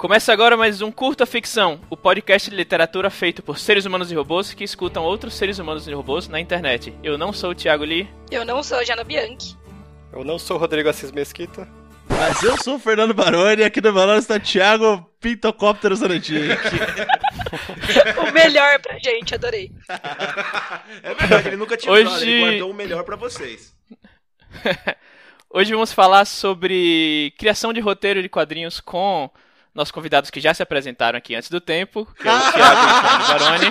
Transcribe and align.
Começa 0.00 0.32
agora 0.32 0.56
mais 0.56 0.80
um 0.80 0.90
Curta 0.90 1.26
Ficção, 1.26 1.78
o 1.90 1.96
podcast 1.96 2.48
de 2.48 2.56
literatura 2.56 3.10
feito 3.10 3.42
por 3.42 3.58
seres 3.58 3.84
humanos 3.84 4.10
e 4.10 4.14
robôs 4.14 4.54
que 4.54 4.64
escutam 4.64 5.04
outros 5.04 5.34
seres 5.34 5.58
humanos 5.58 5.86
e 5.86 5.92
robôs 5.92 6.26
na 6.26 6.40
internet. 6.40 6.94
Eu 7.02 7.18
não 7.18 7.34
sou 7.34 7.50
o 7.50 7.54
Thiago 7.54 7.84
Lee. 7.84 8.08
Eu 8.30 8.42
não 8.42 8.62
sou 8.62 8.78
a 8.78 8.82
Jana 8.84 9.04
Bianchi. 9.04 9.58
Eu 10.10 10.24
não 10.24 10.38
sou 10.38 10.56
o 10.56 10.58
Rodrigo 10.58 10.88
Assis 10.88 11.12
Mesquita. 11.12 11.68
Mas 12.08 12.42
eu 12.42 12.56
sou 12.56 12.76
o 12.76 12.78
Fernando 12.78 13.12
Baroni 13.12 13.60
e 13.60 13.64
aqui 13.64 13.82
no 13.82 13.92
balão 13.92 14.16
está 14.16 14.40
Thiago 14.40 15.06
Pintocóptero 15.20 15.94
o 18.26 18.32
melhor 18.32 18.80
pra 18.80 18.98
gente, 18.98 19.34
adorei. 19.34 19.70
é 21.02 21.14
verdade, 21.14 21.48
ele 21.48 21.56
nunca 21.58 21.76
tinha 21.76 21.92
Hoje... 21.92 22.26
ele 22.26 22.40
guardou 22.40 22.70
o 22.70 22.74
melhor 22.74 23.04
pra 23.04 23.16
vocês. 23.16 23.76
Hoje 25.52 25.74
vamos 25.74 25.92
falar 25.92 26.24
sobre 26.24 27.34
criação 27.38 27.70
de 27.70 27.80
roteiro 27.80 28.22
de 28.22 28.30
quadrinhos 28.30 28.80
com 28.80 29.30
nossos 29.74 29.92
convidados 29.92 30.30
que 30.30 30.40
já 30.40 30.52
se 30.52 30.62
apresentaram 30.62 31.16
aqui 31.16 31.34
antes 31.34 31.50
do 31.50 31.60
tempo, 31.60 32.06
que 32.20 32.28
é 32.28 32.32
o 32.32 32.40
Thiago 32.52 32.80
e 32.80 32.86
o 32.86 33.00
Fernando 33.00 33.28
Baroni. 33.28 33.70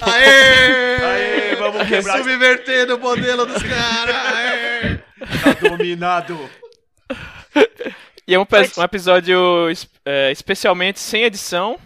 Aê! 0.00 1.04
Aê, 1.04 1.56
vamos 1.56 1.88
quebrar 1.88 2.18
Subvertendo 2.18 2.96
o 2.96 3.00
modelo 3.00 3.46
dos 3.46 3.62
caras! 3.62 5.00
Tá 5.42 5.68
dominado. 5.68 6.50
E 8.26 8.34
é 8.34 8.38
um, 8.38 8.46
um 8.78 8.82
episódio 8.82 9.38
é, 10.04 10.30
especialmente 10.30 11.00
sem 11.00 11.24
edição, 11.24 11.78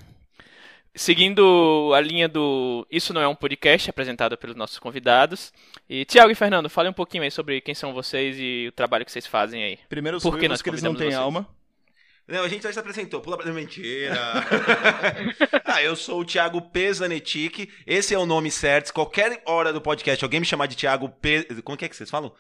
seguindo 0.94 1.90
a 1.94 2.00
linha 2.00 2.28
do 2.28 2.86
Isso 2.90 3.14
Não 3.14 3.20
é 3.20 3.26
um 3.26 3.34
Podcast, 3.34 3.88
apresentado 3.88 4.36
pelos 4.36 4.54
nossos 4.54 4.78
convidados. 4.78 5.52
E 5.88 6.04
Tiago 6.04 6.30
e 6.30 6.34
Fernando, 6.34 6.68
falem 6.68 6.90
um 6.90 6.94
pouquinho 6.94 7.22
aí 7.22 7.30
sobre 7.30 7.60
quem 7.60 7.74
são 7.74 7.94
vocês 7.94 8.36
e 8.38 8.66
o 8.68 8.72
trabalho 8.72 9.04
que 9.04 9.12
vocês 9.12 9.26
fazem 9.26 9.64
aí. 9.64 9.78
Primeiro, 9.88 10.18
os 10.18 10.22
Por 10.22 10.38
que 10.38 10.48
nós 10.48 10.60
que 10.60 10.68
eles 10.68 10.82
não 10.82 10.94
têm 10.94 11.12
convidamos 11.12 11.24
alma. 11.24 11.48
Não, 12.26 12.42
a 12.42 12.48
gente 12.48 12.62
já 12.62 12.72
se 12.72 12.78
apresentou. 12.78 13.20
Pula 13.20 13.36
pra 13.36 13.52
mentira. 13.52 14.16
ah, 15.64 15.82
eu 15.82 15.94
sou 15.94 16.20
o 16.20 16.24
Thiago 16.24 16.60
Pesanetic. 16.70 17.70
Esse 17.86 18.14
é 18.14 18.18
o 18.18 18.24
nome 18.24 18.50
certo. 18.50 18.92
Qualquer 18.92 19.42
hora 19.44 19.72
do 19.72 19.80
podcast, 19.80 20.24
alguém 20.24 20.40
me 20.40 20.46
chamar 20.46 20.66
de 20.66 20.76
Thiago 20.76 21.08
P. 21.08 21.46
Como 21.62 21.76
que 21.76 21.84
é 21.84 21.88
que 21.88 21.94
vocês 21.94 22.10
falam? 22.10 22.34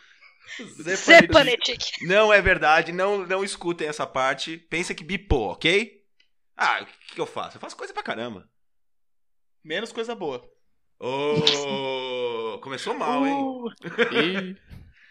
Zepanetic. 0.80 1.82
Não 2.02 2.32
é 2.32 2.40
verdade, 2.40 2.92
não, 2.92 3.26
não 3.26 3.44
escutem 3.44 3.88
essa 3.88 4.06
parte. 4.06 4.56
Pensa 4.56 4.94
que 4.94 5.04
bipou, 5.04 5.50
ok? 5.50 6.02
Ah, 6.56 6.80
o 6.82 6.86
que, 6.86 7.14
que 7.14 7.20
eu 7.20 7.26
faço? 7.26 7.56
Eu 7.56 7.60
faço 7.60 7.76
coisa 7.76 7.92
pra 7.92 8.02
caramba. 8.02 8.48
Menos 9.62 9.92
coisa 9.92 10.14
boa. 10.14 10.48
Oh, 10.98 12.58
começou 12.62 12.94
mal, 12.94 13.26
hein? 13.26 13.34
Uh, 13.34 13.68
e... 14.14 14.56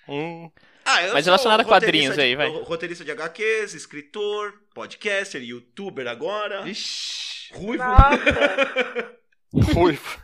Hum. 0.08 0.52
Ah, 0.86 1.04
eu 1.04 1.14
Mas 1.14 1.26
relacionado 1.26 1.62
a 1.62 1.66
quadrinhos 1.66 2.16
de- 2.16 2.22
aí, 2.22 2.36
vai. 2.36 2.50
Roteirista 2.50 3.06
de 3.06 3.12
HQs, 3.12 3.74
escritor, 3.74 4.54
podcaster, 4.74 5.42
youtuber 5.42 6.08
agora. 6.08 6.68
Ixi. 6.70 7.54
Ruivo. 7.54 7.84
Ruivo. 9.74 10.22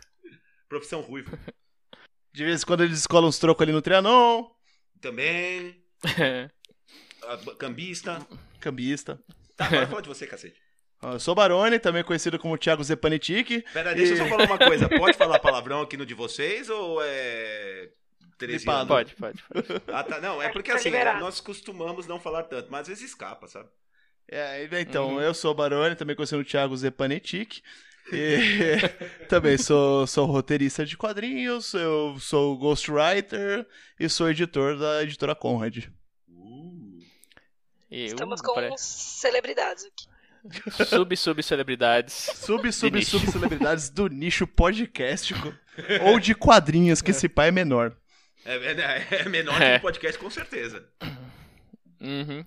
Profissão 0.68 1.00
ruivo. 1.00 1.36
De 2.32 2.44
vez 2.44 2.62
em 2.62 2.66
quando 2.66 2.84
eles 2.84 2.98
escolam 2.98 3.28
uns 3.28 3.38
trocos 3.38 3.62
ali 3.62 3.72
no 3.72 3.82
Trianon. 3.82 4.46
Também. 5.00 5.82
ah, 7.24 7.38
Cambista. 7.58 8.26
Cambista. 8.60 9.20
Tá, 9.56 9.66
agora 9.66 9.86
fala 9.86 10.02
de 10.02 10.08
você, 10.08 10.26
cacete. 10.26 10.56
Ó, 11.02 11.12
Eu 11.14 11.20
sou 11.20 11.34
Baroni, 11.34 11.78
também 11.78 12.04
conhecido 12.04 12.38
como 12.38 12.58
Thiago 12.58 12.84
Zepanetic. 12.84 13.64
Pera, 13.72 13.94
deixa 13.94 14.12
eu 14.12 14.16
só 14.18 14.26
E- 14.26 14.28
falar 14.28 14.44
uma 14.46 14.58
coisa. 14.58 14.88
Pode 14.88 15.16
falar 15.16 15.38
palavrão 15.38 15.80
aqui 15.80 15.96
no 15.96 16.04
de 16.06 16.14
vocês 16.14 16.68
ou 16.68 17.00
é. 17.02 17.88
Teresiano? 18.40 18.86
pode, 18.88 19.14
pode, 19.14 19.42
pode. 19.44 19.66
Ah, 19.92 20.02
tá. 20.02 20.20
Não, 20.20 20.40
é 20.42 20.48
porque 20.48 20.70
Tá 20.70 20.76
assim, 20.78 20.88
liberado. 20.90 21.20
nós 21.20 21.40
costumamos 21.40 22.06
não 22.06 22.18
falar 22.18 22.44
tanto, 22.44 22.70
mas 22.70 22.82
às 22.82 22.88
vezes 22.88 23.04
escapa, 23.04 23.46
sabe? 23.46 23.68
É, 24.28 24.68
então, 24.80 25.14
Uhum. 25.14 25.20
eu 25.20 25.34
sou 25.34 25.50
o 25.50 25.54
Baroni, 25.54 25.94
também 25.96 26.14
conhecido 26.16 26.38
como 26.38 26.48
Thiago 26.50 26.76
Zepanetic. 26.76 27.60
E 28.12 28.76
também 29.28 29.56
sou, 29.58 30.06
sou 30.06 30.26
roteirista 30.26 30.84
de 30.86 30.96
quadrinhos, 30.96 31.74
eu 31.74 32.16
sou 32.18 32.56
ghostwriter 32.56 33.66
e 33.98 34.08
sou 34.08 34.28
editor 34.30 34.76
da 34.78 35.02
editora 35.02 35.34
Conrad. 35.34 35.86
Uh. 36.28 36.98
Estamos 37.90 38.40
com 38.40 38.54
pare- 38.54 38.72
celebridades 38.78 39.84
aqui. 39.84 40.08
Sub, 40.86 41.14
sub 41.16 41.42
celebridades. 41.42 42.14
Sub, 42.14 42.72
sub, 42.72 43.04
sub 43.04 43.26
celebridades 43.30 43.90
do 43.90 44.08
nicho 44.08 44.46
podcástico 44.46 45.52
ou 46.02 46.18
de 46.18 46.34
quadrinhos, 46.34 47.02
que 47.02 47.10
esse 47.10 47.28
pai 47.28 47.48
é 47.48 47.52
menor. 47.52 47.94
É, 48.44 48.56
é- 48.56 49.06
é 49.22 49.28
menor 49.28 49.60
É. 49.60 49.72
que 49.72 49.78
o 49.78 49.82
podcast, 49.82 50.18
com 50.18 50.30
certeza. 50.30 50.86
Uhum. 52.00 52.44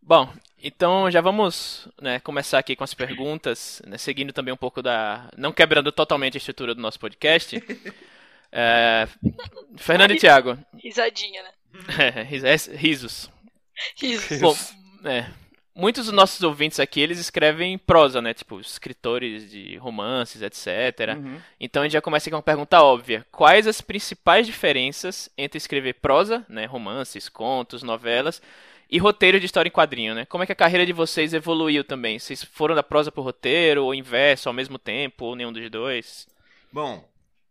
Bom, 0.00 0.32
então 0.62 1.10
já 1.10 1.20
vamos 1.20 1.88
né, 2.00 2.20
começar 2.20 2.58
aqui 2.58 2.76
com 2.76 2.84
as 2.84 2.94
perguntas, 2.94 3.80
né, 3.86 3.96
seguindo 3.98 4.32
também 4.32 4.52
um 4.52 4.56
pouco 4.56 4.82
da. 4.82 5.30
Não 5.36 5.52
quebrando 5.52 5.90
totalmente 5.90 6.36
a 6.36 6.38
estrutura 6.38 6.74
do 6.74 6.80
nosso 6.80 6.98
podcast. 7.00 7.62
É, 8.56 9.08
Fernando 9.76 10.12
e 10.12 10.16
Thiago, 10.16 10.56
Risadinha, 10.78 11.42
né? 11.42 11.50
é, 11.98 12.20
é, 12.20 12.76
risos. 12.76 13.28
Isso. 14.00 14.38
Bom, 14.38 14.56
é, 15.04 15.26
muitos 15.74 16.06
dos 16.06 16.14
nossos 16.14 16.42
ouvintes 16.42 16.78
aqui, 16.78 17.00
eles 17.00 17.18
escrevem 17.18 17.76
prosa, 17.76 18.22
né? 18.22 18.32
Tipo, 18.32 18.60
escritores 18.60 19.50
de 19.50 19.76
romances, 19.76 20.40
etc. 20.42 21.16
Uhum. 21.16 21.38
Então 21.58 21.82
a 21.82 21.84
gente 21.86 21.94
já 21.94 22.00
começa 22.00 22.30
com 22.30 22.36
uma 22.36 22.42
pergunta 22.42 22.82
óbvia. 22.82 23.26
Quais 23.32 23.66
as 23.66 23.80
principais 23.80 24.46
diferenças 24.46 25.28
entre 25.36 25.58
escrever 25.58 25.94
prosa, 25.94 26.44
né, 26.48 26.64
romances, 26.64 27.28
contos, 27.28 27.82
novelas, 27.82 28.40
e 28.90 28.98
roteiro 28.98 29.40
de 29.40 29.46
história 29.46 29.68
em 29.68 29.72
quadrinho, 29.72 30.14
né? 30.14 30.24
Como 30.26 30.44
é 30.44 30.46
que 30.46 30.52
a 30.52 30.56
carreira 30.56 30.86
de 30.86 30.92
vocês 30.92 31.34
evoluiu 31.34 31.82
também? 31.82 32.18
Vocês 32.18 32.44
foram 32.44 32.74
da 32.74 32.82
prosa 32.82 33.10
pro 33.10 33.22
roteiro, 33.22 33.84
ou 33.84 33.94
inverso, 33.94 34.48
ao 34.48 34.52
mesmo 34.52 34.78
tempo, 34.78 35.24
ou 35.24 35.34
nenhum 35.34 35.52
dos 35.52 35.68
dois? 35.70 36.28
Bom, 36.72 37.04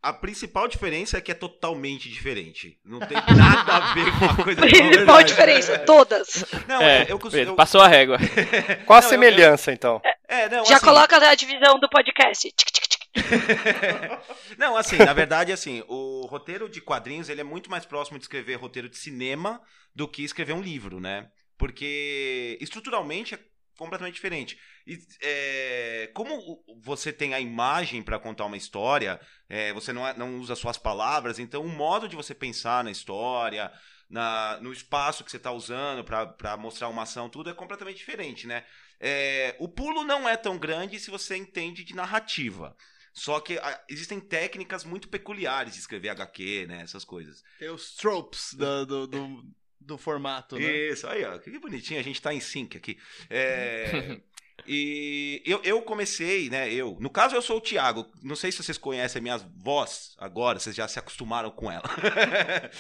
a 0.04 0.12
principal 0.14 0.68
diferença 0.68 1.18
é 1.18 1.22
que 1.22 1.32
é 1.32 1.34
totalmente 1.34 2.10
diferente. 2.10 2.78
Não 2.84 3.00
tem 3.00 3.16
nada 3.16 3.74
a 3.78 3.94
ver 3.94 4.12
com 4.20 4.26
uma 4.26 4.36
coisa 4.44 4.60
a 4.66 4.68
Principal 4.68 4.90
verdade. 4.98 5.28
diferença, 5.30 5.80
todas. 5.80 6.46
Não, 6.68 6.82
É, 6.82 7.04
eu, 7.04 7.18
costumo. 7.18 7.32
beleza, 7.32 7.52
eu- 7.52 7.56
passou 7.56 7.82
a 7.82 7.88
régua. 7.88 8.18
Qual 8.86 8.98
a 9.00 9.02
Não, 9.02 9.08
eu- 9.08 9.10
semelhança, 9.10 9.72
então? 9.72 10.02
É, 10.28 10.50
não, 10.50 10.66
Já 10.66 10.76
assim, 10.76 10.86
coloca 10.86 11.16
a 11.18 11.36
divisão 11.36 11.80
do 11.80 11.88
podcast. 11.90 12.52
Tic, 12.52 12.70
tic, 12.72 12.88
tic. 12.88 13.04
Não, 14.58 14.76
assim, 14.76 14.98
na 14.98 15.14
verdade, 15.14 15.52
assim, 15.52 15.84
o 15.88 16.26
roteiro 16.26 16.68
de 16.68 16.82
quadrinhos 16.82 17.30
ele 17.30 17.42
é 17.42 17.44
muito 17.44 17.70
mais 17.70 17.86
próximo 17.86 18.18
de 18.18 18.24
escrever 18.26 18.56
roteiro 18.56 18.90
de 18.90 18.98
cinema 18.98 19.62
do 19.96 20.08
que 20.08 20.24
escrever 20.24 20.54
um 20.54 20.62
livro, 20.62 21.00
né? 21.00 21.28
Porque 21.58 22.58
estruturalmente 22.60 23.36
é 23.36 23.40
completamente 23.84 24.16
diferente. 24.16 24.58
E, 24.88 24.98
é, 25.22 26.12
como 26.14 26.64
você 26.82 27.12
tem 27.14 27.34
a 27.34 27.40
imagem 27.40 28.02
para 28.04 28.20
contar 28.20 28.46
uma 28.46 28.58
história, 28.58 29.20
é, 29.50 29.72
você 29.74 29.94
não, 29.94 30.08
é- 30.08 30.18
não 30.18 30.40
usa 30.40 30.56
suas 30.56 30.78
palavras, 30.78 31.40
então 31.40 31.64
o 31.64 31.70
modo 31.70 32.08
de 32.08 32.16
você 32.16 32.34
pensar 32.34 32.84
na 32.84 32.92
história, 32.92 33.72
na- 34.10 34.60
no 34.62 34.72
espaço 34.74 35.24
que 35.24 35.32
você 35.32 35.38
está 35.38 35.52
usando 35.52 36.04
para 36.04 36.58
mostrar 36.58 36.90
uma 36.90 37.04
ação, 37.04 37.30
tudo 37.30 37.50
é 37.50 37.54
completamente 37.54 37.98
diferente, 37.98 38.46
né? 38.48 38.66
É, 39.00 39.56
o 39.60 39.68
pulo 39.68 40.04
não 40.04 40.28
é 40.28 40.38
tão 40.38 40.58
grande 40.58 41.00
se 41.00 41.12
você 41.12 41.36
entende 41.36 41.84
de 41.84 41.96
narrativa. 41.96 42.76
Só 43.14 43.40
que 43.40 43.60
ah, 43.60 43.84
existem 43.90 44.20
técnicas 44.20 44.84
muito 44.84 45.08
peculiares 45.08 45.74
de 45.74 45.80
escrever 45.80 46.10
HQ, 46.10 46.66
né? 46.68 46.82
Essas 46.82 47.06
coisas. 47.06 47.44
Tem 47.60 47.70
os 47.70 47.96
tropes 47.96 48.54
do, 48.54 48.86
do, 48.86 49.08
do, 49.08 49.44
do 49.86 49.98
formato, 49.98 50.58
né? 50.58 50.64
Isso, 50.64 51.08
aí, 51.08 51.24
ó. 51.24 51.38
Que 51.38 51.58
bonitinho, 51.60 52.00
a 52.00 52.04
gente 52.04 52.22
tá 52.22 52.34
em 52.34 52.40
sync 52.40 52.78
aqui. 52.78 52.98
É, 53.30 54.18
e 54.68 55.42
eu, 55.46 55.62
eu 55.64 55.82
comecei, 55.82 56.50
né? 56.50 56.72
Eu. 56.72 56.98
No 57.00 57.10
caso, 57.10 57.36
eu 57.36 57.42
sou 57.42 57.58
o 57.58 57.62
Thiago. 57.62 58.06
Não 58.22 58.36
sei 58.36 58.52
se 58.52 58.64
vocês 58.64 58.78
conhecem 58.78 59.20
a 59.20 59.24
minha 59.24 59.38
voz 59.58 60.16
agora, 60.18 60.60
vocês 60.60 60.76
já 60.76 60.88
se 60.88 61.00
acostumaram 61.00 61.52
com 61.52 61.72
ela. 61.72 61.84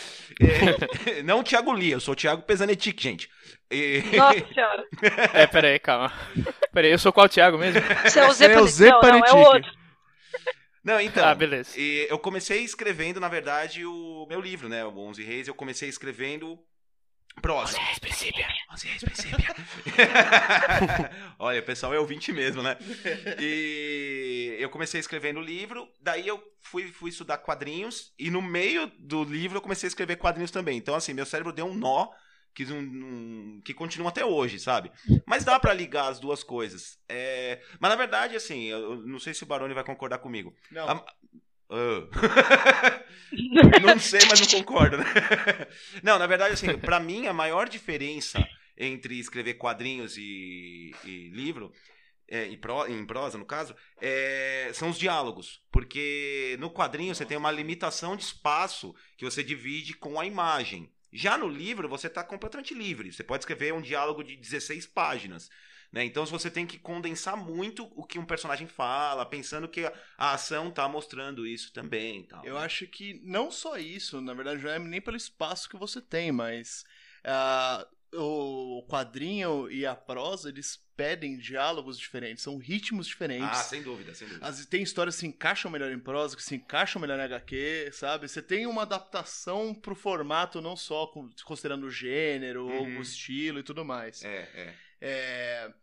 É, 1.05 1.21
não 1.21 1.39
o 1.39 1.43
Thiago 1.43 1.71
Lee, 1.71 1.91
eu 1.91 1.99
sou 1.99 2.13
o 2.13 2.15
Thiago 2.15 2.41
Pesanetic, 2.43 2.99
gente. 2.99 3.29
E- 3.69 4.01
Nossa 4.15 4.53
senhora. 4.53 4.87
É, 5.33 5.45
peraí, 5.47 5.79
calma. 5.79 6.11
Peraí, 6.71 6.91
eu 6.91 6.99
sou 6.99 7.13
qual 7.13 7.29
Thiago 7.29 7.57
mesmo? 7.57 7.81
Você 8.03 8.19
é 8.19 8.25
o 8.25 8.33
Você 8.33 8.45
é 8.45 8.59
o. 8.59 9.01
Não, 9.01 9.19
não, 9.19 9.25
é 9.25 9.33
o 9.33 9.37
outro. 9.37 9.71
Não, 10.83 10.99
então. 10.99 11.25
Ah, 11.25 11.33
beleza. 11.33 11.79
E 11.79 12.07
eu 12.09 12.19
comecei 12.19 12.61
escrevendo, 12.61 13.19
na 13.19 13.29
verdade, 13.29 13.85
o 13.85 14.25
meu 14.27 14.41
livro, 14.41 14.67
né? 14.67 14.83
O 14.85 14.97
Onze 14.97 15.23
Reis. 15.23 15.47
Eu 15.47 15.55
comecei 15.55 15.87
escrevendo 15.87 16.59
prosa. 17.41 17.77
Onze 18.71 18.87
Reis 18.87 19.03
Princípio. 19.03 19.45
Olha, 21.39 21.59
o 21.59 21.63
pessoal 21.63 21.93
é 21.93 21.99
ouvinte 21.99 22.31
mesmo, 22.31 22.61
né? 22.63 22.77
E 23.39 24.55
eu 24.59 24.69
comecei 24.69 24.99
escrevendo 24.99 25.39
o 25.39 25.43
livro, 25.43 25.87
daí 26.01 26.27
eu 26.27 26.41
fui, 26.61 26.91
fui 26.91 27.09
estudar 27.09 27.37
quadrinhos, 27.39 28.13
e 28.17 28.29
no 28.31 28.41
meio 28.41 28.91
do 28.99 29.23
livro 29.23 29.57
eu 29.57 29.61
comecei 29.61 29.87
a 29.87 29.89
escrever 29.89 30.15
quadrinhos 30.17 30.51
também. 30.51 30.77
Então, 30.77 30.95
assim, 30.95 31.13
meu 31.13 31.25
cérebro 31.25 31.51
deu 31.53 31.65
um 31.65 31.73
nó 31.73 32.07
que, 32.53 32.65
não- 32.65 32.81
não- 32.81 33.61
que 33.61 33.73
continua 33.73 34.09
até 34.09 34.23
hoje, 34.23 34.59
sabe? 34.59 34.91
Mas 35.25 35.43
dá 35.43 35.59
pra 35.59 35.73
ligar 35.73 36.09
as 36.09 36.19
duas 36.19 36.43
coisas. 36.43 36.99
É, 37.09 37.61
Mas 37.79 37.89
na 37.89 37.95
verdade, 37.95 38.35
assim, 38.35 38.63
eu 38.65 38.79
eu 38.93 38.95
não 38.97 39.19
sei 39.19 39.33
se 39.33 39.43
o 39.43 39.47
Baroni 39.47 39.73
vai 39.73 39.83
concordar 39.83 40.19
comigo. 40.19 40.53
Não. 40.71 40.87
A- 40.89 41.05
Ah. 41.75 43.03
não 43.81 43.99
sei, 43.99 44.19
mas 44.29 44.39
não 44.39 44.47
concordo, 44.47 44.97
né? 44.97 45.05
Não, 46.03 46.19
na 46.19 46.27
verdade, 46.27 46.53
assim, 46.53 46.77
pra 46.77 46.99
mim 46.99 47.25
a 47.27 47.33
maior 47.33 47.67
diferença 47.67 48.47
entre 48.77 49.17
escrever 49.19 49.55
quadrinhos 49.55 50.15
e, 50.17 50.91
e 51.03 51.29
livro, 51.29 51.71
é, 52.27 52.47
em, 52.47 52.57
pro- 52.57 52.87
em 52.87 53.05
prosa 53.05 53.37
no 53.37 53.45
caso, 53.45 53.75
é, 54.01 54.71
são 54.73 54.89
os 54.89 54.97
diálogos. 54.99 55.61
Porque 55.71 56.57
no 56.59 56.71
quadrinho 56.71 57.15
você 57.15 57.25
tem 57.25 57.37
uma 57.37 57.51
limitação 57.51 58.15
de 58.15 58.23
espaço 58.23 58.95
que 59.17 59.25
você 59.25 59.43
divide 59.43 59.93
com 59.95 60.19
a 60.19 60.25
imagem. 60.25 60.91
Já 61.11 61.37
no 61.37 61.47
livro 61.47 61.89
você 61.89 62.07
está 62.07 62.23
completamente 62.23 62.73
livre. 62.73 63.11
Você 63.11 63.23
pode 63.23 63.43
escrever 63.43 63.73
um 63.73 63.81
diálogo 63.81 64.23
de 64.23 64.35
16 64.35 64.85
páginas. 64.87 65.49
Né? 65.93 66.03
Então 66.05 66.25
você 66.25 66.49
tem 66.49 66.65
que 66.65 66.79
condensar 66.79 67.37
muito 67.37 67.83
o 67.95 68.03
que 68.03 68.17
um 68.17 68.25
personagem 68.25 68.65
fala, 68.65 69.27
pensando 69.27 69.67
que 69.69 69.85
a, 69.85 69.93
a 70.17 70.33
ação 70.33 70.71
tá 70.71 70.89
mostrando 70.89 71.45
isso 71.45 71.71
também. 71.71 72.23
Tal, 72.23 72.43
Eu 72.43 72.55
né? 72.55 72.61
acho 72.61 72.87
que 72.87 73.21
não 73.23 73.51
só 73.51 73.77
isso, 73.77 74.19
na 74.19 74.33
verdade, 74.33 74.63
não 74.63 74.71
é 74.71 74.79
nem 74.79 74.99
pelo 74.99 75.15
espaço 75.15 75.69
que 75.69 75.77
você 75.77 76.01
tem, 76.01 76.31
mas 76.31 76.83
ah, 77.23 77.87
o 78.11 78.83
quadrinho 78.89 79.69
e 79.69 79.85
a 79.85 79.95
prosa, 79.95 80.49
eles 80.49 80.81
pedem 80.95 81.37
diálogos 81.37 81.97
diferentes, 81.99 82.43
são 82.43 82.57
ritmos 82.57 83.05
diferentes. 83.05 83.59
Ah, 83.59 83.63
sem 83.63 83.83
dúvida, 83.83 84.15
sem 84.15 84.27
dúvida. 84.27 84.47
As, 84.47 84.65
tem 84.65 84.81
histórias 84.81 85.13
que 85.15 85.21
se 85.21 85.27
encaixam 85.27 85.69
melhor 85.69 85.91
em 85.91 85.99
prosa, 85.99 86.35
que 86.35 86.41
se 86.43 86.55
encaixam 86.55 86.99
melhor 86.99 87.19
em 87.19 87.23
HQ, 87.23 87.91
sabe? 87.93 88.27
Você 88.27 88.41
tem 88.41 88.65
uma 88.65 88.81
adaptação 88.81 89.75
pro 89.75 89.93
formato, 89.95 90.59
não 90.59 90.75
só 90.75 91.05
considerando 91.45 91.85
o 91.85 91.91
gênero, 91.91 92.65
ou 92.67 92.83
Uhum. 92.83 92.97
o 92.97 93.01
estilo 93.03 93.59
e 93.59 93.63
tudo 93.63 93.85
mais. 93.85 94.23
É, 94.23 94.49
é. 94.55 94.73
É, 95.05 95.73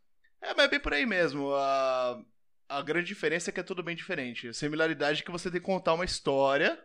é 0.42 0.54
mas 0.54 0.66
é 0.66 0.68
bem 0.68 0.80
por 0.80 0.92
aí 0.94 1.04
mesmo. 1.06 1.52
A, 1.54 2.20
a 2.68 2.82
grande 2.82 3.06
diferença 3.08 3.50
é 3.50 3.52
que 3.52 3.60
é 3.60 3.64
tudo 3.64 3.82
bem 3.82 3.96
diferente. 3.96 4.48
A 4.48 4.52
similaridade 4.54 5.20
é 5.20 5.24
que 5.24 5.30
você 5.30 5.50
tem 5.50 5.60
que 5.60 5.66
contar 5.66 5.94
uma 5.94 6.04
história 6.04 6.78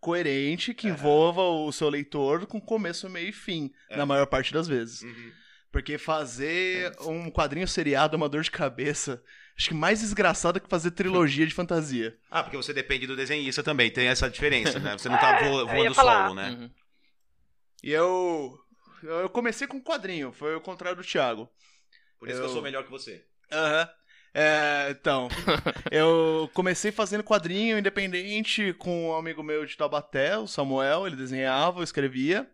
coerente 0.00 0.72
que 0.74 0.86
envolva 0.88 1.42
o 1.42 1.72
seu 1.72 1.88
leitor 1.88 2.46
com 2.46 2.60
começo, 2.60 3.08
meio 3.08 3.28
e 3.28 3.32
fim, 3.32 3.72
É. 3.90 3.96
na 3.96 4.06
maior 4.06 4.26
parte 4.26 4.52
das 4.52 4.68
vezes. 4.68 5.02
Uhum. 5.02 5.32
Porque 5.72 5.98
fazer 5.98 6.92
um 7.00 7.30
quadrinho 7.30 7.66
seriado 7.68 8.14
é 8.14 8.16
uma 8.16 8.28
dor 8.28 8.42
de 8.42 8.50
cabeça. 8.50 9.22
Acho 9.58 9.68
que 9.68 9.74
mais 9.74 10.00
desgraçado 10.00 10.60
que 10.60 10.68
fazer 10.68 10.92
trilogia 10.92 11.44
de 11.46 11.52
fantasia. 11.52 12.16
Ah, 12.30 12.42
porque 12.44 12.56
você 12.56 12.72
depende 12.72 13.06
do 13.08 13.16
desenhista 13.16 13.60
também, 13.62 13.90
tem 13.90 14.06
essa 14.06 14.30
diferença, 14.30 14.78
né? 14.78 14.96
Você 14.96 15.08
não 15.08 15.18
tá 15.18 15.30
É, 15.42 15.48
vo- 15.48 15.66
voando 15.66 15.94
solo, 15.94 16.34
né? 16.34 16.50
Uhum. 16.50 16.70
E 17.82 17.90
eu. 17.90 18.56
Eu 19.02 19.28
comecei 19.30 19.66
com 19.66 19.80
quadrinho, 19.80 20.32
foi 20.32 20.54
o 20.56 20.60
contrário 20.60 20.96
do 21.00 21.06
Thiago. 21.06 21.48
Por 22.18 22.28
isso 22.28 22.38
que 22.38 22.44
eu 22.44 22.48
Eu- 22.48 22.52
sou 22.52 22.62
melhor 22.62 22.84
que 22.84 22.90
você. 22.90 23.24
Aham. 23.50 23.88
É, 24.34 24.88
então, 24.90 25.28
eu 25.90 26.50
comecei 26.52 26.92
fazendo 26.92 27.24
quadrinho 27.24 27.78
independente 27.78 28.72
com 28.74 29.08
um 29.08 29.16
amigo 29.16 29.42
meu 29.42 29.64
de 29.64 29.76
Taubaté, 29.76 30.36
o 30.36 30.46
Samuel, 30.46 31.06
ele 31.06 31.16
desenhava, 31.16 31.80
eu 31.80 31.84
escrevia. 31.84 32.48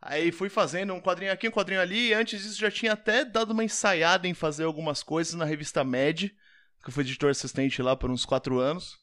Aí 0.00 0.32
fui 0.32 0.48
fazendo 0.48 0.94
um 0.94 1.00
quadrinho 1.00 1.32
aqui, 1.32 1.48
um 1.48 1.52
quadrinho 1.52 1.80
ali, 1.80 2.08
e 2.08 2.14
antes 2.14 2.42
disso 2.42 2.58
já 2.58 2.70
tinha 2.70 2.92
até 2.92 3.24
dado 3.24 3.50
uma 3.52 3.64
ensaiada 3.64 4.26
em 4.26 4.34
fazer 4.34 4.64
algumas 4.64 5.02
coisas 5.02 5.34
na 5.34 5.44
revista 5.44 5.84
Med, 5.84 6.28
que 6.82 6.88
eu 6.88 6.92
fui 6.92 7.02
editor 7.04 7.30
assistente 7.30 7.82
lá 7.82 7.94
por 7.96 8.10
uns 8.10 8.24
quatro 8.24 8.58
anos. 8.58 8.98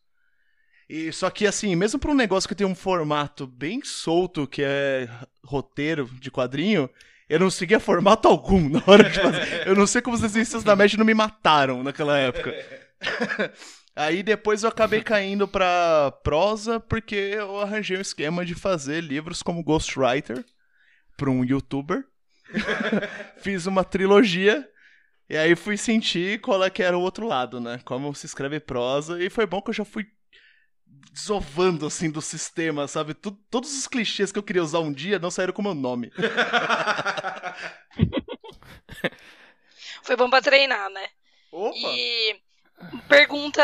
E 0.89 1.11
só 1.13 1.29
que 1.29 1.45
assim, 1.45 1.75
mesmo 1.75 1.99
para 1.99 2.11
um 2.11 2.15
negócio 2.15 2.47
que 2.49 2.55
tem 2.55 2.65
um 2.65 2.75
formato 2.75 3.45
bem 3.45 3.81
solto, 3.83 4.47
que 4.47 4.63
é 4.63 5.07
roteiro 5.45 6.05
de 6.19 6.31
quadrinho, 6.31 6.89
eu 7.29 7.39
não 7.39 7.51
seguia 7.51 7.79
formato 7.79 8.27
algum 8.27 8.67
na 8.67 8.81
hora 8.87 9.07
de 9.07 9.19
fazer. 9.19 9.67
Eu 9.67 9.75
não 9.75 9.85
sei 9.85 10.01
como 10.01 10.15
os 10.15 10.21
desenhistas 10.21 10.63
da 10.63 10.75
Med 10.75 10.97
não 10.97 11.05
me 11.05 11.13
mataram 11.13 11.83
naquela 11.83 12.17
época. 12.17 12.53
Aí 13.95 14.23
depois 14.23 14.63
eu 14.63 14.69
acabei 14.69 15.01
caindo 15.01 15.47
pra 15.47 16.11
prosa 16.23 16.79
porque 16.79 17.15
eu 17.15 17.59
arranjei 17.59 17.97
um 17.97 18.01
esquema 18.01 18.45
de 18.45 18.55
fazer 18.55 19.01
livros 19.01 19.43
como 19.43 19.63
ghostwriter 19.63 20.43
pra 21.15 21.29
um 21.29 21.43
youtuber. 21.43 22.03
Fiz 23.37 23.67
uma 23.67 23.83
trilogia 23.83 24.67
e 25.29 25.37
aí 25.37 25.55
fui 25.55 25.77
sentir 25.77 26.41
qual 26.41 26.63
é 26.63 26.69
que 26.71 26.81
era 26.81 26.97
o 26.97 27.01
outro 27.01 27.27
lado, 27.27 27.59
né? 27.59 27.79
Como 27.85 28.15
se 28.15 28.25
escreve 28.25 28.59
prosa 28.59 29.23
e 29.23 29.29
foi 29.29 29.45
bom 29.45 29.61
que 29.61 29.69
eu 29.69 29.73
já 29.73 29.85
fui 29.85 30.07
desovando 31.11 31.85
assim 31.85 32.09
do 32.11 32.21
sistema, 32.21 32.87
sabe? 32.87 33.13
Tu- 33.13 33.31
todos 33.49 33.73
os 33.77 33.87
clichês 33.87 34.31
que 34.31 34.39
eu 34.39 34.43
queria 34.43 34.63
usar 34.63 34.79
um 34.79 34.93
dia 34.93 35.19
não 35.19 35.31
saíram 35.31 35.53
com 35.53 35.61
o 35.61 35.65
meu 35.65 35.73
nome. 35.75 36.11
Foi 40.03 40.15
bom 40.15 40.29
pra 40.29 40.41
treinar, 40.41 40.89
né? 40.89 41.07
Opa! 41.51 41.75
E 41.77 42.39
pergunta 43.07 43.61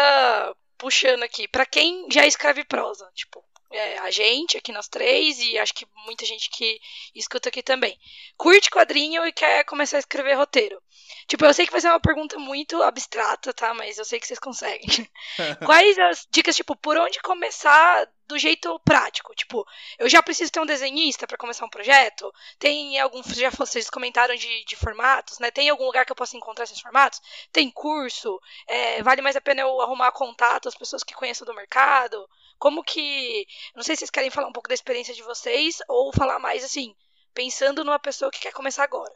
puxando 0.78 1.24
aqui, 1.24 1.48
pra 1.48 1.66
quem 1.66 2.08
já 2.12 2.26
escreve 2.26 2.66
prosa, 2.66 3.10
tipo, 3.14 3.44
é, 3.76 4.00
a 4.00 4.12
gente 4.12 4.58
aqui 4.58 4.72
nós 4.72 4.88
três 4.88 5.40
e 5.40 5.58
acho 5.58 5.74
que 5.74 5.88
muita 6.06 6.26
gente 6.26 6.50
que 6.50 6.80
escuta 7.14 7.50
aqui 7.50 7.62
também. 7.62 7.98
Curte 8.38 8.70
quadrinho 8.70 9.26
e 9.26 9.32
quer 9.32 9.64
começar 9.66 9.98
a 9.98 10.00
escrever 10.00 10.34
roteiro. 10.34 10.82
Tipo, 11.28 11.46
eu 11.46 11.54
sei 11.54 11.66
que 11.66 11.72
vai 11.72 11.82
ser 11.82 11.90
uma 11.90 12.00
pergunta 12.00 12.38
muito 12.38 12.82
abstrata, 12.84 13.52
tá? 13.54 13.74
Mas 13.74 13.98
eu 13.98 14.06
sei 14.06 14.20
que 14.20 14.28
vocês 14.28 14.40
conseguem. 14.40 15.10
Quais 15.66 15.98
as 15.98 16.28
dicas, 16.32 16.56
tipo, 16.56 16.76
por 16.76 16.98
onde 16.98 17.20
começar 17.20 18.08
do 18.28 18.38
jeito 18.38 18.80
prático? 18.86 19.34
Tipo, 19.34 19.66
eu 19.98 20.08
já 20.08 20.22
preciso 20.22 20.52
ter 20.52 20.60
um 20.60 20.66
desenhista 20.66 21.26
pra 21.26 21.38
começar 21.38 21.66
um 21.66 21.70
projeto? 21.70 22.32
Tem 22.60 23.00
algum. 23.00 23.24
Já 23.24 23.50
vocês 23.50 23.90
comentaram 23.90 24.36
de, 24.36 24.66
de 24.66 24.76
formatos, 24.76 25.40
né? 25.40 25.50
Tem 25.50 25.68
algum 25.70 25.86
lugar 25.86 26.06
que 26.06 26.12
eu 26.12 26.16
possa 26.16 26.38
encontrar 26.38 26.66
esses 26.66 26.80
formatos? 26.80 27.20
Tem 27.52 27.72
curso? 27.72 28.40
É, 28.68 29.02
vale 29.02 29.22
mais 29.22 29.36
a 29.36 29.42
pena 29.42 29.62
eu 29.62 29.82
arrumar 29.82 30.12
contato, 30.12 30.68
as 30.68 30.76
pessoas 30.76 31.04
que 31.04 31.16
conheço 31.16 31.44
do 31.44 31.56
mercado? 31.56 32.30
Como 32.66 32.84
que. 32.84 33.46
Não 33.76 33.84
sei 33.84 33.96
se 33.96 34.00
vocês 34.00 34.10
querem 34.10 34.32
falar 34.32 34.48
um 34.48 34.52
pouco 34.52 34.68
da 34.68 34.74
experiência 34.74 35.14
de 35.14 35.22
vocês 35.22 35.78
ou 35.88 36.12
falar 36.12 36.40
mais 36.40 36.64
assim, 36.64 36.96
pensando 37.32 37.84
numa 37.84 38.00
pessoa 38.00 38.32
que 38.32 38.40
quer 38.40 38.52
começar 38.52 38.84
agora. 38.86 39.14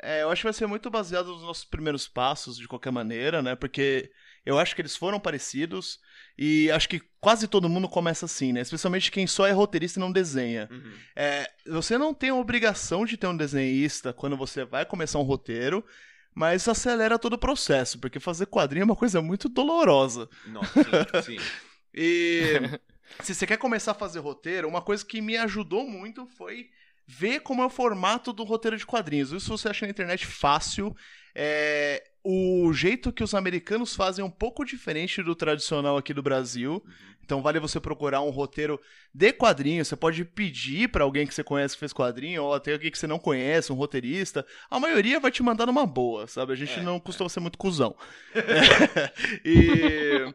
É, 0.00 0.22
eu 0.22 0.30
acho 0.30 0.42
que 0.42 0.46
vai 0.46 0.52
ser 0.52 0.68
muito 0.68 0.88
baseado 0.88 1.26
nos 1.26 1.42
nossos 1.42 1.64
primeiros 1.64 2.06
passos, 2.06 2.56
de 2.56 2.68
qualquer 2.68 2.92
maneira, 2.92 3.42
né? 3.42 3.56
Porque 3.56 4.12
eu 4.46 4.60
acho 4.60 4.76
que 4.76 4.80
eles 4.80 4.96
foram 4.96 5.18
parecidos 5.18 5.98
e 6.38 6.70
acho 6.70 6.88
que 6.88 7.02
quase 7.20 7.48
todo 7.48 7.68
mundo 7.68 7.88
começa 7.88 8.26
assim, 8.26 8.52
né? 8.52 8.60
Especialmente 8.60 9.10
quem 9.10 9.26
só 9.26 9.44
é 9.44 9.50
roteirista 9.50 9.98
e 9.98 10.00
não 10.00 10.12
desenha. 10.12 10.68
Uhum. 10.70 10.94
É, 11.16 11.50
você 11.66 11.98
não 11.98 12.14
tem 12.14 12.30
a 12.30 12.36
obrigação 12.36 13.04
de 13.04 13.16
ter 13.16 13.26
um 13.26 13.36
desenhista 13.36 14.12
quando 14.12 14.36
você 14.36 14.64
vai 14.64 14.86
começar 14.86 15.18
um 15.18 15.22
roteiro, 15.22 15.84
mas 16.32 16.68
acelera 16.68 17.18
todo 17.18 17.32
o 17.32 17.38
processo, 17.38 17.98
porque 17.98 18.20
fazer 18.20 18.46
quadrinho 18.46 18.82
é 18.82 18.84
uma 18.84 18.94
coisa 18.94 19.20
muito 19.20 19.48
dolorosa. 19.48 20.28
Nossa, 20.46 20.84
sim, 21.24 21.38
sim. 21.38 21.44
E 21.94 22.54
se 23.22 23.34
você 23.34 23.46
quer 23.46 23.56
começar 23.56 23.92
a 23.92 23.94
fazer 23.94 24.20
roteiro, 24.20 24.68
uma 24.68 24.82
coisa 24.82 25.04
que 25.04 25.20
me 25.20 25.36
ajudou 25.36 25.88
muito 25.88 26.26
foi 26.26 26.70
ver 27.06 27.40
como 27.40 27.62
é 27.62 27.66
o 27.66 27.70
formato 27.70 28.32
do 28.32 28.44
roteiro 28.44 28.76
de 28.76 28.84
quadrinhos. 28.84 29.32
Isso 29.32 29.56
você 29.56 29.68
acha 29.68 29.86
na 29.86 29.90
internet 29.90 30.26
fácil. 30.26 30.94
É, 31.34 32.04
o 32.22 32.72
jeito 32.72 33.12
que 33.12 33.24
os 33.24 33.34
americanos 33.34 33.96
fazem 33.96 34.22
é 34.22 34.26
um 34.26 34.30
pouco 34.30 34.64
diferente 34.64 35.22
do 35.22 35.34
tradicional 35.34 35.96
aqui 35.96 36.12
do 36.12 36.22
Brasil. 36.22 36.84
Então 37.28 37.42
vale 37.42 37.60
você 37.60 37.78
procurar 37.78 38.22
um 38.22 38.30
roteiro 38.30 38.80
de 39.12 39.34
quadrinho. 39.34 39.84
Você 39.84 39.94
pode 39.94 40.24
pedir 40.24 40.88
pra 40.88 41.04
alguém 41.04 41.26
que 41.26 41.34
você 41.34 41.44
conhece 41.44 41.74
que 41.74 41.80
fez 41.80 41.92
quadrinho, 41.92 42.42
ou 42.42 42.54
até 42.54 42.72
alguém 42.72 42.90
que 42.90 42.98
você 42.98 43.06
não 43.06 43.18
conhece, 43.18 43.70
um 43.70 43.76
roteirista. 43.76 44.46
A 44.70 44.80
maioria 44.80 45.20
vai 45.20 45.30
te 45.30 45.42
mandar 45.42 45.66
numa 45.66 45.84
boa, 45.84 46.26
sabe? 46.26 46.54
A 46.54 46.56
gente 46.56 46.80
É, 46.80 46.82
não 46.82 46.98
costuma 46.98 47.28
ser 47.28 47.40
muito 47.40 47.58
cuzão. 47.58 47.94
É, 48.34 49.12
e 49.44 50.34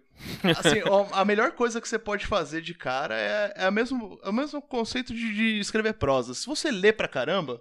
assim, 0.55 0.83
a 1.11 1.25
melhor 1.25 1.53
coisa 1.53 1.81
que 1.81 1.89
você 1.89 1.97
pode 1.97 2.27
fazer 2.27 2.61
de 2.61 2.75
cara 2.75 3.19
é, 3.19 3.53
é, 3.55 3.65
a 3.65 3.71
mesmo, 3.71 4.19
é 4.23 4.29
o 4.29 4.33
mesmo 4.33 4.61
conceito 4.61 5.15
de, 5.15 5.33
de 5.33 5.59
escrever 5.59 5.93
prosa. 5.93 6.35
Se 6.35 6.45
você 6.45 6.69
lê 6.69 6.93
pra 6.93 7.07
caramba, 7.07 7.59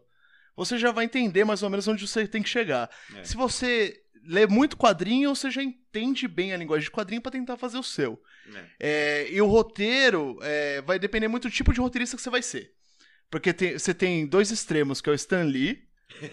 você 0.54 0.76
já 0.76 0.92
vai 0.92 1.06
entender 1.06 1.42
mais 1.46 1.62
ou 1.62 1.70
menos 1.70 1.88
onde 1.88 2.06
você 2.06 2.28
tem 2.28 2.42
que 2.42 2.50
chegar. 2.50 2.90
É. 3.16 3.24
Se 3.24 3.34
você 3.34 4.01
lê 4.24 4.46
muito 4.46 4.76
quadrinho, 4.76 5.34
você 5.34 5.50
já 5.50 5.62
entende 5.62 6.26
bem 6.28 6.52
a 6.52 6.56
linguagem 6.56 6.84
de 6.84 6.90
quadrinho 6.90 7.20
pra 7.22 7.32
tentar 7.32 7.56
fazer 7.56 7.78
o 7.78 7.82
seu. 7.82 8.20
É. 8.54 8.64
É, 8.80 9.32
e 9.32 9.40
o 9.40 9.46
roteiro 9.46 10.38
é, 10.42 10.80
vai 10.82 10.98
depender 10.98 11.28
muito 11.28 11.48
do 11.48 11.52
tipo 11.54 11.72
de 11.72 11.80
roteirista 11.80 12.16
que 12.16 12.22
você 12.22 12.30
vai 12.30 12.42
ser. 12.42 12.72
Porque 13.30 13.52
tem- 13.52 13.78
você 13.78 13.94
tem 13.94 14.26
dois 14.26 14.50
extremos, 14.50 15.00
que 15.00 15.08
é 15.08 15.12
o 15.12 15.14
Stan 15.14 15.42
Lee 15.44 15.82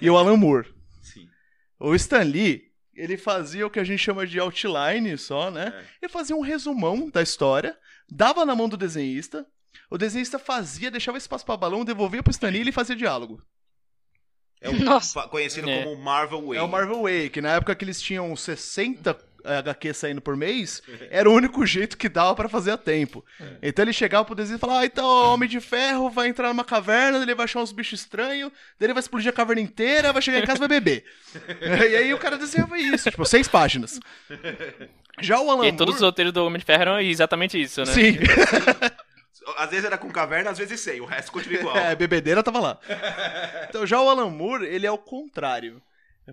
e 0.02 0.10
o 0.10 0.18
Alan 0.18 0.38
Moore. 0.38 0.68
Sim. 1.02 1.28
O 1.80 1.96
Stan 1.96 2.24
Lee, 2.24 2.64
ele 2.94 3.16
fazia 3.18 3.66
o 3.66 3.70
que 3.70 3.80
a 3.80 3.84
gente 3.84 4.00
chama 4.00 4.28
de 4.28 4.40
outline 4.40 5.18
só, 5.18 5.50
né? 5.50 5.74
É. 5.74 5.86
Ele 6.06 6.12
fazia 6.12 6.36
um 6.36 6.42
resumão 6.42 7.10
da 7.10 7.22
história, 7.22 7.78
dava 8.10 8.46
na 8.46 8.56
mão 8.56 8.68
do 8.68 8.76
desenhista, 8.76 9.48
o 9.90 9.98
desenhista 9.98 10.38
fazia, 10.38 10.92
deixava 10.92 11.18
espaço 11.18 11.46
pra 11.46 11.56
balão, 11.58 11.86
devolvia 11.86 12.22
pro 12.22 12.32
Stan 12.32 12.50
Lee 12.50 12.58
e 12.60 12.62
ele 12.62 12.72
fazia 12.72 12.96
diálogo. 12.96 13.42
É 14.62 14.70
o 14.70 14.74
Nossa. 14.84 15.24
conhecido 15.24 15.70
É. 15.70 15.84
como 15.84 15.96
Marvel 15.96 16.48
Way. 16.48 16.60
É 16.60 16.62
o 16.62 16.68
Marvel 16.68 17.02
Way, 17.04 17.30
que 17.30 17.42
na 17.42 17.52
época 17.54 17.76
que 17.76 17.86
eles 17.86 18.02
tinham 18.02 18.36
60 18.36 19.18
HQ 19.42 19.94
saindo 19.94 20.20
por 20.22 20.36
mês, 20.36 20.84
era 21.10 21.30
o 21.30 21.34
único 21.34 21.66
jeito 21.66 21.98
que 21.98 22.10
dava 22.10 22.36
pra 22.36 22.50
fazer 22.50 22.72
a 22.72 22.78
tempo. 22.78 23.24
Então 23.62 23.84
ele 23.86 23.94
chegava 23.94 24.26
pro 24.26 24.36
desenho 24.36 24.58
e 24.58 24.60
falava, 24.60 24.82
ah, 24.82 24.86
então 24.86 25.06
o 25.06 25.34
Homem 25.34 25.48
de 25.48 25.62
Ferro 25.62 26.10
vai 26.10 26.28
entrar 26.28 26.50
numa 26.50 26.66
caverna, 26.66 27.20
ele 27.20 27.34
vai 27.34 27.46
achar 27.46 27.62
uns 27.62 27.72
bichos 27.72 28.02
estranhos, 28.02 28.52
daí 28.78 28.88
ele 28.88 28.94
vai 28.94 29.00
explodir 29.00 29.30
a 29.30 29.34
caverna 29.34 29.62
inteira, 29.62 30.12
vai 30.12 30.22
chegar 30.22 30.40
em 30.40 30.46
casa 30.46 30.58
e 30.58 30.68
vai 30.68 30.68
beber. 30.68 31.06
e 31.90 31.96
aí 31.96 32.14
o 32.14 32.18
cara 32.18 32.38
desenhava 32.38 32.78
isso, 32.78 33.10
tipo, 33.10 33.26
seis 33.26 33.48
páginas. 33.48 33.98
Já 35.22 35.40
o 35.40 35.50
Alan 35.50 35.68
E 35.68 35.72
todos 35.72 35.96
os 35.96 36.02
Moore... 36.02 36.12
roteiros 36.12 36.34
do 36.34 36.46
Homem 36.46 36.60
de 36.60 36.66
Ferro 36.66 36.82
eram 36.82 37.00
exatamente 37.00 37.60
isso, 37.62 37.80
né? 37.82 37.94
Sim. 37.94 38.18
Às 39.58 39.70
vezes 39.70 39.86
era 39.86 39.98
com 39.98 40.10
caverna, 40.12 40.50
às 40.52 40.58
vezes 40.58 40.80
sem. 40.80 41.00
O 41.02 41.06
resto 41.06 41.32
continua 41.32 41.60
igual. 41.60 41.76
É, 41.78 41.96
bebedeira 41.96 42.44
tava 42.44 42.60
lá. 42.60 42.80
Então 43.70 43.86
já 43.86 44.02
o 44.02 44.10
Alan 44.10 44.30
Moore, 44.30 44.66
ele 44.66 44.86
é 44.86 44.92
o 44.92 44.98
contrário. 44.98 45.82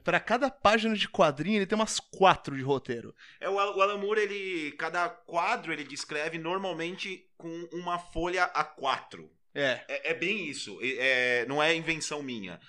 Pra 0.05 0.21
cada 0.21 0.51
página 0.51 0.95
de 0.95 1.09
quadrinho, 1.09 1.57
ele 1.57 1.67
tem 1.67 1.75
umas 1.77 1.99
quatro 1.99 2.55
de 2.55 2.63
roteiro. 2.63 3.15
É, 3.41 3.49
o 3.49 3.59
Al- 3.59 3.79
o 3.79 3.81
Alan 3.81 3.97
Moore, 3.97 4.21
ele, 4.21 4.73
cada 4.73 5.09
quadro 5.09 5.73
ele 5.73 5.85
descreve 5.85 6.37
normalmente 6.37 7.25
com 7.39 7.49
uma 7.73 7.99
folha 7.99 8.47
A4. 8.55 9.27
É. 9.55 9.81
É, 9.89 10.11
é 10.11 10.15
bem 10.15 10.47
isso. 10.51 10.79
É- 10.83 11.47
não 11.49 11.63
é 11.63 11.75
invenção 11.75 12.23
minha. 12.23 12.61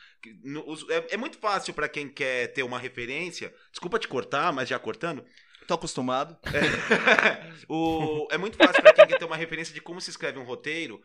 É, 0.89 1.15
é 1.15 1.17
muito 1.17 1.38
fácil 1.38 1.74
pra 1.74 1.89
quem 1.89 2.08
quer 2.08 2.48
ter 2.53 2.63
uma 2.63 2.79
referência. 2.79 3.53
Desculpa 3.72 4.00
te 4.00 4.08
cortar, 4.08 4.53
mas 4.53 4.70
já 4.70 4.79
cortando. 4.79 5.25
Tô 5.67 5.74
acostumado. 5.74 6.38
o, 7.67 8.27
é 8.31 8.38
muito 8.38 8.57
fácil 8.57 8.81
pra 8.81 8.93
quem 8.93 9.05
quer 9.07 9.17
ter 9.19 9.25
uma 9.25 9.36
referência 9.36 9.74
de 9.74 9.81
como 9.81 10.00
se 10.01 10.09
escreve 10.09 10.39
um 10.39 10.43
roteiro. 10.43 11.01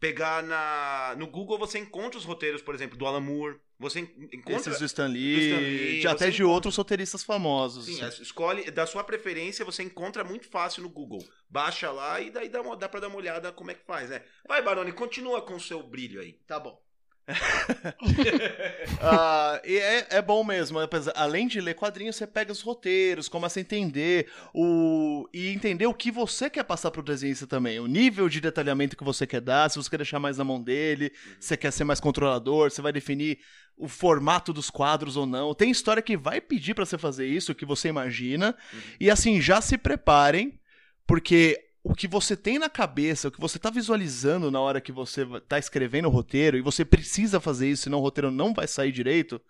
Pegar 0.00 0.42
na. 0.42 1.14
No 1.18 1.26
Google 1.26 1.58
você 1.58 1.78
encontra 1.78 2.18
os 2.18 2.24
roteiros, 2.24 2.60
por 2.62 2.74
exemplo, 2.74 2.96
do 2.98 3.06
Alan 3.06 3.20
Moore. 3.20 3.58
Você 3.78 4.00
en- 4.00 4.28
encontra. 4.32 4.56
Esses 4.60 4.78
do 4.78 4.84
Stan 4.84 5.06
do 5.08 5.12
Lee, 5.14 5.48
Stan 5.48 5.60
Lee, 5.60 6.00
de- 6.00 6.08
até 6.08 6.18
você 6.26 6.30
de 6.30 6.36
encontra- 6.42 6.54
outros 6.54 6.76
roteiristas 6.76 7.22
famosos. 7.24 7.86
Sim, 7.86 8.04
escolhe 8.22 8.70
da 8.70 8.86
sua 8.86 9.02
preferência, 9.02 9.64
você 9.64 9.82
encontra 9.82 10.22
muito 10.22 10.48
fácil 10.48 10.82
no 10.82 10.88
Google. 10.90 11.24
Baixa 11.48 11.90
lá 11.90 12.20
e 12.20 12.30
daí 12.30 12.48
dá, 12.48 12.60
uma, 12.60 12.76
dá 12.76 12.88
pra 12.88 13.00
dar 13.00 13.08
uma 13.08 13.16
olhada 13.16 13.50
como 13.52 13.70
é 13.70 13.74
que 13.74 13.84
faz, 13.84 14.10
né? 14.10 14.22
Vai, 14.46 14.62
Baroni, 14.62 14.92
continua 14.92 15.42
com 15.42 15.54
o 15.54 15.60
seu 15.60 15.82
brilho 15.82 16.20
aí. 16.20 16.34
Tá 16.46 16.60
bom. 16.60 16.80
Ah, 19.00 19.60
e 19.64 19.76
é, 19.76 20.06
é 20.10 20.22
bom 20.22 20.42
mesmo. 20.44 20.78
Além 21.14 21.46
de 21.46 21.60
ler 21.60 21.74
quadrinhos, 21.74 22.16
você 22.16 22.26
pega 22.26 22.52
os 22.52 22.60
roteiros, 22.60 23.28
começa 23.28 23.58
a 23.58 23.62
entender 23.62 24.30
o 24.54 25.28
e 25.32 25.48
entender 25.48 25.86
o 25.86 25.94
que 25.94 26.10
você 26.10 26.48
quer 26.48 26.64
passar 26.64 26.90
pro 26.90 27.02
desenhista 27.02 27.46
também. 27.46 27.78
O 27.80 27.86
nível 27.86 28.28
de 28.28 28.40
detalhamento 28.40 28.96
que 28.96 29.04
você 29.04 29.26
quer 29.26 29.40
dar, 29.40 29.70
se 29.70 29.76
você 29.76 29.90
quer 29.90 29.98
deixar 29.98 30.18
mais 30.18 30.38
na 30.38 30.44
mão 30.44 30.62
dele, 30.62 31.12
se 31.38 31.48
você 31.48 31.56
quer 31.56 31.70
ser 31.70 31.84
mais 31.84 32.00
controlador, 32.00 32.70
você 32.70 32.80
vai 32.80 32.92
definir 32.92 33.38
o 33.76 33.88
formato 33.88 34.52
dos 34.52 34.70
quadros 34.70 35.16
ou 35.16 35.26
não. 35.26 35.54
Tem 35.54 35.70
história 35.70 36.02
que 36.02 36.16
vai 36.16 36.40
pedir 36.40 36.74
pra 36.74 36.86
você 36.86 36.96
fazer 36.96 37.26
isso, 37.26 37.52
o 37.52 37.54
que 37.54 37.66
você 37.66 37.88
imagina. 37.88 38.56
E 39.00 39.10
assim, 39.10 39.40
já 39.40 39.60
se 39.60 39.76
preparem, 39.76 40.58
porque 41.06 41.63
o 41.84 41.94
que 41.94 42.08
você 42.08 42.34
tem 42.36 42.58
na 42.58 42.68
cabeça, 42.68 43.28
o 43.28 43.30
que 43.30 43.40
você 43.40 43.58
tá 43.58 43.70
visualizando 43.70 44.50
na 44.50 44.58
hora 44.58 44.80
que 44.80 44.90
você 44.90 45.24
va- 45.24 45.40
tá 45.40 45.58
escrevendo 45.58 46.06
o 46.06 46.10
roteiro, 46.10 46.56
e 46.56 46.62
você 46.62 46.84
precisa 46.84 47.38
fazer 47.38 47.68
isso, 47.70 47.82
senão 47.84 47.98
o 47.98 48.02
roteiro 48.02 48.30
não 48.30 48.52
vai 48.54 48.66
sair 48.66 48.90
direito, 48.90 49.40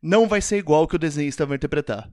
não 0.00 0.26
vai 0.28 0.40
ser 0.40 0.56
igual 0.58 0.86
que 0.86 0.96
o 0.96 0.98
desenhista 0.98 1.44
vai 1.44 1.56
interpretar. 1.56 2.08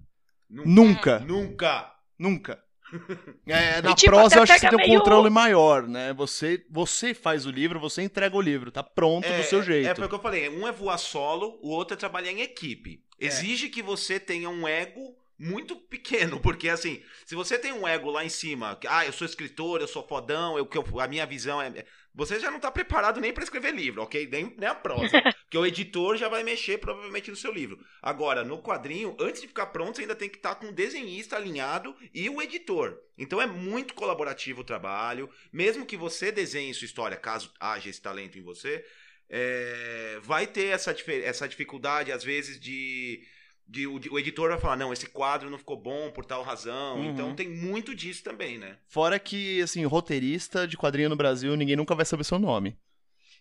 Nunca. 0.50 1.20
Nunca! 1.20 1.92
Nunca. 2.18 2.60
É, 3.46 3.82
na 3.84 3.94
tipo, 3.94 4.12
prosa 4.12 4.38
eu 4.38 4.44
acho 4.44 4.54
que 4.54 4.60
você 4.62 4.68
tem 4.70 4.76
um 4.80 4.88
meio- 4.88 5.00
controle 5.00 5.30
maior, 5.30 5.88
né? 5.88 6.12
Você, 6.14 6.66
você 6.72 7.14
faz 7.14 7.46
o 7.46 7.52
livro, 7.52 7.80
você 7.80 8.02
entrega 8.02 8.36
o 8.36 8.42
livro, 8.42 8.72
tá 8.72 8.82
pronto 8.82 9.28
do 9.32 9.44
seu 9.44 9.62
jeito. 9.62 9.88
É 9.88 9.94
porque 9.94 10.14
eu 10.16 10.20
falei, 10.20 10.50
um 10.50 10.68
é 10.68 10.72
voar 10.72 10.98
solo, 10.98 11.60
o 11.62 11.70
outro 11.70 11.94
é 11.94 11.98
trabalhar 11.98 12.32
em 12.32 12.42
equipe. 12.42 13.04
Exige 13.20 13.70
que 13.70 13.84
você 13.84 14.20
tenha 14.20 14.50
um 14.50 14.68
ego 14.68 15.16
muito 15.40 15.76
pequeno, 15.76 16.40
porque 16.40 16.68
assim, 16.68 17.02
se 17.26 17.34
você 17.34 17.58
tem 17.58 17.72
um 17.72 17.88
ego 17.88 18.12
lá 18.12 18.26
em 18.26 18.30
cima, 18.30 18.76
que, 18.76 18.88
ah, 18.88 19.06
eu 19.06 19.14
sou 19.14 19.26
escritor, 19.26 19.80
eu 19.80 19.88
sou 19.88 20.06
fodão, 20.06 20.58
eu, 20.58 20.66
que 20.66 20.78
eu- 20.78 21.00
a 21.00 21.08
minha 21.08 21.26
visão 21.26 21.62
é. 21.62 21.86
Você 22.14 22.40
já 22.40 22.52
não 22.52 22.60
tá 22.60 22.70
preparado 22.70 23.22
nem 23.22 23.32
pra 23.32 23.44
escrever 23.44 23.74
livro, 23.74 24.02
ok? 24.02 24.28
Nem, 24.28 24.54
nem 24.58 24.68
a 24.68 24.76
prosa. 24.76 25.22
porque 25.46 25.58
o 25.58 25.66
editor 25.66 26.18
já 26.18 26.28
vai 26.28 26.44
mexer 26.44 26.78
provavelmente 26.80 27.30
no 27.30 27.38
seu 27.38 27.54
livro. 27.54 27.80
Agora, 28.02 28.44
no 28.44 28.62
quadrinho, 28.62 29.16
antes 29.20 29.42
de 29.42 29.48
ficar 29.48 29.68
pronto, 29.68 29.96
você 29.96 30.02
ainda 30.02 30.16
tem 30.16 30.28
que 30.28 30.38
estar 30.38 30.56
com 30.56 30.68
o 30.68 30.74
desenhista 30.74 31.38
alinhado 31.38 31.96
e 32.14 32.30
o 32.30 32.42
editor. 32.42 33.00
Então 33.18 33.42
é 33.42 33.48
muito 33.48 33.94
colaborativo 33.94 34.62
o 34.62 34.66
trabalho. 34.66 35.30
Mesmo 35.54 35.86
que 35.86 35.96
você 35.96 36.32
desenhe 36.32 36.74
sua 36.74 36.86
história, 36.86 37.16
caso 37.16 37.54
haja 37.60 37.90
esse 37.90 38.02
talento 38.02 38.38
em 38.38 38.42
você, 38.42 38.84
é, 39.30 40.20
vai 40.22 40.48
ter 40.48 40.66
essa, 40.68 40.96
essa 41.24 41.48
dificuldade, 41.48 42.12
às 42.12 42.24
vezes, 42.24 42.60
de, 42.60 43.24
de 43.70 43.86
o, 43.86 44.02
o 44.12 44.20
editor 44.20 44.50
vai 44.50 44.60
falar, 44.60 44.76
não, 44.76 44.92
esse 44.92 45.08
quadro 45.08 45.50
não 45.50 45.58
ficou 45.58 45.78
bom 45.78 46.12
por 46.12 46.26
tal 46.26 46.42
razão. 46.42 46.98
Uhum. 46.98 47.12
Então 47.12 47.36
tem 47.36 47.48
muito 47.48 47.94
disso 47.94 48.24
também, 48.24 48.58
né? 48.58 48.78
Fora 48.88 49.20
que, 49.20 49.62
assim, 49.62 49.86
roteirista 49.86 50.68
de 50.68 50.76
quadrinho 50.76 51.10
no 51.10 51.16
Brasil, 51.16 51.56
ninguém 51.56 51.76
nunca 51.76 51.94
vai 51.94 52.06
saber 52.06 52.24
seu 52.24 52.40
nome. 52.40 52.76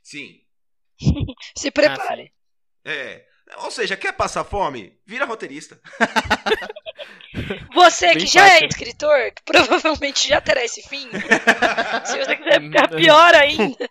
Sim. 0.03 0.41
Se 1.57 1.71
prepare. 1.71 2.33
É. 2.85 3.25
Ou 3.59 3.71
seja, 3.71 3.97
quer 3.97 4.13
passar 4.13 4.45
fome? 4.45 4.99
Vira 5.07 5.25
roteirista. 5.25 5.81
Você 7.73 8.09
Bem 8.09 8.19
que 8.19 8.27
já 8.27 8.45
fácil. 8.45 8.65
é 8.65 8.69
escritor, 8.69 9.33
que 9.35 9.43
provavelmente 9.45 10.29
já 10.29 10.41
terá 10.41 10.63
esse 10.65 10.83
fim. 10.83 11.09
Se 12.05 12.19
você 12.19 12.37
quiser 12.37 12.61
ficar 12.61 12.89
pior 12.89 13.35
ainda. 13.35 13.89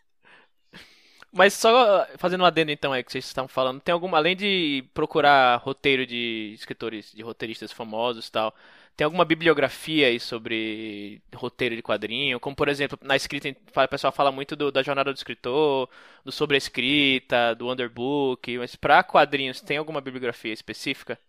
Mas 1.31 1.53
só 1.53 2.03
uh, 2.03 2.07
fazendo 2.17 2.41
um 2.41 2.45
adendo 2.45 2.71
então 2.71 2.93
aí 2.93 3.03
que 3.03 3.11
vocês 3.11 3.25
estavam 3.25 3.47
falando, 3.49 3.81
tem 3.81 3.93
alguma, 3.93 4.17
além 4.17 4.35
de 4.35 4.83
procurar 4.93 5.57
roteiro 5.57 6.05
de 6.05 6.53
escritores, 6.55 7.11
de 7.13 7.21
roteiristas 7.21 7.71
famosos 7.71 8.27
e 8.27 8.31
tal, 8.31 8.55
tem 8.95 9.05
alguma 9.05 9.25
bibliografia 9.25 10.07
aí 10.07 10.19
sobre 10.19 11.21
roteiro 11.35 11.75
de 11.75 11.83
quadrinho? 11.83 12.39
Como 12.39 12.55
por 12.55 12.69
exemplo, 12.69 12.97
na 13.01 13.15
escrita 13.15 13.49
o 13.49 13.87
pessoal 13.87 14.11
fala 14.13 14.31
muito 14.31 14.55
do- 14.55 14.71
da 14.71 14.81
jornada 14.81 15.11
do 15.13 15.17
escritor, 15.17 15.89
do 16.23 16.31
sobre 16.31 16.55
a 16.55 16.57
escrita, 16.57 17.53
do 17.53 17.69
underbook, 17.69 18.57
mas 18.57 18.75
pra 18.75 19.03
quadrinhos 19.03 19.61
tem 19.61 19.77
alguma 19.77 20.01
bibliografia 20.01 20.53
específica? 20.53 21.19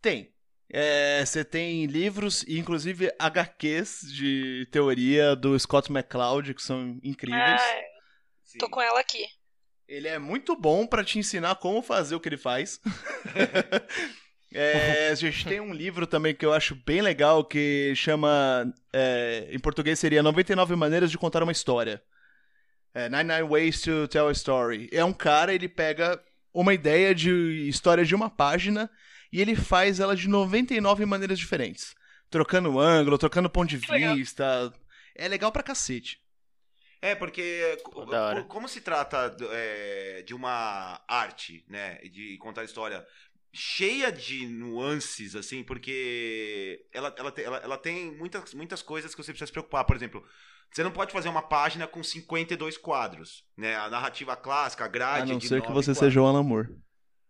Tem. 0.00 0.30
É, 0.68 1.24
Você 1.24 1.44
tem 1.44 1.86
livros, 1.86 2.42
e 2.42 2.58
inclusive 2.58 3.10
HQs 3.18 4.02
de 4.12 4.66
teoria 4.70 5.34
do 5.34 5.58
Scott 5.58 5.90
McCloud, 5.90 6.52
que 6.54 6.62
são 6.62 6.98
incríveis. 7.02 7.60
Ah, 7.62 7.80
tô 8.58 8.68
com 8.70 8.80
ela 8.80 9.00
aqui. 9.00 9.26
Ele 9.88 10.08
é 10.08 10.18
muito 10.18 10.56
bom 10.56 10.86
pra 10.86 11.04
te 11.04 11.18
ensinar 11.18 11.56
como 11.56 11.80
fazer 11.82 12.14
o 12.14 12.20
que 12.20 12.28
ele 12.28 12.36
faz. 12.36 12.80
É, 14.58 15.10
a 15.10 15.14
gente 15.14 15.44
tem 15.44 15.60
um 15.60 15.72
livro 15.74 16.06
também 16.06 16.34
que 16.34 16.46
eu 16.46 16.52
acho 16.52 16.74
bem 16.86 17.02
legal 17.02 17.44
que 17.44 17.92
chama. 17.94 18.72
é, 18.90 19.48
em 19.50 19.58
português 19.58 19.98
seria 19.98 20.22
99 20.22 20.74
Maneiras 20.76 21.10
de 21.10 21.18
Contar 21.18 21.42
uma 21.42 21.52
História. 21.52 22.02
É, 22.94 23.08
99 23.10 23.42
Ways 23.50 23.82
to 23.82 24.08
Tell 24.08 24.28
a 24.28 24.32
Story. 24.32 24.88
É 24.92 25.04
um 25.04 25.12
cara, 25.12 25.52
ele 25.52 25.68
pega 25.68 26.18
uma 26.54 26.72
ideia 26.72 27.14
de 27.14 27.68
história 27.68 28.02
de 28.02 28.14
uma 28.14 28.30
página 28.30 28.88
e 29.30 29.42
ele 29.42 29.54
faz 29.54 30.00
ela 30.00 30.16
de 30.16 30.26
99 30.26 31.04
maneiras 31.04 31.38
diferentes. 31.38 31.94
Trocando 32.30 32.80
ângulo, 32.80 33.18
trocando 33.18 33.50
ponto 33.50 33.76
de 33.76 33.90
Legal. 33.90 34.14
vista. 34.14 34.72
É 35.14 35.28
legal 35.28 35.52
pra 35.52 35.62
cacete. 35.62 36.18
É, 37.06 37.14
porque 37.14 37.78
como 38.48 38.68
se 38.68 38.80
trata 38.80 39.36
é, 39.52 40.22
de 40.26 40.34
uma 40.34 41.00
arte, 41.06 41.64
né, 41.68 41.98
de 42.10 42.36
contar 42.38 42.64
história 42.64 43.06
cheia 43.52 44.10
de 44.10 44.46
nuances, 44.48 45.34
assim, 45.36 45.62
porque 45.62 46.84
ela, 46.92 47.14
ela, 47.16 47.30
te- 47.30 47.42
ela, 47.42 47.58
ela 47.58 47.78
tem 47.78 48.10
muitas, 48.16 48.52
muitas 48.54 48.82
coisas 48.82 49.14
que 49.14 49.22
você 49.22 49.30
precisa 49.32 49.46
se 49.46 49.52
preocupar. 49.52 49.84
Por 49.84 49.94
exemplo, 49.94 50.22
você 50.70 50.82
não 50.82 50.90
pode 50.90 51.12
fazer 51.12 51.28
uma 51.28 51.42
página 51.42 51.86
com 51.86 52.02
52 52.02 52.76
quadros, 52.76 53.44
né? 53.56 53.76
A 53.76 53.88
narrativa 53.88 54.36
clássica, 54.36 54.84
a 54.84 54.88
grade 54.88 55.30
A 55.30 55.34
não 55.34 55.38
de 55.38 55.46
ser 55.48 55.62
que 55.62 55.68
você 55.72 55.92
quadros. 55.92 55.98
seja 55.98 56.20
o 56.20 56.26
Alan 56.26 56.42
Moore. 56.42 56.68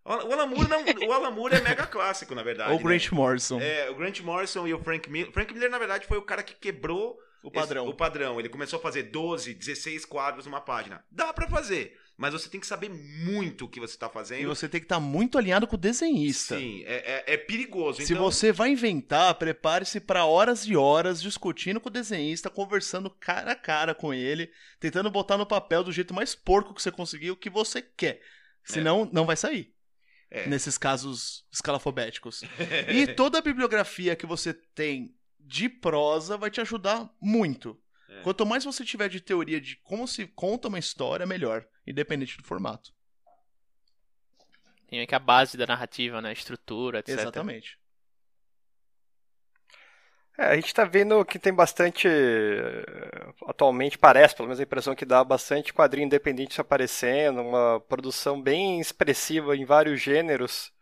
O 0.04 0.10
Alan 0.32 0.46
Moore, 0.46 0.68
não, 0.68 0.84
o 1.08 1.12
Alan 1.12 1.30
Moore 1.32 1.56
é 1.56 1.60
mega 1.60 1.86
clássico, 1.86 2.34
na 2.34 2.42
verdade. 2.42 2.72
Ou 2.72 2.78
né? 2.78 2.82
Grant 2.84 3.10
Morrison. 3.12 3.60
É, 3.60 3.90
o 3.90 3.94
Grant 3.94 4.20
Morrison 4.20 4.66
e 4.66 4.72
o 4.72 4.82
Frank 4.82 5.10
Miller. 5.10 5.32
Frank 5.32 5.52
Miller, 5.52 5.70
na 5.70 5.78
verdade, 5.78 6.06
foi 6.06 6.16
o 6.16 6.22
cara 6.22 6.42
que 6.42 6.54
quebrou 6.54 7.18
o 7.48 7.50
padrão. 7.50 7.84
esse- 7.84 7.92
o 7.92 7.96
padrão. 7.96 8.38
Ele 8.40 8.48
começou 8.48 8.78
a 8.78 8.82
fazer 8.82 9.04
12, 9.04 9.54
16 9.54 10.04
quadros 10.04 10.46
numa 10.46 10.60
página. 10.60 11.04
Dá 11.10 11.32
pra 11.32 11.48
fazer, 11.48 11.98
mas 12.16 12.32
você 12.32 12.48
tem 12.48 12.60
que 12.60 12.66
saber 12.66 12.88
muito 12.90 13.64
o 13.64 13.68
que 13.68 13.80
você 13.80 13.96
tá 13.96 14.08
fazendo. 14.08 14.40
E 14.42 14.46
você 14.46 14.68
tem 14.68 14.80
que 14.80 14.84
estar 14.84 15.00
muito 15.00 15.36
alinhado 15.38 15.66
com 15.66 15.76
o 15.76 15.78
desenhista. 15.78 16.58
Sim, 16.58 16.82
é, 16.86 17.24
é- 17.26 17.34
é 17.34 17.36
perigoso. 17.36 18.00
Se 18.02 18.12
então, 18.12 18.24
você 18.24 18.52
vai 18.52 18.70
inventar, 18.70 19.34
prepare-se 19.34 20.00
para 20.00 20.24
horas 20.24 20.66
e 20.66 20.76
horas 20.76 21.20
discutindo 21.22 21.80
com 21.80 21.88
o 21.88 21.92
desenhista, 21.92 22.48
conversando 22.50 23.10
cara 23.10 23.52
a 23.52 23.56
cara 23.56 23.94
com 23.94 24.12
ele, 24.14 24.50
tentando 24.80 25.10
botar 25.10 25.36
no 25.38 25.46
papel 25.46 25.82
do 25.84 25.92
jeito 25.92 26.12
mais 26.14 26.34
porco 26.34 26.74
que 26.74 26.82
você 26.82 26.90
conseguir 26.90 27.30
o 27.30 27.36
que 27.36 27.50
você 27.50 27.80
quer. 27.82 28.20
Senão, 28.64 29.08
não 29.12 29.24
vai 29.24 29.36
sair. 29.36 29.72
É. 30.28 30.48
Nesses 30.48 30.76
casos 30.76 31.46
escalafobéticos. 31.52 32.42
e 32.92 33.06
toda 33.14 33.38
a 33.38 33.40
bibliografia 33.40 34.16
que 34.16 34.26
você 34.26 34.52
tem 34.52 35.14
de 35.46 35.68
prosa 35.68 36.36
vai 36.36 36.50
te 36.50 36.60
ajudar 36.60 37.08
muito. 37.20 37.80
É. 38.08 38.22
Quanto 38.22 38.44
mais 38.44 38.64
você 38.64 38.84
tiver 38.84 39.08
de 39.08 39.20
teoria 39.20 39.60
de 39.60 39.76
como 39.76 40.06
se 40.06 40.26
conta 40.26 40.68
uma 40.68 40.78
história, 40.78 41.26
melhor, 41.26 41.66
independente 41.86 42.36
do 42.36 42.44
formato. 42.44 42.94
Tem 44.88 45.00
aqui 45.00 45.14
a 45.14 45.18
base 45.18 45.56
da 45.56 45.66
narrativa, 45.66 46.20
né? 46.20 46.32
Estrutura, 46.32 47.00
etc. 47.00 47.18
Exatamente. 47.18 47.78
É, 50.38 50.48
a 50.48 50.54
gente 50.54 50.72
tá 50.74 50.84
vendo 50.84 51.24
que 51.24 51.38
tem 51.38 51.52
bastante. 51.52 52.06
eh, 52.06 53.32
Atualmente 53.46 53.96
parece, 53.98 54.36
pelo 54.36 54.48
menos 54.48 54.60
a 54.60 54.62
impressão 54.62 54.94
que 54.94 55.04
dá, 55.04 55.24
bastante 55.24 55.72
quadrinho 55.72 56.06
independente 56.06 56.60
aparecendo, 56.60 57.40
uma 57.40 57.80
produção 57.80 58.40
bem 58.40 58.78
expressiva 58.80 59.56
em 59.56 59.64
vários 59.64 60.00
gêneros, 60.00 60.72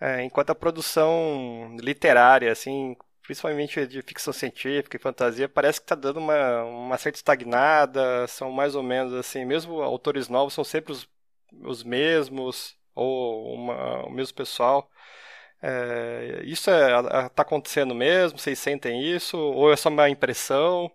é, 0.00 0.22
enquanto 0.24 0.50
a 0.50 0.54
produção 0.54 1.76
literária, 1.80 2.50
assim, 2.50 2.96
principalmente 3.22 3.86
de 3.86 4.02
ficção 4.02 4.32
científica 4.32 4.96
e 4.96 5.00
fantasia, 5.00 5.48
parece 5.48 5.80
que 5.80 5.84
está 5.84 5.94
dando 5.94 6.18
uma, 6.18 6.64
uma 6.64 6.98
certa 6.98 7.18
estagnada, 7.18 8.26
são 8.26 8.50
mais 8.50 8.74
ou 8.74 8.82
menos 8.82 9.14
assim, 9.14 9.44
mesmo 9.44 9.82
autores 9.82 10.28
novos 10.28 10.54
são 10.54 10.64
sempre 10.64 10.92
os, 10.92 11.08
os 11.62 11.82
mesmos, 11.84 12.76
ou 12.94 13.54
uma, 13.54 14.06
o 14.06 14.10
mesmo 14.10 14.34
pessoal. 14.34 14.90
É, 15.62 16.40
isso 16.44 16.70
está 16.70 17.26
é, 17.26 17.28
tá 17.28 17.42
acontecendo 17.42 17.94
mesmo? 17.94 18.38
Vocês 18.38 18.58
sentem 18.58 19.02
isso? 19.02 19.36
Ou 19.36 19.72
é 19.72 19.76
só 19.76 19.88
uma 19.88 20.08
impressão? 20.08 20.90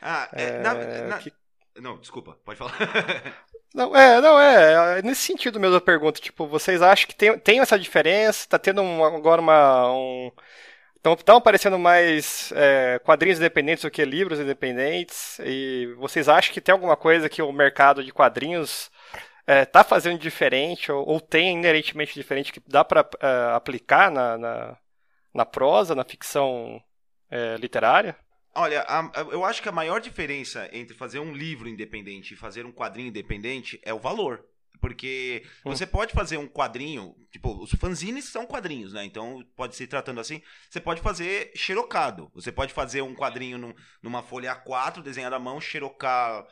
Ah, 0.00 0.28
é, 0.32 0.42
é, 0.42 0.58
na, 0.60 0.74
na... 1.08 1.18
Que... 1.18 1.32
Não, 1.76 1.98
desculpa, 1.98 2.38
pode 2.44 2.58
falar. 2.58 2.76
Não, 3.74 3.94
é, 3.96 4.20
não, 4.20 4.38
é, 4.38 4.98
é, 4.98 5.02
nesse 5.02 5.22
sentido 5.22 5.58
mesmo 5.58 5.74
a 5.74 5.80
pergunta, 5.80 6.20
tipo, 6.20 6.46
vocês 6.46 6.80
acham 6.80 7.08
que 7.08 7.14
tem, 7.16 7.36
tem 7.40 7.58
essa 7.58 7.76
diferença, 7.76 8.46
tá 8.48 8.56
tendo 8.56 8.80
um, 8.80 9.04
agora 9.04 9.40
uma, 9.40 9.90
um, 9.92 10.30
estão 11.12 11.36
aparecendo 11.36 11.78
mais 11.78 12.50
é, 12.56 12.98
quadrinhos 13.04 13.38
independentes 13.38 13.84
do 13.84 13.90
que 13.90 14.04
livros 14.04 14.40
independentes, 14.40 15.38
e 15.40 15.94
vocês 15.98 16.28
acham 16.28 16.52
que 16.52 16.60
tem 16.60 16.72
alguma 16.72 16.96
coisa 16.96 17.28
que 17.28 17.42
o 17.42 17.52
mercado 17.52 18.02
de 18.02 18.12
quadrinhos 18.12 18.90
é, 19.46 19.66
tá 19.66 19.84
fazendo 19.84 20.18
diferente, 20.18 20.90
ou, 20.90 21.06
ou, 21.06 21.20
tem 21.20 21.58
inerentemente 21.58 22.14
diferente 22.14 22.52
que 22.52 22.62
dá 22.66 22.82
para 22.84 23.06
é, 23.20 23.54
aplicar 23.54 24.10
na, 24.10 24.38
na, 24.38 24.76
na, 25.34 25.44
prosa, 25.44 25.94
na 25.94 26.04
ficção 26.04 26.82
é, 27.30 27.56
literária? 27.56 28.16
Olha, 28.54 28.80
a, 28.82 29.00
a, 29.00 29.20
eu 29.30 29.44
acho 29.44 29.60
que 29.60 29.68
a 29.68 29.72
maior 29.72 30.00
diferença 30.00 30.68
entre 30.72 30.96
fazer 30.96 31.18
um 31.18 31.34
livro 31.34 31.68
independente 31.68 32.32
e 32.32 32.36
fazer 32.36 32.64
um 32.64 32.72
quadrinho 32.72 33.08
independente 33.08 33.78
é 33.82 33.92
o 33.92 33.98
valor. 33.98 34.44
Porque 34.84 35.42
hum. 35.64 35.70
você 35.70 35.86
pode 35.86 36.12
fazer 36.12 36.36
um 36.36 36.46
quadrinho, 36.46 37.16
tipo, 37.32 37.58
os 37.62 37.70
fanzines 37.70 38.26
são 38.26 38.44
quadrinhos, 38.44 38.92
né? 38.92 39.02
Então, 39.02 39.42
pode 39.56 39.74
se 39.74 39.86
tratando 39.86 40.20
assim, 40.20 40.42
você 40.68 40.78
pode 40.78 41.00
fazer 41.00 41.50
xerocado. 41.56 42.30
Você 42.34 42.52
pode 42.52 42.74
fazer 42.74 43.00
um 43.00 43.14
quadrinho 43.14 43.56
num, 43.56 43.74
numa 44.02 44.22
folha 44.22 44.54
A4, 44.54 45.00
desenhado 45.00 45.36
à 45.36 45.38
mão, 45.38 45.58
xerocar 45.58 46.46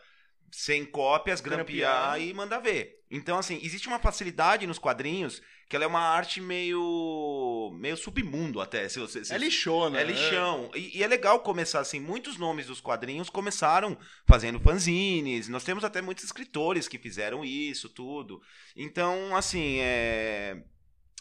100 0.52 0.84
cópias, 0.86 1.40
grampear, 1.40 1.66
grampear 1.66 2.20
e 2.20 2.34
mandar 2.34 2.58
ver. 2.58 3.00
Então, 3.10 3.38
assim, 3.38 3.58
existe 3.62 3.88
uma 3.88 3.98
facilidade 3.98 4.66
nos 4.66 4.78
quadrinhos 4.78 5.42
que 5.68 5.76
ela 5.76 5.86
é 5.86 5.88
uma 5.88 6.00
arte 6.00 6.38
meio 6.38 7.74
meio 7.78 7.96
submundo 7.96 8.60
até. 8.60 8.86
Se 8.90 8.98
você, 8.98 9.24
se, 9.24 9.32
é 9.32 9.38
lixona. 9.38 9.98
É 9.98 10.04
lixão. 10.04 10.70
É. 10.74 10.78
E, 10.78 10.98
e, 10.98 11.02
é 11.02 11.06
legal 11.06 11.40
começar 11.40 11.80
assim. 11.80 11.98
Muitos 11.98 12.36
nomes 12.36 12.66
dos 12.66 12.80
quadrinhos 12.80 13.30
começaram 13.30 13.96
fazendo 14.26 14.60
fanzines. 14.60 15.48
Nós 15.48 15.64
temos 15.64 15.82
até 15.82 16.02
muitos 16.02 16.24
escritores 16.24 16.88
que 16.88 16.98
fizeram 16.98 17.42
isso, 17.42 17.88
tudo. 17.88 18.42
Então, 18.76 19.34
assim, 19.34 19.78
é... 19.80 20.62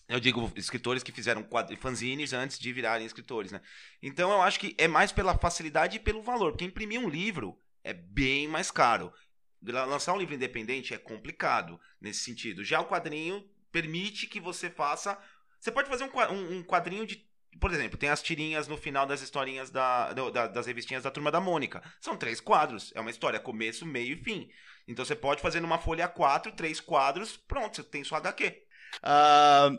Eu 0.10 0.20
digo 0.20 0.52
escritores 0.58 1.04
que 1.04 1.14
fizeram 1.14 1.48
fanzines 1.80 2.34
antes 2.34 2.60
de 2.60 2.74
virarem 2.74 3.06
escritores, 3.06 3.54
né? 3.54 3.62
Então 4.04 4.30
eu 4.32 4.42
acho 4.42 4.60
que 4.60 4.76
é 4.78 4.86
mais 4.86 5.14
pela 5.14 5.38
facilidade 5.38 5.96
e 5.96 6.00
pelo 6.02 6.22
valor. 6.22 6.52
Porque 6.52 6.66
imprimir 6.66 7.00
um 7.00 7.08
livro 7.08 7.58
é 7.84 7.94
bem 7.94 8.48
mais 8.48 8.72
caro. 8.72 9.14
Lançar 9.62 10.14
um 10.14 10.18
livro 10.18 10.34
independente 10.34 10.94
é 10.94 10.98
complicado 10.98 11.80
nesse 12.00 12.22
sentido. 12.22 12.64
Já 12.64 12.80
o 12.80 12.88
quadrinho 12.88 13.44
permite 13.72 14.28
que 14.28 14.40
você 14.40 14.70
faça. 14.70 15.18
Você 15.60 15.72
pode 15.72 15.88
fazer 15.88 16.04
um, 16.04 16.64
quadrinho 16.64 17.06
de. 17.06 17.26
Por 17.60 17.72
exemplo, 17.72 17.98
tem 17.98 18.10
as 18.10 18.24
tirinhas 18.24 18.68
no 18.68 18.78
final 18.78 19.06
das 19.06 19.22
historinhas 19.22 19.70
da, 19.70 20.14
da, 20.14 20.48
das 20.48 20.66
revistinhas 20.66 21.04
da 21.04 21.12
Turma 21.12 21.30
da 21.30 21.40
Mônica. 21.40 21.84
São 22.00 22.18
três 22.18 22.40
quadros. 22.40 22.92
É 22.96 23.02
uma 23.02 23.12
história, 23.12 23.40
começo, 23.40 23.86
meio 23.86 24.14
e 24.14 24.24
fim. 24.24 24.50
Então 24.88 25.06
você 25.06 25.16
pode 25.16 25.42
fazer 25.42 25.60
numa 25.60 25.78
folha 25.78 26.08
A4, 26.08 26.54
três 26.56 26.80
quadros, 26.80 27.38
pronto, 27.38 27.76
você 27.76 27.84
tem 27.84 28.04
sua 28.04 28.18
HQ. 28.18 28.48
Uh, 28.48 29.00
ah, 29.04 29.70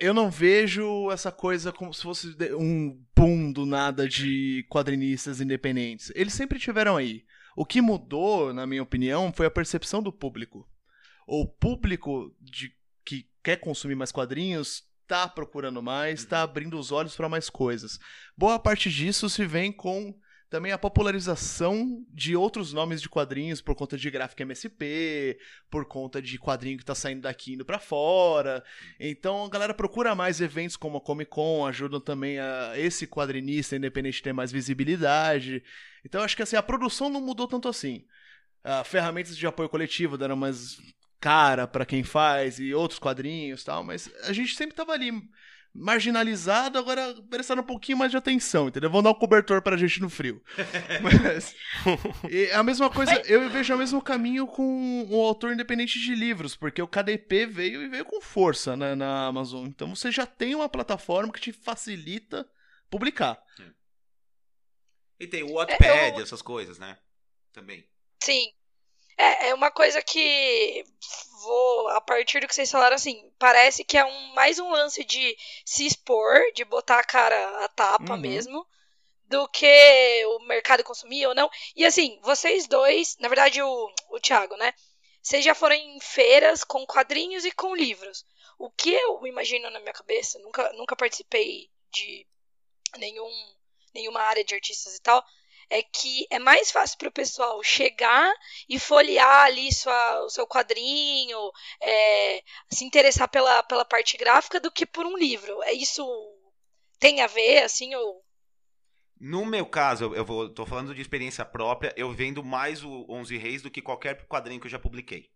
eu 0.00 0.14
não 0.14 0.30
vejo 0.30 1.10
essa 1.10 1.30
coisa 1.30 1.72
como 1.72 1.92
se 1.92 2.02
fosse 2.02 2.36
um 2.56 2.98
boom 3.14 3.52
do 3.52 3.66
nada 3.66 4.08
de 4.08 4.64
quadrinistas 4.70 5.40
independentes. 5.40 6.12
Eles 6.14 6.32
sempre 6.32 6.58
tiveram 6.58 6.96
aí. 6.96 7.24
O 7.56 7.64
que 7.64 7.80
mudou, 7.80 8.52
na 8.52 8.66
minha 8.66 8.82
opinião, 8.82 9.32
foi 9.32 9.46
a 9.46 9.50
percepção 9.50 10.02
do 10.02 10.12
público. 10.12 10.68
O 11.26 11.46
público 11.46 12.34
de 12.40 12.74
que 13.04 13.28
quer 13.42 13.56
consumir 13.56 13.94
mais 13.94 14.12
quadrinhos 14.12 14.84
está 15.02 15.28
procurando 15.28 15.82
mais, 15.82 16.20
está 16.20 16.38
uhum. 16.38 16.44
abrindo 16.44 16.78
os 16.78 16.90
olhos 16.90 17.14
para 17.14 17.28
mais 17.28 17.50
coisas. 17.50 17.98
Boa 18.36 18.58
parte 18.58 18.90
disso 18.90 19.28
se 19.28 19.44
vem 19.44 19.70
com 19.70 20.14
também 20.52 20.70
a 20.70 20.76
popularização 20.76 22.04
de 22.10 22.36
outros 22.36 22.74
nomes 22.74 23.00
de 23.00 23.08
quadrinhos 23.08 23.62
por 23.62 23.74
conta 23.74 23.96
de 23.96 24.10
gráfica 24.10 24.42
MSP, 24.42 25.38
por 25.70 25.86
conta 25.86 26.20
de 26.20 26.38
quadrinho 26.38 26.76
que 26.76 26.82
está 26.82 26.94
saindo 26.94 27.22
daqui 27.22 27.54
indo 27.54 27.64
para 27.64 27.78
fora. 27.78 28.62
Então 29.00 29.46
a 29.46 29.48
galera 29.48 29.72
procura 29.72 30.14
mais 30.14 30.42
eventos 30.42 30.76
como 30.76 30.98
a 30.98 31.00
Comic 31.00 31.30
Con, 31.30 31.66
ajudam 31.66 32.00
também 32.02 32.38
a 32.38 32.74
esse 32.76 33.06
quadrinista 33.06 33.76
independente 33.76 34.22
ter 34.22 34.34
mais 34.34 34.52
visibilidade. 34.52 35.64
Então 36.04 36.22
acho 36.22 36.36
que 36.36 36.42
assim, 36.42 36.56
a 36.56 36.62
produção 36.62 37.08
não 37.08 37.20
mudou 37.20 37.46
tanto 37.46 37.68
assim. 37.68 38.04
Uh, 38.64 38.84
ferramentas 38.84 39.36
de 39.36 39.46
apoio 39.46 39.68
coletivo 39.68 40.16
deram 40.16 40.36
mais 40.36 40.78
cara 41.20 41.66
para 41.66 41.86
quem 41.86 42.02
faz 42.02 42.58
e 42.58 42.74
outros 42.74 42.98
quadrinhos 42.98 43.62
tal, 43.62 43.84
mas 43.84 44.10
a 44.24 44.32
gente 44.32 44.54
sempre 44.56 44.74
tava 44.74 44.92
ali 44.92 45.12
marginalizado, 45.74 46.78
agora 46.78 47.14
prestando 47.30 47.62
um 47.62 47.64
pouquinho 47.64 47.96
mais 47.96 48.10
de 48.10 48.16
atenção, 48.16 48.68
entendeu? 48.68 48.90
Vão 48.90 49.02
dar 49.02 49.10
um 49.10 49.14
cobertor 49.14 49.62
pra 49.62 49.76
gente 49.76 50.02
no 50.02 50.10
frio. 50.10 50.42
Mas, 51.00 51.54
é 52.30 52.54
a 52.54 52.62
mesma 52.62 52.90
coisa, 52.90 53.14
eu 53.24 53.48
vejo 53.48 53.74
o 53.74 53.78
mesmo 53.78 54.02
caminho 54.02 54.46
com 54.46 55.06
o 55.08 55.24
autor 55.24 55.52
independente 55.52 55.98
de 55.98 56.14
livros, 56.14 56.54
porque 56.54 56.82
o 56.82 56.86
KDP 56.86 57.46
veio 57.46 57.82
e 57.82 57.88
veio 57.88 58.04
com 58.04 58.20
força 58.20 58.76
na 58.76 59.26
Amazon. 59.26 59.66
Então 59.66 59.94
você 59.94 60.10
já 60.10 60.26
tem 60.26 60.54
uma 60.54 60.68
plataforma 60.68 61.32
que 61.32 61.40
te 61.40 61.52
facilita 61.52 62.46
publicar. 62.90 63.38
E 65.22 65.26
tem 65.28 65.44
o 65.44 65.52
Wattpad, 65.52 65.88
é, 65.88 66.10
eu... 66.10 66.20
essas 66.20 66.42
coisas, 66.42 66.80
né? 66.80 66.98
Também. 67.52 67.88
Sim. 68.24 68.52
É, 69.16 69.50
é 69.50 69.54
uma 69.54 69.70
coisa 69.70 70.02
que 70.02 70.84
vou, 71.44 71.88
a 71.90 72.00
partir 72.00 72.40
do 72.40 72.48
que 72.48 72.54
vocês 72.54 72.68
falaram, 72.68 72.96
assim, 72.96 73.30
parece 73.38 73.84
que 73.84 73.96
é 73.96 74.04
um, 74.04 74.34
mais 74.34 74.58
um 74.58 74.68
lance 74.68 75.04
de 75.04 75.36
se 75.64 75.86
expor, 75.86 76.40
de 76.56 76.64
botar 76.64 76.98
a 76.98 77.04
cara 77.04 77.64
a 77.64 77.68
tapa 77.68 78.14
uhum. 78.14 78.20
mesmo, 78.20 78.66
do 79.28 79.46
que 79.46 80.24
o 80.26 80.40
mercado 80.40 80.82
consumir 80.82 81.24
ou 81.28 81.36
não. 81.36 81.48
E 81.76 81.84
assim, 81.84 82.18
vocês 82.24 82.66
dois, 82.66 83.16
na 83.20 83.28
verdade 83.28 83.62
o, 83.62 83.94
o 84.10 84.18
Thiago, 84.18 84.56
né? 84.56 84.74
Vocês 85.22 85.44
já 85.44 85.54
foram 85.54 85.76
em 85.76 86.00
feiras 86.00 86.64
com 86.64 86.84
quadrinhos 86.84 87.44
e 87.44 87.52
com 87.52 87.76
livros. 87.76 88.26
O 88.58 88.68
que 88.72 88.92
eu 88.92 89.24
imagino 89.24 89.70
na 89.70 89.78
minha 89.78 89.92
cabeça, 89.92 90.40
nunca, 90.40 90.72
nunca 90.72 90.96
participei 90.96 91.70
de 91.92 92.26
nenhum, 92.98 93.30
nenhuma 93.94 94.20
área 94.20 94.44
de 94.44 94.54
artistas 94.54 94.96
e 94.96 95.02
tal, 95.02 95.24
é 95.70 95.82
que 95.82 96.26
é 96.30 96.38
mais 96.38 96.70
fácil 96.70 96.98
para 96.98 97.08
o 97.08 97.12
pessoal 97.12 97.62
chegar 97.62 98.32
e 98.68 98.78
folhear 98.78 99.44
ali 99.44 99.72
sua, 99.72 100.24
o 100.24 100.28
seu 100.28 100.46
quadrinho, 100.46 101.38
é, 101.80 102.42
se 102.70 102.84
interessar 102.84 103.28
pela, 103.28 103.62
pela 103.62 103.84
parte 103.84 104.16
gráfica 104.16 104.60
do 104.60 104.70
que 104.70 104.84
por 104.84 105.06
um 105.06 105.16
livro. 105.16 105.62
É 105.62 105.72
isso 105.72 106.04
tem 106.98 107.20
a 107.20 107.26
ver, 107.26 107.64
assim, 107.64 107.94
ou... 107.94 108.22
No 109.18 109.46
meu 109.46 109.64
caso, 109.64 110.14
eu 110.14 110.24
vou, 110.24 110.48
tô 110.48 110.66
falando 110.66 110.94
de 110.94 111.00
experiência 111.00 111.44
própria, 111.44 111.92
eu 111.96 112.12
vendo 112.12 112.44
mais 112.44 112.84
o 112.84 113.06
Onze 113.08 113.36
Reis 113.36 113.62
do 113.62 113.70
que 113.70 113.80
qualquer 113.80 114.26
quadrinho 114.26 114.60
que 114.60 114.66
eu 114.66 114.70
já 114.70 114.78
publiquei. 114.78 115.30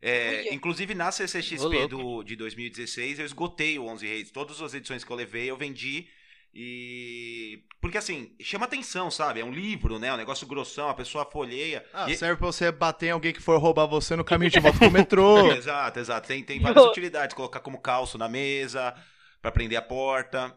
É, 0.00 0.52
inclusive 0.52 0.94
na 0.94 1.12
CCXP 1.12 1.86
do, 1.86 2.24
de 2.24 2.34
2016, 2.34 3.20
eu 3.20 3.24
esgotei 3.24 3.78
o 3.78 3.84
Onze 3.84 4.06
Reis. 4.06 4.32
Todas 4.32 4.60
as 4.60 4.74
edições 4.74 5.04
que 5.04 5.10
eu 5.10 5.16
levei, 5.16 5.48
eu 5.48 5.56
vendi 5.56 6.08
e. 6.54 7.62
Porque 7.80 7.98
assim, 7.98 8.34
chama 8.40 8.66
atenção, 8.66 9.10
sabe? 9.10 9.40
É 9.40 9.44
um 9.44 9.52
livro, 9.52 9.98
né? 9.98 10.12
Um 10.12 10.16
negócio 10.16 10.46
grossão, 10.46 10.88
a 10.88 10.94
pessoa 10.94 11.24
folheia. 11.24 11.84
Ah, 11.92 12.10
e... 12.10 12.16
serve 12.16 12.36
pra 12.36 12.46
você 12.46 12.70
bater 12.70 13.06
em 13.06 13.10
alguém 13.10 13.32
que 13.32 13.42
for 13.42 13.58
roubar 13.58 13.86
você 13.86 14.14
no 14.14 14.24
caminho 14.24 14.50
de 14.50 14.60
volta 14.60 14.78
pro 14.78 14.90
metrô. 14.92 15.50
exato, 15.52 15.98
exato. 15.98 16.28
Tem, 16.28 16.42
tem 16.44 16.60
várias 16.60 16.84
utilidades. 16.84 17.34
Colocar 17.34 17.60
como 17.60 17.80
calço 17.80 18.18
na 18.18 18.28
mesa, 18.28 18.94
para 19.40 19.50
prender 19.50 19.78
a 19.78 19.82
porta. 19.82 20.56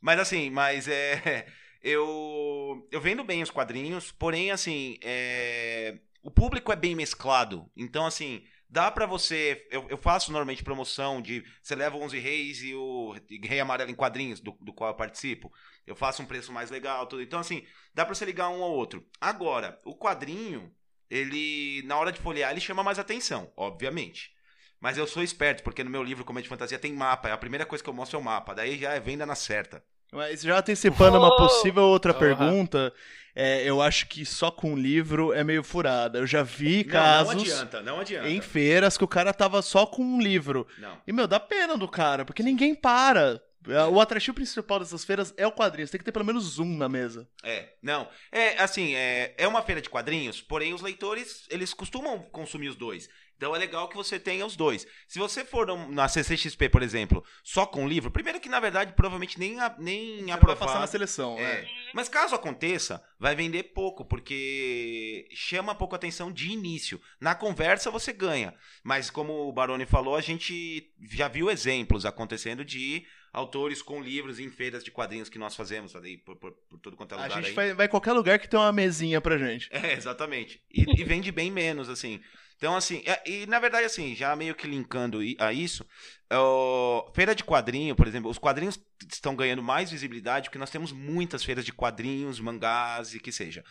Mas 0.00 0.18
assim, 0.18 0.50
mas 0.50 0.88
é. 0.88 1.46
Eu. 1.82 2.86
Eu 2.90 3.00
vendo 3.00 3.22
bem 3.22 3.42
os 3.42 3.50
quadrinhos, 3.50 4.10
porém, 4.10 4.50
assim. 4.50 4.98
É... 5.02 5.98
O 6.22 6.30
público 6.30 6.72
é 6.72 6.76
bem 6.76 6.96
mesclado. 6.96 7.70
Então, 7.76 8.04
assim 8.04 8.42
Dá 8.68 8.90
para 8.90 9.06
você. 9.06 9.66
Eu, 9.70 9.86
eu, 9.88 9.96
faço 9.96 10.30
normalmente 10.32 10.64
promoção 10.64 11.22
de. 11.22 11.44
Você 11.62 11.74
leva 11.74 11.96
11 11.96 12.18
reis 12.18 12.62
e 12.62 12.74
o 12.74 13.14
Rei 13.42 13.60
Amarelo 13.60 13.90
em 13.90 13.94
quadrinhos, 13.94 14.40
do, 14.40 14.56
do 14.60 14.72
qual 14.72 14.90
eu 14.90 14.96
participo. 14.96 15.52
Eu 15.86 15.94
faço 15.94 16.22
um 16.22 16.26
preço 16.26 16.52
mais 16.52 16.70
legal, 16.70 17.06
tudo. 17.06 17.22
Então, 17.22 17.38
assim, 17.38 17.64
dá 17.94 18.04
pra 18.04 18.14
você 18.14 18.24
ligar 18.24 18.48
um 18.48 18.62
ao 18.62 18.72
outro. 18.72 19.06
Agora, 19.20 19.78
o 19.84 19.94
quadrinho, 19.94 20.74
ele. 21.08 21.82
Na 21.86 21.96
hora 21.96 22.10
de 22.10 22.20
folhear, 22.20 22.50
ele 22.50 22.60
chama 22.60 22.82
mais 22.82 22.98
atenção, 22.98 23.52
obviamente. 23.56 24.34
Mas 24.80 24.98
eu 24.98 25.06
sou 25.06 25.22
esperto, 25.22 25.62
porque 25.62 25.84
no 25.84 25.90
meu 25.90 26.02
livro 26.02 26.24
Comédia 26.24 26.44
de 26.44 26.48
Fantasia 26.48 26.78
tem 26.78 26.92
mapa. 26.92 27.28
É 27.28 27.32
a 27.32 27.38
primeira 27.38 27.64
coisa 27.64 27.82
que 27.82 27.88
eu 27.88 27.94
mostro 27.94 28.18
é 28.18 28.20
o 28.20 28.24
mapa. 28.24 28.54
Daí 28.54 28.78
já 28.78 28.92
é 28.94 29.00
venda 29.00 29.24
na 29.24 29.34
certa. 29.34 29.82
Mas 30.12 30.42
já 30.42 30.58
antecipando 30.58 31.16
oh! 31.16 31.20
uma 31.20 31.36
possível 31.36 31.84
outra 31.84 32.12
uhum. 32.12 32.18
pergunta, 32.18 32.92
é, 33.34 33.62
eu 33.68 33.82
acho 33.82 34.08
que 34.08 34.24
só 34.24 34.50
com 34.50 34.74
livro 34.74 35.32
é 35.32 35.44
meio 35.44 35.62
furada. 35.62 36.18
Eu 36.18 36.26
já 36.26 36.42
vi 36.42 36.82
casos. 36.84 37.34
Não, 37.34 37.42
adianta, 37.42 37.82
não 37.82 38.00
adianta. 38.00 38.28
Em 38.28 38.40
feiras 38.40 38.96
que 38.96 39.04
o 39.04 39.08
cara 39.08 39.34
tava 39.34 39.60
só 39.60 39.84
com 39.84 40.02
um 40.02 40.20
livro. 40.20 40.66
Não. 40.78 40.98
E, 41.06 41.12
meu, 41.12 41.26
dá 41.26 41.38
pena 41.38 41.76
do 41.76 41.86
cara, 41.86 42.24
porque 42.24 42.42
ninguém 42.42 42.74
para. 42.74 43.42
É, 43.68 43.84
O 43.84 44.00
atrativo 44.00 44.34
principal 44.34 44.78
dessas 44.78 45.04
feiras 45.04 45.34
é 45.36 45.46
o 45.46 45.52
quadrinho. 45.52 45.86
Você 45.86 45.92
tem 45.92 45.98
que 45.98 46.04
ter 46.04 46.12
pelo 46.12 46.24
menos 46.24 46.58
um 46.58 46.76
na 46.76 46.88
mesa. 46.88 47.28
É, 47.42 47.70
não. 47.82 48.08
É, 48.32 48.62
assim, 48.62 48.94
é, 48.94 49.34
é 49.36 49.46
uma 49.46 49.60
feira 49.60 49.82
de 49.82 49.90
quadrinhos, 49.90 50.40
porém 50.40 50.72
os 50.72 50.80
leitores, 50.80 51.44
eles 51.50 51.74
costumam 51.74 52.20
consumir 52.32 52.68
os 52.68 52.76
dois. 52.76 53.08
Então 53.36 53.54
é 53.54 53.58
legal 53.58 53.88
que 53.88 53.96
você 53.96 54.18
tenha 54.18 54.46
os 54.46 54.56
dois. 54.56 54.86
Se 55.06 55.18
você 55.18 55.44
for 55.44 55.66
na 55.90 56.08
CCXP, 56.08 56.68
por 56.70 56.82
exemplo, 56.82 57.22
só 57.44 57.66
com 57.66 57.86
livro, 57.86 58.10
primeiro 58.10 58.40
que 58.40 58.48
na 58.48 58.58
verdade 58.60 58.92
provavelmente 58.94 59.38
nem, 59.38 59.60
a- 59.60 59.74
nem 59.78 60.14
Você 60.14 60.20
não 60.20 60.26
vai 60.28 60.34
aprovado. 60.36 60.58
passar 60.66 60.80
na 60.80 60.86
seleção, 60.86 61.38
É. 61.38 61.62
né? 61.62 61.68
Mas 61.94 62.08
caso 62.08 62.34
aconteça, 62.34 63.02
vai 63.18 63.34
vender 63.36 63.62
pouco, 63.74 64.04
porque 64.04 65.28
chama 65.32 65.74
pouco 65.74 65.94
atenção 65.94 66.32
de 66.32 66.50
início. 66.50 67.00
Na 67.20 67.34
conversa 67.34 67.90
você 67.90 68.12
ganha. 68.12 68.54
Mas 68.82 69.10
como 69.10 69.32
o 69.48 69.52
Baroni 69.52 69.86
falou, 69.86 70.16
a 70.16 70.20
gente 70.20 70.90
já 71.12 71.28
viu 71.28 71.50
exemplos 71.50 72.04
acontecendo 72.06 72.64
de 72.64 73.06
autores 73.32 73.82
com 73.82 74.00
livros 74.02 74.38
em 74.40 74.50
feiras 74.50 74.82
de 74.82 74.90
quadrinhos 74.90 75.28
que 75.28 75.38
nós 75.38 75.54
fazemos 75.54 75.94
ali 75.94 76.16
por, 76.16 76.36
por- 76.36 76.52
por 76.52 76.78
todo 76.78 76.96
quanto 76.96 77.14
é 77.14 77.18
A 77.18 77.22
lugar 77.24 77.36
gente 77.36 77.48
aí. 77.48 77.52
vai, 77.54 77.74
vai 77.74 77.86
em 77.86 77.90
qualquer 77.90 78.12
lugar 78.12 78.38
que 78.38 78.48
tem 78.48 78.58
uma 78.58 78.72
mesinha 78.72 79.20
pra 79.20 79.36
gente. 79.36 79.68
É, 79.70 79.92
exatamente. 79.92 80.60
E, 80.72 81.00
e 81.00 81.04
vende 81.04 81.30
bem 81.30 81.50
menos, 81.50 81.88
assim. 81.90 82.20
Então, 82.56 82.74
assim, 82.74 83.02
é- 83.04 83.22
e 83.28 83.46
na 83.46 83.58
verdade, 83.58 83.84
assim, 83.84 84.14
já 84.14 84.34
meio 84.34 84.54
que 84.54 84.66
linkando 84.66 85.18
a 85.38 85.52
isso, 85.52 85.84
ó, 86.32 87.12
feira 87.14 87.34
de 87.34 87.44
quadrinho, 87.44 87.94
por 87.94 88.06
exemplo, 88.06 88.30
os 88.30 88.38
quadrinhos 88.38 88.78
estão 89.12 89.36
ganhando 89.36 89.62
mais 89.62 89.90
visibilidade 89.90 90.48
porque 90.48 90.58
nós 90.58 90.70
temos 90.70 90.90
muitas 90.90 91.44
feiras 91.44 91.64
de 91.64 91.72
quadrinhos, 91.72 92.40
mangás 92.40 93.14
e 93.14 93.20
que 93.20 93.30
seja. 93.30 93.62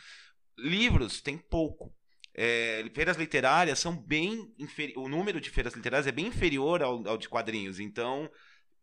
Livros 0.58 1.22
tem 1.22 1.38
pouco. 1.38 1.94
É, 2.34 2.86
feiras 2.94 3.18
literárias 3.18 3.80
são 3.80 3.96
bem 3.96 4.54
o 4.98 5.08
número 5.08 5.40
de 5.40 5.50
feiras 5.50 5.74
literárias 5.74 6.06
é 6.06 6.12
bem 6.12 6.28
inferior 6.28 6.84
ao, 6.84 7.08
ao 7.08 7.18
de 7.18 7.30
quadrinhos, 7.30 7.80
então 7.80 8.30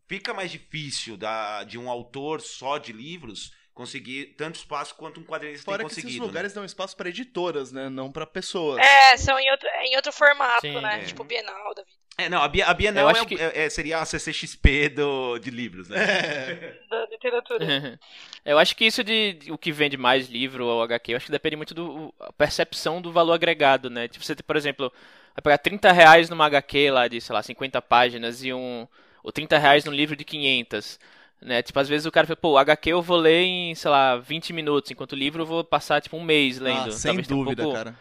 fica 0.07 0.33
mais 0.33 0.51
difícil 0.51 1.15
da, 1.15 1.63
de 1.63 1.77
um 1.77 1.89
autor 1.89 2.41
só 2.41 2.79
de 2.79 2.91
livros 2.91 3.51
conseguir 3.73 4.35
tanto 4.37 4.55
espaço 4.55 4.93
quanto 4.95 5.19
um 5.19 5.23
quadrinista 5.23 5.65
Fora 5.65 5.79
tem 5.79 5.87
que 5.87 5.91
esses 5.93 6.03
conseguido. 6.03 6.23
né? 6.25 6.27
lugares 6.27 6.53
dão 6.53 6.63
espaço 6.63 6.95
pra 6.95 7.09
editoras, 7.09 7.71
né? 7.71 7.89
Não 7.89 8.11
pra 8.11 8.25
pessoas. 8.25 8.79
É, 8.79 9.17
são 9.17 9.37
em 9.39 9.49
outro, 9.51 9.67
em 9.85 9.95
outro 9.95 10.11
formato, 10.11 10.61
Sim, 10.61 10.79
né? 10.79 11.01
é. 11.01 11.05
Tipo 11.05 11.23
Bienal 11.23 11.73
da 11.73 11.81
vida, 11.81 11.97
É, 12.17 12.29
não, 12.29 12.41
a, 12.43 12.47
Bia- 12.47 12.67
a 12.67 12.73
Bienal 12.75 13.05
Eu 13.05 13.09
acho 13.09 13.23
é- 13.23 13.25
que- 13.25 13.35
é- 13.41 13.65
é- 13.65 13.69
seria 13.69 13.97
a 13.99 14.05
CCXP 14.05 14.89
do, 14.89 15.39
de 15.39 15.49
livros, 15.49 15.89
né? 15.89 15.97
É. 16.03 16.79
da 16.89 17.05
literatura. 17.07 17.65
Eu 18.45 18.59
acho 18.59 18.75
que 18.75 18.85
isso 18.85 19.03
de, 19.03 19.33
de 19.33 19.51
o 19.51 19.57
que 19.57 19.71
vende 19.71 19.95
mais 19.97 20.27
livro 20.29 20.65
ou 20.65 20.83
HQ, 20.83 21.13
eu 21.13 21.17
acho 21.17 21.25
que 21.27 21.31
depende 21.31 21.55
muito 21.55 21.73
da 21.73 22.31
percepção 22.33 23.01
do 23.01 23.09
valor 23.11 23.31
agregado, 23.33 23.89
né? 23.89 24.07
Tipo, 24.09 24.23
você, 24.25 24.35
tem, 24.35 24.43
por 24.45 24.57
exemplo, 24.57 24.91
vai 25.33 25.41
pagar 25.41 25.57
30 25.59 25.91
reais 25.93 26.29
numa 26.29 26.45
HQ 26.45 26.91
lá 26.91 27.07
de, 27.07 27.21
sei 27.21 27.33
lá, 27.33 27.41
50 27.41 27.81
páginas 27.81 28.43
e 28.43 28.51
um. 28.53 28.85
Ou 29.23 29.31
30 29.31 29.57
reais 29.57 29.85
num 29.85 29.93
livro 29.93 30.15
de 30.17 30.25
500. 30.25 30.99
Né? 31.43 31.61
Tipo, 31.61 31.79
às 31.79 31.89
vezes 31.89 32.05
o 32.05 32.11
cara 32.11 32.25
fala, 32.25 32.37
pô, 32.37 32.57
HQ 32.57 32.89
eu 32.89 33.01
vou 33.01 33.17
ler 33.17 33.43
em, 33.43 33.75
sei 33.75 33.91
lá, 33.91 34.15
20 34.17 34.53
minutos, 34.53 34.89
enquanto 34.91 35.11
o 35.11 35.15
livro 35.15 35.41
eu 35.41 35.45
vou 35.45 35.63
passar, 35.63 36.01
tipo, 36.01 36.15
um 36.15 36.23
mês 36.23 36.57
lendo. 36.59 36.87
Ah, 36.87 36.91
sem 36.91 37.09
Talvez 37.09 37.29
um 37.31 37.43
dúvida, 37.43 37.63
pouco 37.63 37.77
cara. 37.77 37.95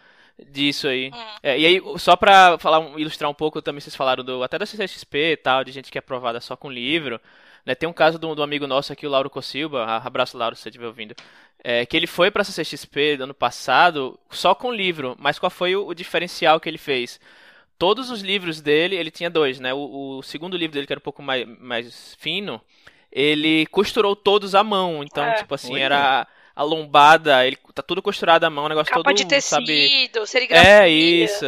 disso 0.50 0.86
aí. 0.86 1.10
Hum. 1.12 1.18
É, 1.42 1.58
e 1.58 1.66
aí, 1.66 1.82
só 1.98 2.14
pra 2.14 2.56
falar, 2.58 2.78
um- 2.78 2.98
ilustrar 2.98 3.28
um 3.30 3.34
pouco, 3.34 3.60
também 3.60 3.80
vocês 3.80 3.96
falaram 3.96 4.22
do, 4.24 4.42
até 4.42 4.58
da 4.58 4.66
CCXP 4.66 5.32
e 5.32 5.36
tal, 5.36 5.64
de 5.64 5.72
gente 5.72 5.90
que 5.90 5.98
é 5.98 6.00
aprovada 6.00 6.40
só 6.40 6.56
com 6.56 6.70
livro. 6.70 7.20
Né? 7.66 7.74
Tem 7.74 7.88
um 7.88 7.92
caso 7.92 8.18
de 8.18 8.26
um, 8.26 8.34
de 8.34 8.40
um 8.40 8.44
amigo 8.44 8.66
nosso 8.66 8.92
aqui, 8.92 9.06
o 9.06 9.10
Lauro 9.10 9.30
Cossilba, 9.30 9.84
abraço 10.04 10.36
Lauro 10.38 10.54
se 10.56 10.62
você 10.62 10.68
estiver 10.68 10.86
ouvindo, 10.86 11.14
é, 11.64 11.84
que 11.86 11.96
ele 11.96 12.06
foi 12.06 12.30
pra 12.30 12.44
CCXP 12.44 13.16
do 13.16 13.24
ano 13.24 13.34
passado 13.34 14.18
só 14.30 14.54
com 14.54 14.72
livro, 14.72 15.16
mas 15.18 15.38
qual 15.38 15.50
foi 15.50 15.76
o, 15.76 15.86
o 15.88 15.94
diferencial 15.94 16.58
que 16.60 16.68
ele 16.68 16.78
fez? 16.78 17.20
Todos 17.78 18.10
os 18.10 18.20
livros 18.20 18.60
dele, 18.60 18.94
ele 18.96 19.10
tinha 19.10 19.28
dois, 19.30 19.58
né? 19.58 19.74
O, 19.74 20.18
o 20.18 20.22
segundo 20.22 20.56
livro 20.56 20.74
dele, 20.74 20.86
que 20.86 20.92
era 20.92 21.00
um 21.00 21.02
pouco 21.02 21.22
mais, 21.22 21.46
mais 21.58 22.14
fino, 22.18 22.60
ele 23.12 23.66
costurou 23.66 24.16
todos 24.16 24.54
à 24.54 24.64
mão. 24.64 25.02
Então, 25.04 25.22
É. 25.24 25.34
tipo 25.34 25.54
assim, 25.54 25.74
Olha. 25.74 25.82
era 25.84 26.26
a 26.56 26.62
lombada, 26.62 27.46
ele 27.46 27.56
tá 27.74 27.82
tudo 27.82 28.02
costurado 28.02 28.44
à 28.44 28.50
mão, 28.50 28.64
o 28.64 28.68
negócio 28.68 28.92
Capa 28.92 29.04
todo, 29.04 29.16
de 29.16 29.26
tecido, 29.26 29.48
sabe... 29.48 30.10
serigrafia. 30.26 30.70
É, 30.70 30.88
isso. 30.88 31.46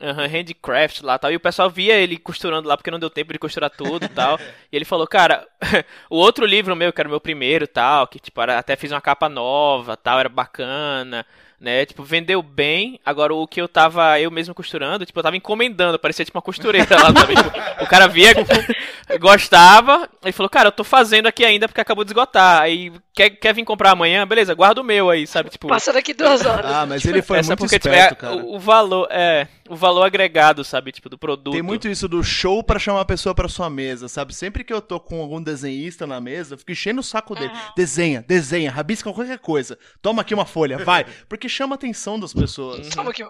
Uhum, 0.00 0.26
handcraft 0.26 1.00
lá 1.02 1.14
e 1.14 1.18
tal. 1.18 1.30
E 1.32 1.36
o 1.36 1.40
pessoal 1.40 1.70
via 1.70 1.94
ele 1.94 2.16
costurando 2.18 2.66
lá 2.68 2.76
porque 2.76 2.90
não 2.90 2.98
deu 2.98 3.08
tempo 3.08 3.32
de 3.32 3.38
costurar 3.38 3.70
tudo 3.70 4.04
e 4.06 4.08
tal. 4.10 4.36
E 4.72 4.74
ele 4.76 4.84
falou, 4.84 5.06
cara, 5.06 5.46
o 6.10 6.16
outro 6.16 6.44
livro 6.44 6.74
meu, 6.74 6.92
que 6.92 7.00
era 7.00 7.08
o 7.08 7.10
meu 7.10 7.20
primeiro 7.20 7.68
tal, 7.68 8.08
que 8.08 8.18
tipo, 8.18 8.40
era, 8.42 8.58
até 8.58 8.74
fiz 8.74 8.90
uma 8.90 9.00
capa 9.00 9.28
nova 9.28 9.96
tal, 9.96 10.18
era 10.18 10.28
bacana, 10.28 11.24
né? 11.62 11.86
Tipo, 11.86 12.02
vendeu 12.02 12.42
bem. 12.42 12.98
Agora 13.06 13.32
o 13.32 13.46
que 13.46 13.60
eu 13.60 13.68
tava 13.68 14.20
eu 14.20 14.30
mesmo 14.30 14.54
costurando, 14.54 15.06
tipo, 15.06 15.18
eu 15.18 15.22
tava 15.22 15.36
encomendando, 15.36 15.98
parecia 15.98 16.24
tipo 16.24 16.36
uma 16.36 16.42
costureira 16.42 16.96
lá 17.00 17.12
também. 17.12 17.36
Tipo, 17.36 17.84
o 17.84 17.86
cara 17.86 18.08
via, 18.08 18.34
gostava, 19.20 20.08
e 20.24 20.32
falou, 20.32 20.50
cara, 20.50 20.68
eu 20.68 20.72
tô 20.72 20.82
fazendo 20.82 21.26
aqui 21.26 21.44
ainda 21.44 21.68
porque 21.68 21.80
acabou 21.80 22.04
de 22.04 22.10
esgotar. 22.10 22.62
Aí 22.62 22.92
quer, 23.14 23.30
quer 23.30 23.54
vir 23.54 23.64
comprar 23.64 23.92
amanhã? 23.92 24.26
Beleza, 24.26 24.54
guarda 24.54 24.80
o 24.80 24.84
meu 24.84 25.08
aí, 25.08 25.26
sabe? 25.26 25.50
Tipo, 25.50 25.68
Passa 25.68 25.92
daqui 25.92 26.12
duas 26.12 26.44
horas. 26.44 26.70
Ah, 26.70 26.84
mas 26.84 27.04
ele 27.04 27.22
foi 27.22 27.40
muito 27.42 27.56
porque, 27.56 27.78
tipo, 27.78 27.94
esperto, 27.94 28.14
é, 28.14 28.16
cara. 28.16 28.36
O, 28.36 28.56
o 28.56 28.58
valor, 28.58 29.06
é, 29.10 29.46
o 29.68 29.76
valor 29.76 30.02
agregado, 30.02 30.64
sabe, 30.64 30.90
tipo, 30.90 31.08
do 31.08 31.16
produto. 31.16 31.54
Tem 31.54 31.62
muito 31.62 31.88
isso 31.88 32.08
do 32.08 32.24
show 32.24 32.62
pra 32.62 32.78
chamar 32.78 33.02
a 33.02 33.04
pessoa 33.04 33.34
pra 33.34 33.48
sua 33.48 33.70
mesa, 33.70 34.08
sabe? 34.08 34.34
Sempre 34.34 34.64
que 34.64 34.72
eu 34.72 34.80
tô 34.80 34.98
com 34.98 35.20
algum 35.20 35.40
desenhista 35.40 36.06
na 36.06 36.20
mesa, 36.20 36.54
eu 36.54 36.58
fico 36.58 36.72
enchendo 36.72 37.00
o 37.00 37.04
saco 37.04 37.34
dele. 37.34 37.52
Desenha, 37.76 38.24
desenha, 38.26 38.70
rabisca 38.70 39.12
qualquer 39.12 39.38
coisa. 39.38 39.78
Toma 40.00 40.22
aqui 40.22 40.34
uma 40.34 40.46
folha, 40.46 40.78
vai. 40.78 41.06
Porque 41.28 41.48
chama 41.52 41.74
a 41.74 41.76
atenção 41.76 42.18
das 42.18 42.32
pessoas. 42.32 42.88
Toma 42.88 43.10
aqui. 43.10 43.24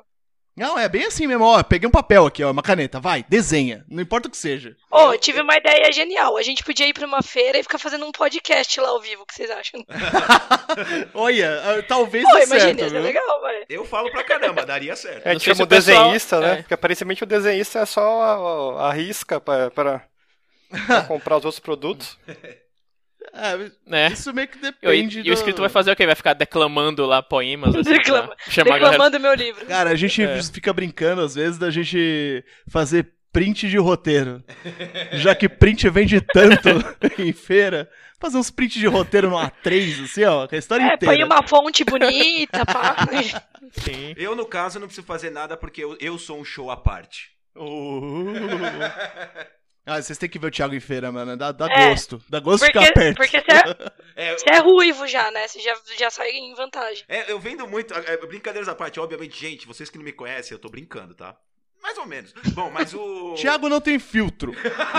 Não, 0.55 0.79
é 0.79 0.87
bem 0.87 1.07
assim 1.07 1.27
mesmo, 1.27 1.45
ó. 1.45 1.63
Peguei 1.63 1.89
um 1.89 1.91
papel 1.91 2.27
aqui, 2.27 2.45
ó, 2.45 2.51
uma 2.51 2.63
caneta, 2.63 3.01
vai, 3.01 3.25
desenha. 3.27 3.87
Não 3.89 4.03
importa 4.03 4.29
o 4.29 4.31
que 4.31 4.37
seja. 4.37 4.77
Ô, 4.91 5.17
tive 5.17 5.41
uma 5.41 5.57
ideia 5.57 5.91
genial. 5.91 6.37
A 6.37 6.43
gente 6.43 6.63
podia 6.63 6.87
ir 6.87 6.93
pra 6.93 7.07
uma 7.07 7.23
feira 7.23 7.59
e 7.59 7.63
ficar 7.63 7.79
fazendo 7.79 8.05
um 8.05 8.13
podcast 8.13 8.79
lá 8.79 8.91
ao 8.91 9.01
vivo. 9.01 9.23
O 9.23 9.27
que 9.27 9.35
vocês 9.35 9.51
acham? 9.51 9.83
Olha, 11.15 11.59
ah, 11.79 11.83
talvez 11.83 12.23
Pô, 12.25 12.37
dê 12.37 12.45
imagina, 12.45 12.61
certo, 12.67 12.85
isso 12.87 12.97
é 12.97 13.01
legal, 13.01 13.41
velho. 13.41 13.67
Eu 13.69 13.85
falo 13.87 14.11
pra 14.11 14.25
caramba, 14.25 14.67
daria 14.67 14.95
certo. 14.95 15.27
É, 15.27 15.39
chama 15.39 15.63
o 15.63 15.65
o 15.65 15.67
pessoal- 15.67 16.05
desenhista, 16.05 16.41
né? 16.41 16.53
é. 16.53 16.57
Porque 16.57 16.75
aparentemente 16.75 17.23
o 17.25 17.27
desenhista 17.27 17.79
é 17.81 17.87
só 17.87 18.23
a, 18.79 18.89
a 18.89 18.93
risca 18.93 19.41
pra, 19.41 19.71
pra- 19.71 20.03
pra 20.87 21.03
comprar 21.05 21.39
os 21.39 21.45
outros 21.47 21.61
produtos. 21.61 22.19
É, 23.35 23.71
né? 23.87 24.09
isso 24.13 24.33
meio 24.35 24.47
que 24.49 24.59
E, 24.59 24.61
depende 24.61 25.21
e 25.21 25.23
do... 25.23 25.31
o 25.31 25.33
escritor 25.33 25.61
vai 25.63 25.71
fazer 25.71 25.91
o 25.91 25.97
quê? 25.97 26.05
Vai 26.07 26.15
ficar 26.15 26.35
declamando 26.35 27.07
lá 27.07 27.23
poemas, 27.23 27.75
assim, 27.75 27.91
Declama- 27.93 28.35
a 28.35 28.79
galera. 28.79 29.19
Meu 29.19 29.35
livro. 29.35 29.65
Cara, 29.67 29.91
a 29.91 29.95
gente 29.95 30.23
É. 30.23 30.43
fica 30.43 30.73
brincando 30.73 31.23
às 31.23 31.35
vezes 31.35 31.59
da 31.59 31.71
gente 31.71 32.45
fazer 32.69 33.11
print 33.33 33.69
de 33.71 33.79
roteiro. 33.79 34.45
Já 35.13 35.35
que 35.35 35.49
print 35.49 35.89
vende 35.89 36.21
tanto 36.21 36.69
em 37.19 37.33
feira, 37.33 37.89
fazer 38.21 38.37
uns 38.37 38.51
prints 38.51 38.79
de 38.79 38.87
roteiro 38.87 39.31
no 39.31 39.37
A3, 39.37 40.05
assim, 40.05 40.25
ó, 40.25 40.47
com 40.47 40.55
a 40.55 40.59
história 40.59 40.83
É, 40.85 40.95
inteira. 40.95 41.15
põe 41.15 41.25
uma 41.25 41.43
fonte 41.49 41.83
bonita, 41.85 42.67
pá. 42.67 42.97
Sim. 43.73 44.13
Eu, 44.19 44.37
no 44.37 44.45
caso, 44.45 44.79
não 44.79 44.87
preciso 44.87 45.07
fazer 45.07 45.31
nada 45.31 45.57
porque 45.57 45.83
eu, 45.83 45.97
eu 45.99 46.19
sou 46.19 46.39
um 46.39 46.45
show 46.45 46.71
à 46.71 46.77
parte. 46.77 47.31
Uh. 47.57 48.35
Ah, 49.85 50.01
vocês 50.01 50.17
têm 50.17 50.29
que 50.29 50.39
ver 50.39 50.47
o 50.47 50.51
Thiago 50.51 50.75
em 50.75 50.81
feira, 50.81 51.11
mano. 51.11 51.37
Dá, 51.37 51.51
dá 51.51 51.67
É. 51.67 51.89
gosto. 51.91 52.23
Dá 52.29 52.39
gosto 52.39 52.65
de 52.67 52.73
Porque, 52.73 52.87
ficar 52.87 53.01
perto. 53.01 53.17
porque 53.17 53.41
você 53.41 53.51
é, 53.53 53.93
É, 54.33 54.37
você 54.39 54.51
é 54.51 54.59
ruivo 54.59 55.07
já, 55.09 55.31
né? 55.31 55.49
Você 55.49 55.59
já, 55.61 55.75
já 55.99 56.11
sai 56.11 56.31
em 56.31 56.55
vantagem. 56.55 57.05
é, 57.09 57.31
eu 57.33 57.39
vendo 57.41 57.67
muito. 57.67 57.93
é, 57.95 58.17
brincadeiras 58.27 58.69
à 58.69 58.75
parte, 58.75 59.01
obviamente, 59.01 59.39
gente, 59.39 59.67
vocês 59.67 59.91
que 59.91 59.99
não 59.99 60.05
me 60.05 60.13
conhecem, 60.13 60.55
eu 60.55 60.59
tô 60.61 60.69
brincando, 60.69 61.15
tá? 61.15 61.37
Mais 61.83 61.99
ou 61.99 62.07
menos. 62.07 62.33
Bom, 62.55 62.71
mas 62.71 62.95
o. 62.95 63.35
Thiago 63.37 63.69
não 63.69 63.81
tem 63.81 63.99
filtro. 63.99 64.55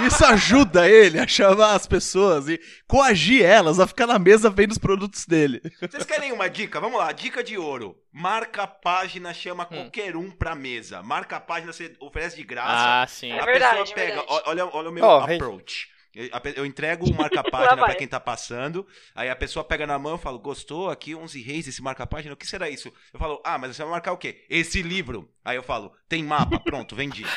Isso 0.05 0.25
ajuda 0.25 0.89
ele 0.89 1.17
a 1.17 1.25
chamar 1.27 1.75
as 1.75 1.87
pessoas 1.87 2.49
e 2.49 2.59
coagir 2.85 3.43
elas 3.45 3.79
a 3.79 3.87
ficar 3.87 4.05
na 4.05 4.19
mesa 4.19 4.49
vendo 4.49 4.71
os 4.71 4.77
produtos 4.77 5.25
dele. 5.25 5.61
Vocês 5.79 6.05
querem 6.05 6.31
uma 6.33 6.49
dica? 6.49 6.81
Vamos 6.81 6.99
lá, 6.99 7.11
dica 7.13 7.41
de 7.43 7.57
ouro. 7.57 7.95
Marca 8.11 8.63
a 8.63 8.67
página, 8.67 9.33
chama 9.33 9.65
qualquer 9.65 10.15
um 10.17 10.29
pra 10.29 10.53
mesa. 10.55 11.01
Marca 11.01 11.37
a 11.37 11.39
página, 11.39 11.71
você 11.71 11.93
oferece 11.99 12.35
de 12.35 12.43
graça. 12.43 13.01
Ah, 13.01 13.07
sim. 13.07 13.31
É 13.31 13.39
a 13.39 13.45
verdade, 13.45 13.79
pessoa 13.79 13.91
é 13.91 13.95
pega, 14.05 14.15
verdade. 14.21 14.43
olha, 14.45 14.65
olha 14.73 14.89
o 14.89 14.93
meu 14.93 15.05
Ó, 15.05 15.19
approach. 15.21 15.87
Eu- 16.15 16.65
entrego 16.65 17.09
o 17.09 17.13
marca-página 17.17 17.77
pra 17.83 17.95
quem 17.95 18.07
tá 18.07 18.19
passando, 18.19 18.85
aí 19.15 19.29
a 19.29 19.35
pessoa 19.35 19.63
pega 19.65 19.87
na 19.87 19.97
mão 19.97 20.15
e 20.15 20.19
fala, 20.19 20.37
gostou? 20.37 20.89
Aqui 20.89 21.15
11 21.15 21.41
reis 21.41 21.67
esse 21.67 21.81
marca-página, 21.81 22.33
o 22.33 22.37
que 22.37 22.45
será 22.45 22.69
isso? 22.69 22.93
Eu 23.13 23.19
falo, 23.19 23.41
ah, 23.43 23.57
mas 23.57 23.75
você 23.75 23.81
vai 23.81 23.91
marcar 23.91 24.11
o 24.13 24.17
quê? 24.17 24.45
Esse 24.49 24.81
livro. 24.83 25.27
Aí 25.43 25.55
eu 25.55 25.63
falo, 25.63 25.91
tem 26.07 26.23
mapa, 26.23 26.59
pronto, 26.59 26.95
vendi. 26.95 27.25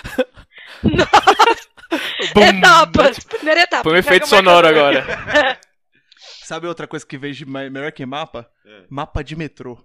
Etapas. 2.37 3.19
Primeira 3.21 3.63
etapa. 3.63 3.83
Põe 3.83 3.95
um 3.95 3.97
efeito 3.97 4.29
sonoro 4.29 4.67
agora. 4.67 5.59
Sabe 6.45 6.67
outra 6.67 6.87
coisa 6.87 7.05
que 7.05 7.19
vejo 7.19 7.45
me- 7.47 7.71
melhor 7.71 7.91
que 7.93 8.05
mapa? 8.07 8.49
É. 8.65 8.85
Mapa 8.89 9.23
de 9.25 9.35
metrô. 9.37 9.79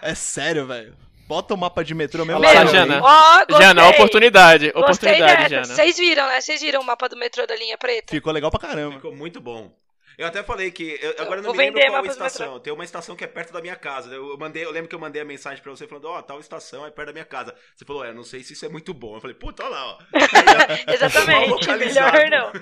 É 0.00 0.14
sério, 0.14 0.66
velho. 0.66 0.96
Bota 1.26 1.54
o 1.54 1.56
mapa 1.56 1.82
de 1.84 1.94
metrô 1.94 2.24
mesmo. 2.24 2.40
Olha 2.44 2.66
Jana. 2.66 3.00
Gostei. 3.00 3.66
Jana, 3.66 3.88
oportunidade. 3.88 4.70
Gostei 4.72 4.82
Oportunidade. 4.82 5.50
Jana. 5.50 5.64
Vocês 5.64 5.96
viram, 5.96 6.26
né? 6.26 6.40
Vocês 6.40 6.60
viram 6.60 6.80
o 6.80 6.84
mapa 6.84 7.08
do 7.08 7.16
metrô 7.16 7.46
da 7.46 7.56
linha 7.56 7.78
preta? 7.78 8.12
Ficou 8.12 8.32
legal 8.32 8.50
pra 8.50 8.60
caramba. 8.60 8.96
Ficou 8.96 9.14
muito 9.14 9.40
bom. 9.40 9.72
Eu 10.18 10.26
até 10.26 10.42
falei 10.42 10.70
que. 10.70 10.98
eu- 11.00 11.14
agora 11.18 11.40
eu 11.40 11.44
não 11.44 11.52
me 11.52 11.58
lembro 11.58 11.80
qual 11.86 12.04
estação. 12.04 12.60
Tem 12.60 12.70
uma 12.72 12.84
estação 12.84 13.16
que 13.16 13.24
é 13.24 13.26
perto 13.26 13.50
da 13.52 13.62
minha 13.62 13.74
casa. 13.76 14.14
Eu, 14.14 14.36
mandei, 14.36 14.62
eu 14.62 14.70
lembro 14.70 14.88
que 14.88 14.94
eu 14.94 14.98
mandei 14.98 15.22
a 15.22 15.24
mensagem 15.24 15.62
pra 15.62 15.70
você 15.72 15.86
falando, 15.86 16.04
ó, 16.04 16.20
tal 16.20 16.38
estação 16.38 16.84
é 16.86 16.90
perto 16.90 17.06
da 17.06 17.12
minha 17.14 17.24
casa. 17.24 17.54
Você 17.74 17.84
falou, 17.86 18.04
é, 18.04 18.12
não 18.12 18.22
sei 18.22 18.42
se 18.44 18.52
isso 18.52 18.66
é 18.66 18.68
muito 18.68 18.92
bom. 18.92 19.16
Eu 19.16 19.20
falei, 19.22 19.34
puta, 19.34 19.62
olha 19.64 19.70
lá, 19.74 19.86
ó. 19.86 19.98
Exatamente. 20.92 21.66
Melhor 21.66 22.28
não. 22.30 22.52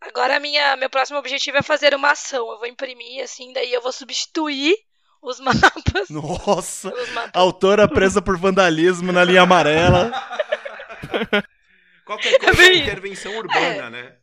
Agora 0.00 0.40
minha, 0.40 0.76
meu 0.76 0.90
próximo 0.90 1.18
objetivo 1.18 1.58
é 1.58 1.62
fazer 1.62 1.94
uma 1.94 2.10
ação. 2.10 2.50
Eu 2.50 2.58
vou 2.58 2.66
imprimir, 2.66 3.22
assim, 3.22 3.52
daí 3.52 3.72
eu 3.72 3.80
vou 3.80 3.92
substituir 3.92 4.74
os 5.22 5.38
mapas. 5.40 6.08
Nossa! 6.10 6.90
Mapas. 7.14 7.30
Autora 7.32 7.88
presa 7.88 8.20
por 8.20 8.36
vandalismo 8.36 9.12
na 9.12 9.22
linha 9.24 9.42
amarela. 9.42 10.10
Qualquer 12.04 12.38
coisa 12.38 12.62
é 12.62 12.76
intervenção 12.76 13.36
urbana, 13.38 13.86
é. 13.86 13.90
né? 13.90 14.16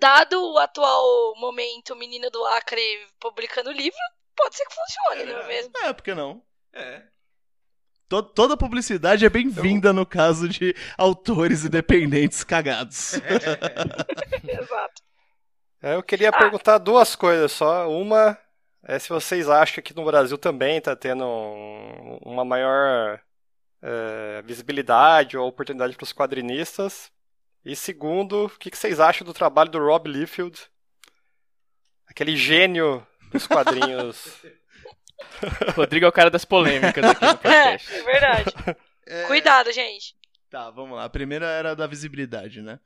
Dado 0.00 0.42
o 0.42 0.58
atual 0.58 1.34
momento, 1.36 1.94
menina 1.94 2.30
do 2.30 2.42
Acre 2.46 2.80
publicando 3.20 3.70
livro, 3.70 3.98
pode 4.34 4.56
ser 4.56 4.64
que 4.64 4.74
funcione, 4.74 5.30
é. 5.30 5.34
não 5.34 5.42
é 5.42 5.46
mesmo? 5.46 5.72
É, 5.84 5.92
por 5.92 6.02
que 6.02 6.14
não? 6.14 6.42
É. 6.72 7.02
Toda 8.08 8.56
publicidade 8.58 9.24
é 9.24 9.30
bem-vinda 9.30 9.88
então... 9.88 9.92
no 9.94 10.06
caso 10.06 10.48
de 10.48 10.74
autores 10.98 11.64
independentes 11.64 12.44
cagados. 12.44 13.14
Exato. 14.46 15.02
É, 15.82 15.94
eu 15.94 16.02
queria 16.02 16.28
ah. 16.28 16.36
perguntar 16.36 16.78
duas 16.78 17.16
coisas 17.16 17.52
só. 17.52 17.90
Uma 17.90 18.38
é 18.84 18.98
se 18.98 19.08
vocês 19.08 19.48
acham 19.48 19.82
que 19.82 19.94
no 19.94 20.04
Brasil 20.04 20.36
também 20.36 20.78
está 20.78 20.96
tendo 20.96 21.24
um, 21.24 22.18
uma 22.24 22.44
maior 22.44 23.20
é, 23.80 24.42
visibilidade 24.42 25.36
ou 25.36 25.46
oportunidade 25.46 25.96
para 25.96 26.04
os 26.04 26.12
quadrinistas. 26.12 27.10
E 27.64 27.76
segundo, 27.76 28.46
o 28.46 28.50
que, 28.50 28.70
que 28.70 28.78
vocês 28.78 28.98
acham 28.98 29.24
do 29.24 29.32
trabalho 29.32 29.70
do 29.70 29.78
Rob 29.78 30.08
Liefeld? 30.08 30.68
Aquele 32.06 32.36
gênio 32.36 33.06
dos 33.30 33.46
quadrinhos. 33.46 34.42
Rodrigo 35.76 36.04
é 36.04 36.08
o 36.08 36.12
cara 36.12 36.30
das 36.30 36.44
polêmicas 36.44 37.04
aqui 37.04 37.24
no 37.24 37.38
podcast. 37.38 37.92
É, 37.92 37.98
é 37.98 38.02
verdade. 38.02 38.54
É... 39.06 39.26
Cuidado, 39.26 39.72
gente. 39.72 40.16
Tá, 40.50 40.70
vamos 40.70 40.96
lá. 40.96 41.04
A 41.04 41.10
primeira 41.10 41.46
era 41.46 41.74
da 41.74 41.86
visibilidade, 41.86 42.60
né? 42.60 42.80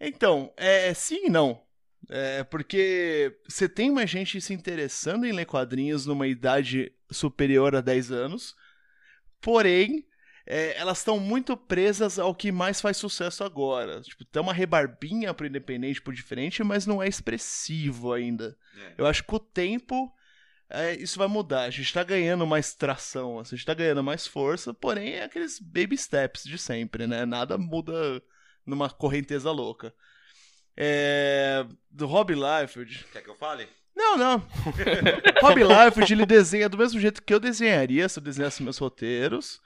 Então, 0.00 0.52
é 0.56 0.92
sim 0.94 1.26
e 1.26 1.30
não. 1.30 1.62
É, 2.08 2.44
porque 2.44 3.36
você 3.46 3.68
tem 3.68 3.90
mais 3.90 4.08
gente 4.08 4.40
se 4.40 4.54
interessando 4.54 5.26
em 5.26 5.32
ler 5.32 5.44
quadrinhos 5.44 6.06
numa 6.06 6.26
idade 6.26 6.92
superior 7.10 7.74
a 7.74 7.80
10 7.80 8.12
anos, 8.12 8.54
porém, 9.40 10.06
é, 10.46 10.76
elas 10.78 10.98
estão 10.98 11.20
muito 11.20 11.56
presas 11.56 12.18
ao 12.18 12.34
que 12.34 12.50
mais 12.50 12.80
faz 12.80 12.96
sucesso 12.96 13.44
agora. 13.44 14.00
Tipo, 14.00 14.24
tem 14.24 14.40
uma 14.40 14.52
rebarbinha 14.52 15.34
pro 15.34 15.46
independente 15.46 16.00
por 16.00 16.14
diferente, 16.14 16.64
mas 16.64 16.86
não 16.86 17.02
é 17.02 17.08
expressivo 17.08 18.12
ainda. 18.12 18.56
É. 18.76 18.94
Eu 18.96 19.06
acho 19.06 19.22
que 19.24 19.34
o 19.34 19.38
tempo 19.38 20.10
é, 20.70 20.94
isso 20.96 21.18
vai 21.18 21.28
mudar. 21.28 21.64
A 21.64 21.70
gente 21.70 21.92
tá 21.92 22.02
ganhando 22.02 22.46
mais 22.46 22.74
tração, 22.74 23.38
assim, 23.38 23.54
a 23.54 23.58
gente 23.58 23.66
tá 23.66 23.74
ganhando 23.74 24.02
mais 24.02 24.26
força, 24.26 24.74
porém 24.74 25.14
é 25.14 25.24
aqueles 25.24 25.58
baby 25.58 25.96
steps 25.96 26.44
de 26.44 26.58
sempre, 26.58 27.06
né? 27.06 27.24
Nada 27.24 27.56
muda 27.56 28.22
numa 28.66 28.90
correnteza 28.90 29.50
louca. 29.50 29.94
É... 30.80 31.66
Do 31.90 32.06
Rob 32.06 32.32
Liefeld. 32.32 33.04
Quer 33.12 33.22
que 33.22 33.28
eu 33.28 33.34
fale? 33.34 33.68
Não, 33.96 34.16
não. 34.16 34.46
Rob 35.42 35.60
Liefeld, 35.60 36.12
ele 36.12 36.24
desenha 36.24 36.68
do 36.68 36.78
mesmo 36.78 37.00
jeito 37.00 37.20
que 37.20 37.34
eu 37.34 37.40
desenharia 37.40 38.08
se 38.08 38.20
eu 38.20 38.22
desenhasse 38.22 38.62
meus 38.62 38.78
roteiros. 38.78 39.60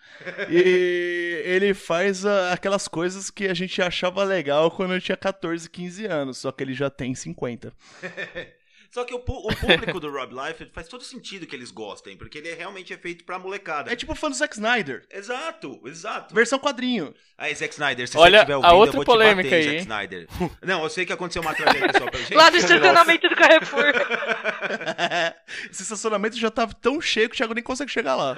E 0.49 1.43
ele 1.45 1.75
faz 1.75 2.25
a, 2.25 2.55
aquelas 2.55 2.89
coisas 2.89 3.31
que 3.31 3.47
a 3.47 3.53
gente 3.53 3.83
achava 3.83 4.25
legal 4.25 4.71
quando 4.71 4.95
eu 4.95 5.01
tinha 5.03 5.19
14, 5.19 5.69
15 5.69 6.07
anos, 6.07 6.39
só 6.39 6.51
que 6.51 6.65
ele 6.65 6.73
já 6.73 6.89
tem 6.89 7.15
50. 7.15 7.75
Só 8.93 9.05
que 9.05 9.15
o, 9.15 9.17
o 9.17 9.57
público 9.57 9.99
do 9.99 10.13
Rob 10.13 10.35
Life 10.35 10.67
faz 10.67 10.87
todo 10.87 11.03
sentido 11.03 11.47
que 11.47 11.57
eles 11.57 11.71
gostem, 11.71 12.15
porque 12.15 12.37
ele 12.37 12.51
é 12.51 12.55
realmente 12.55 12.93
é 12.93 12.99
feito 12.99 13.25
pra 13.25 13.39
molecada. 13.39 13.91
É 13.91 13.97
tipo 13.97 14.15
fã 14.15 14.29
do 14.29 14.37
Zack 14.37 14.55
Snyder. 14.55 15.07
Exato, 15.11 15.81
exato. 15.87 16.35
Versão 16.35 16.59
quadrinho. 16.59 17.15
Aí, 17.39 17.55
Zack 17.55 17.73
Snyder, 17.73 18.07
se 18.07 18.19
Olha, 18.19 18.31
você 18.31 18.37
estiver 18.37 18.57
ouvindo, 18.57 18.71
a 18.71 18.75
outra 18.75 18.91
eu 18.91 18.97
vou 18.97 19.05
polêmica 19.07 19.49
te 19.49 19.55
bater, 19.55 19.57
aí. 19.57 19.65
Zack 19.65 19.81
Snyder. 19.81 20.29
Não, 20.63 20.83
eu 20.83 20.91
sei 20.91 21.07
que 21.07 21.13
aconteceu 21.13 21.41
uma 21.41 21.55
tragédia 21.55 21.91
só 21.97 22.05
pra 22.05 22.21
gente. 22.21 22.35
Lá 22.35 22.51
no 22.51 22.57
estacionamento 22.59 23.29
do 23.31 23.35
Carrefour. 23.35 23.85
Esse 25.71 25.83
estacionamento 25.85 26.37
já 26.37 26.51
tava 26.51 26.75
tão 26.75 27.01
cheio 27.01 27.31
que 27.31 27.35
o 27.35 27.37
Thiago 27.39 27.55
nem 27.55 27.65
consegue 27.65 27.91
chegar 27.91 28.15
lá. 28.15 28.37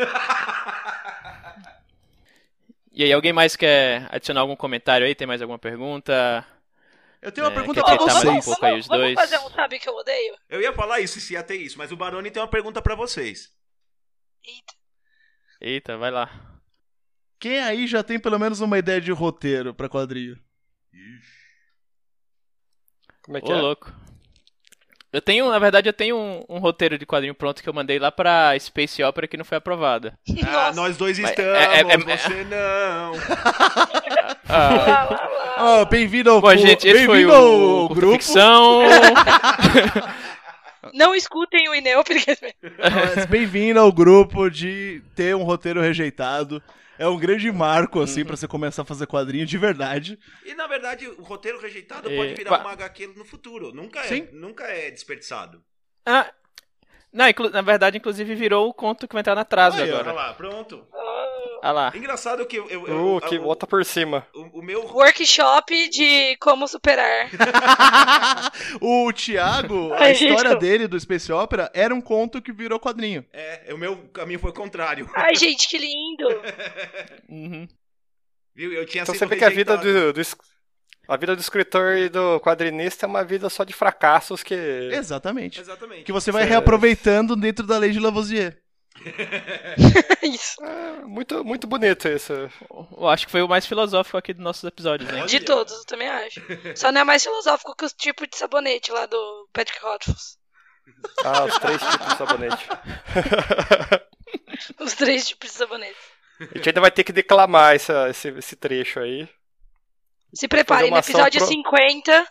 E 2.93 3.03
aí, 3.03 3.13
alguém 3.13 3.33
mais 3.33 3.57
quer 3.57 4.07
adicionar 4.13 4.43
algum 4.43 4.55
comentário 4.55 5.05
aí? 5.05 5.17
Tem 5.17 5.27
mais 5.27 5.43
alguma 5.43 5.59
pergunta? 5.59 6.47
Eu 7.25 7.33
tenho 7.33 7.47
uma 7.47 7.53
é, 7.53 7.55
pergunta 7.55 7.83
pra 7.83 7.97
vocês. 7.97 8.47
Um 8.47 8.51
pouco 8.51 8.67
aí 8.67 8.79
os 8.79 8.87
dois. 8.87 9.15
Vamos 9.15 9.31
fazer 9.31 9.39
um 9.39 9.51
sabe 9.51 9.79
que 9.79 9.89
eu 9.89 9.95
odeio? 9.95 10.37
Eu 10.47 10.61
ia 10.61 10.75
falar 10.75 11.01
isso 11.01 11.19
se 11.19 11.33
ia 11.33 11.43
ter 11.43 11.57
isso, 11.57 11.79
mas 11.79 11.91
o 11.91 11.97
Baroni 11.97 12.31
tem 12.31 12.43
uma 12.43 12.49
pergunta 12.49 12.83
para 12.83 12.95
vocês. 12.95 13.51
Eita. 14.45 14.75
Eita, 15.59 15.97
vai 15.97 16.11
lá. 16.11 16.61
Quem 17.41 17.61
aí 17.61 17.87
já 17.87 18.03
tem 18.03 18.21
pelo 18.21 18.39
menos 18.39 18.61
uma 18.61 18.79
ideia 18.79 19.01
de 19.01 19.11
roteiro 19.11 19.73
pra 19.75 19.89
quadrinho? 19.89 20.39
Ixi. 20.93 21.45
Como 23.23 23.39
é 23.39 23.41
que 23.41 23.51
Ô, 23.51 23.57
é? 23.57 23.61
louco. 23.63 23.91
Eu 25.15 25.23
tenho, 25.23 25.49
na 25.49 25.61
verdade, 25.61 25.89
eu 25.89 25.93
tenho 25.93 26.17
um, 26.17 26.45
um, 26.49 26.59
roteiro 26.59 26.99
de 26.99 27.07
quadrinho 27.07 27.37
pronto 27.37 27.63
que 27.63 27.69
eu 27.69 27.73
mandei 27.73 28.01
lá 28.01 28.11
pra 28.11 28.59
Space 28.59 29.01
Opera 29.01 29.29
que 29.29 29.37
não 29.37 29.45
foi 29.45 29.59
aprovada. 29.59 30.19
Ah, 30.45 30.73
nós 30.75 30.97
dois 30.97 31.19
estamos, 31.19 31.53
é, 31.53 31.77
é, 31.77 31.81
é, 31.81 31.99
você 31.99 32.45
não. 32.45 33.13
ah, 34.49 35.81
oh, 35.83 35.87
bem-vindo 35.87 36.31
ao, 36.31 36.41
Bom, 36.41 36.57
gente, 36.57 36.89
esse 36.89 37.07
foi 37.07 37.25
o, 37.27 37.85
o 37.85 37.89
grupo. 37.89 38.15
Ficção. 38.15 38.81
Não 40.93 41.15
escutem 41.15 41.69
o 41.69 41.75
Ineu, 41.75 42.05
porque... 42.05 42.37
Bem-vindo 43.29 43.81
ao 43.81 43.91
grupo 43.91 44.51
de 44.51 45.03
ter 45.17 45.35
um 45.35 45.43
roteiro 45.43 45.81
rejeitado. 45.81 46.63
É 46.99 47.07
um 47.09 47.19
grande 47.19 47.51
marco, 47.51 48.01
assim, 48.01 48.21
uhum. 48.21 48.27
para 48.27 48.37
você 48.37 48.49
começar 48.49 48.83
a 48.83 48.85
fazer 48.85 49.07
quadrinho 49.07 49.47
de 49.47 49.59
verdade. 49.59 50.19
E, 50.45 50.55
na 50.55 50.67
verdade, 50.67 51.09
o 51.09 51.23
roteiro 51.23 51.61
rejeitado 51.61 52.11
é... 52.11 52.17
pode 52.17 52.35
virar 52.35 52.61
uma 52.61 52.73
HQ 52.73 53.09
no 53.17 53.25
futuro. 53.25 53.73
Nunca 53.73 54.01
é, 54.01 54.29
nunca 54.33 54.65
é 54.65 54.91
desperdiçado. 54.91 55.63
Ah, 56.07 56.33
não, 57.13 57.25
na 57.53 57.63
verdade, 57.63 57.99
inclusive, 57.99 58.35
virou 58.35 58.69
o 58.69 58.75
conto 58.75 59.09
que 59.09 59.15
vai 59.15 59.21
entrar 59.21 59.35
na 59.35 59.43
atraso 59.43 59.77
Aí, 59.77 59.89
agora. 59.89 60.11
Olha 60.11 60.13
lá, 60.13 60.35
pronto. 60.35 60.87
Ah 60.93 61.24
lá. 61.73 61.93
Engraçado 61.95 62.45
que 62.47 62.57
eu. 62.57 62.69
eu, 62.69 62.87
eu 62.87 63.17
uh, 63.17 63.21
que 63.21 63.39
bota 63.39 63.67
por 63.67 63.85
cima. 63.85 64.27
O, 64.35 64.61
o, 64.61 64.63
meu. 64.63 64.85
Workshop 64.87 65.89
de 65.89 66.37
como 66.39 66.67
superar. 66.69 67.31
o 68.81 69.13
Thiago, 69.13 69.93
a 69.95 70.11
história 70.11 70.51
gente... 70.51 70.61
dele 70.61 70.89
do 70.89 70.99
Space 70.99 71.33
Opera 71.33 71.71
era 71.75 71.95
um 71.95 72.01
conto 72.01 72.43
que 72.43 72.53
virou 72.53 72.79
quadrinho. 72.81 73.25
É, 73.33 73.73
o 73.73 73.79
meu 73.79 73.97
caminho 74.13 74.39
foi 74.39 74.51
o 74.51 74.55
contrário. 74.55 75.09
Ai, 75.15 75.35
gente, 75.35 75.69
que 75.69 75.79
lindo. 75.79 76.29
uhum. 77.29 77.69
Viu? 78.55 78.73
Eu 78.73 78.87
tinha 78.87 79.03
então 79.03 79.15
você 79.15 79.27
vê 79.27 79.37
que 79.37 79.45
a 79.45 79.51
vida 79.51 79.77
do, 79.77 80.13
do, 80.13 80.23
a 81.09 81.17
vida 81.17 81.37
do 81.37 81.41
escritor 81.41 81.97
e 81.99 82.09
do 82.09 82.41
quadrinista 82.41 83.05
é 83.05 83.09
uma 83.09 83.25
vida 83.25 83.49
só 83.51 83.65
de 83.65 83.73
fracassos 83.73 84.43
que. 84.43 84.55
Exatamente. 84.55 85.61
Exatamente. 85.61 86.05
Que 86.05 86.13
você 86.13 86.33
vai 86.33 86.45
reaproveitando 86.45 87.37
dentro 87.37 87.67
da 87.67 87.79
lei 87.79 87.91
de 87.91 88.01
Lavoisier. 88.01 88.64
isso. 90.23 90.63
É, 90.65 91.05
muito, 91.05 91.45
muito 91.45 91.67
bonito 91.67 92.09
isso. 92.09 92.33
Eu 92.97 93.09
acho 93.09 93.27
que 93.27 93.33
foi 93.33 93.43
o 93.43 93.49
mais 93.49 93.67
filosófico 93.67 94.17
aqui 94.17 94.33
dos 94.33 94.43
nossos 94.43 94.65
episódios, 94.65 95.13
hein? 95.13 95.27
De 95.27 95.41
todos, 95.41 95.73
eu 95.73 95.85
também 95.85 96.09
acho. 96.09 96.41
Só 96.77 96.91
não 96.91 97.03
é 97.03 97.05
mais 97.05 97.23
filosófico 97.23 97.77
que 97.77 97.85
o 97.85 97.91
tipo 97.91 98.27
de 98.27 98.37
sabonete 98.37 98.91
lá 98.93 99.07
do 99.07 99.49
Patrick 99.53 99.81
Rothfuss. 99.83 100.39
Ah, 101.25 101.45
os 101.45 101.59
três 101.59 101.81
tipos 101.81 102.07
de 102.07 102.17
sabonete. 102.17 102.69
os 104.81 104.95
três 104.95 105.29
tipos 105.29 105.51
de 105.51 105.57
sabonete. 105.57 105.99
A 106.41 106.45
gente 106.57 106.69
ainda 106.69 106.81
vai 106.81 106.91
ter 106.91 107.05
que 107.05 107.13
declamar 107.13 107.75
essa, 107.75 108.09
esse, 108.11 108.29
esse 108.29 108.57
trecho 108.57 109.01
aí. 109.01 109.29
Se 110.35 110.49
preparem, 110.49 110.91
no 110.91 110.99
episódio 110.99 111.39
pro... 111.39 111.49
50. 111.49 112.27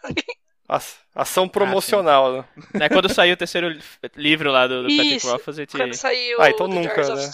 Ação 1.13 1.47
promocional, 1.47 2.39
ah, 2.39 2.45
né? 2.73 2.89
Quando 2.89 3.13
saiu 3.13 3.34
o 3.34 3.38
terceiro 3.38 3.78
livro 4.15 4.52
lá 4.52 4.65
do, 4.65 4.84
do 4.84 4.89
Patrick 4.95 5.28
Rothfuss, 5.28 5.60
a 5.60 5.62
gente... 5.62 5.78
quando 5.78 5.93
saiu 5.93 6.41
ah, 6.41 6.49
então 6.49 6.67
nunca, 6.67 7.15
né? 7.15 7.32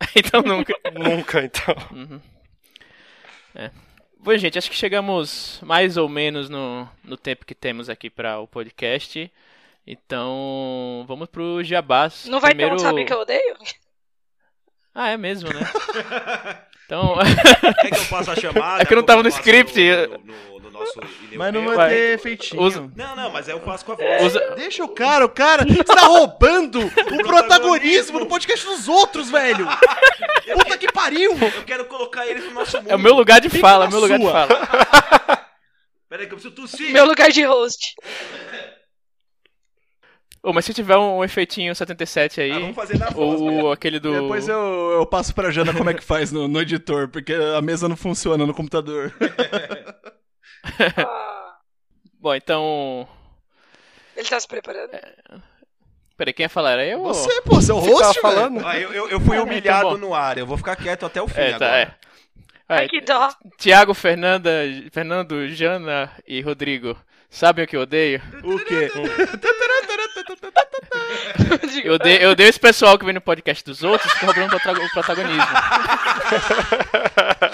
então 0.16 0.42
nunca. 0.42 0.74
nunca, 0.92 1.44
então. 1.44 1.74
Uhum. 1.92 2.20
É. 3.54 3.70
Bom, 4.18 4.36
gente, 4.36 4.58
acho 4.58 4.70
que 4.70 4.76
chegamos 4.76 5.60
mais 5.62 5.96
ou 5.96 6.08
menos 6.08 6.48
no, 6.48 6.88
no 7.04 7.16
tempo 7.16 7.46
que 7.46 7.54
temos 7.54 7.88
aqui 7.88 8.10
para 8.10 8.40
o 8.40 8.48
podcast. 8.48 9.30
Então, 9.86 11.04
vamos 11.06 11.28
pro 11.28 11.62
Jabás. 11.62 12.24
Não 12.26 12.40
vai 12.40 12.50
Primeiro... 12.50 12.76
ter 12.76 12.82
um 12.82 12.84
Sabe 12.84 13.04
Que 13.04 13.12
Eu 13.12 13.20
Odeio? 13.20 13.56
Ah, 14.94 15.10
é 15.10 15.16
mesmo, 15.16 15.50
né? 15.52 15.60
Então. 16.86 17.16
Quer 17.80 17.90
que 17.90 17.96
eu 17.96 18.04
faça 18.04 18.32
a 18.32 18.36
chamada? 18.36 18.82
É 18.82 18.86
que 18.86 18.92
eu 18.92 18.96
não 18.98 19.04
tava 19.04 19.22
no 19.22 19.28
script. 19.28 19.80
No, 19.80 20.58
no, 20.58 20.60
no 20.60 20.70
nosso 20.70 21.00
mas 21.36 21.52
não 21.52 21.64
vai 21.74 21.88
ter 21.88 22.18
feitinho. 22.18 22.62
Usa... 22.62 22.90
Não, 22.94 23.16
não, 23.16 23.30
mas 23.30 23.48
aí 23.48 23.54
eu 23.54 23.60
faço 23.60 23.84
com 23.84 23.92
a 23.92 23.94
voz. 23.96 24.22
Usa... 24.24 24.54
Deixa 24.56 24.84
o 24.84 24.88
cara, 24.88 25.24
o 25.24 25.28
cara. 25.28 25.64
Você 25.64 25.84
tá 25.84 26.02
roubando 26.02 26.80
o 26.80 27.22
protagonismo 27.24 28.20
do 28.20 28.26
podcast 28.26 28.66
dos 28.66 28.88
outros, 28.88 29.30
velho. 29.30 29.66
Puta 30.52 30.78
que 30.78 30.92
pariu. 30.92 31.32
Eu 31.32 31.64
quero 31.64 31.84
colocar 31.86 32.26
eles 32.26 32.44
no 32.44 32.52
nosso 32.52 32.76
mundo. 32.76 32.90
É 32.90 32.94
o 32.94 32.98
meu 32.98 33.14
lugar 33.14 33.40
de 33.40 33.48
fala, 33.48 33.86
é 33.86 33.88
o 33.88 33.90
meu 33.90 34.00
lugar 34.00 34.18
de 34.18 34.26
fala. 34.26 35.44
Peraí 36.08 36.26
que 36.26 36.34
eu 36.34 36.38
preciso 36.38 36.54
tossir. 36.54 36.92
Meu 36.92 37.06
lugar 37.06 37.30
de 37.30 37.42
host. 37.44 37.94
Oh, 40.46 40.52
mas 40.52 40.66
se 40.66 40.74
tiver 40.74 40.96
um 40.98 41.24
efeitinho 41.24 41.74
77 41.74 42.40
aí. 42.42 42.50
Ah, 42.52 42.58
vamos 42.58 42.74
fazer 42.76 42.98
na 42.98 43.08
voz, 43.08 43.40
Ou 43.40 43.72
aquele 43.72 43.98
do. 43.98 44.12
Depois 44.12 44.46
eu, 44.46 44.58
eu 44.92 45.06
passo 45.06 45.34
pra 45.34 45.50
Jana 45.50 45.72
como 45.72 45.88
é 45.88 45.94
que 45.94 46.04
faz 46.04 46.30
no, 46.30 46.46
no 46.46 46.60
editor, 46.60 47.08
porque 47.08 47.32
a 47.32 47.62
mesa 47.62 47.88
não 47.88 47.96
funciona 47.96 48.44
no 48.44 48.52
computador. 48.52 49.10
ah. 50.98 51.54
Bom, 52.20 52.34
então. 52.34 53.08
Ele 54.16 54.28
tá 54.28 54.38
se 54.38 54.46
preparando. 54.46 54.90
Peraí, 56.16 56.32
quem 56.32 56.44
ia 56.44 56.48
falar? 56.50 56.72
Era 56.72 56.86
eu? 56.86 57.00
ou- 57.00 57.12
Você, 57.14 57.40
pô, 57.42 57.60
seu 57.60 57.76
host, 57.78 57.98
velho. 58.00 58.20
falando? 58.22 58.66
Ah, 58.66 58.78
eu, 58.78 58.92
eu, 58.92 59.08
eu 59.08 59.20
fui 59.20 59.36
Ah, 59.36 59.42
humilhado 59.44 59.88
então 59.88 59.98
no 59.98 60.14
ar. 60.14 60.38
Eu 60.38 60.46
vou 60.46 60.56
ficar 60.56 60.76
quieto 60.76 61.04
até 61.06 61.20
o 61.20 61.26
fim 61.28 61.40
É, 61.40 61.50
tá, 61.58 61.66
agora. 61.66 61.80
é. 61.80 61.94
Ai, 62.68 62.84
É, 62.84 62.88
que 62.88 63.00
dó. 63.00 63.30
Tiago, 63.58 63.92
Fernanda, 63.94 64.50
Fernando, 64.92 65.48
Jana 65.48 66.10
e 66.26 66.40
Rodrigo. 66.40 66.96
Sabem 67.28 67.64
o 67.64 67.68
que 67.68 67.76
eu 67.76 67.80
odeio? 67.80 68.22
O 68.44 68.58
quê? 68.64 68.88
Eu 71.84 71.94
odeio, 71.94 72.20
eu 72.22 72.30
odeio 72.30 72.48
esse 72.48 72.58
pessoal 72.60 72.98
que 72.98 73.04
vem 73.04 73.14
no 73.14 73.20
podcast 73.20 73.62
dos 73.64 73.82
outros 73.82 74.10
e 74.10 74.14
fica 74.14 74.26
roubando 74.26 74.46
o 74.46 74.50
protago- 74.50 74.84
o 74.84 74.90
protagonismo. 74.90 75.46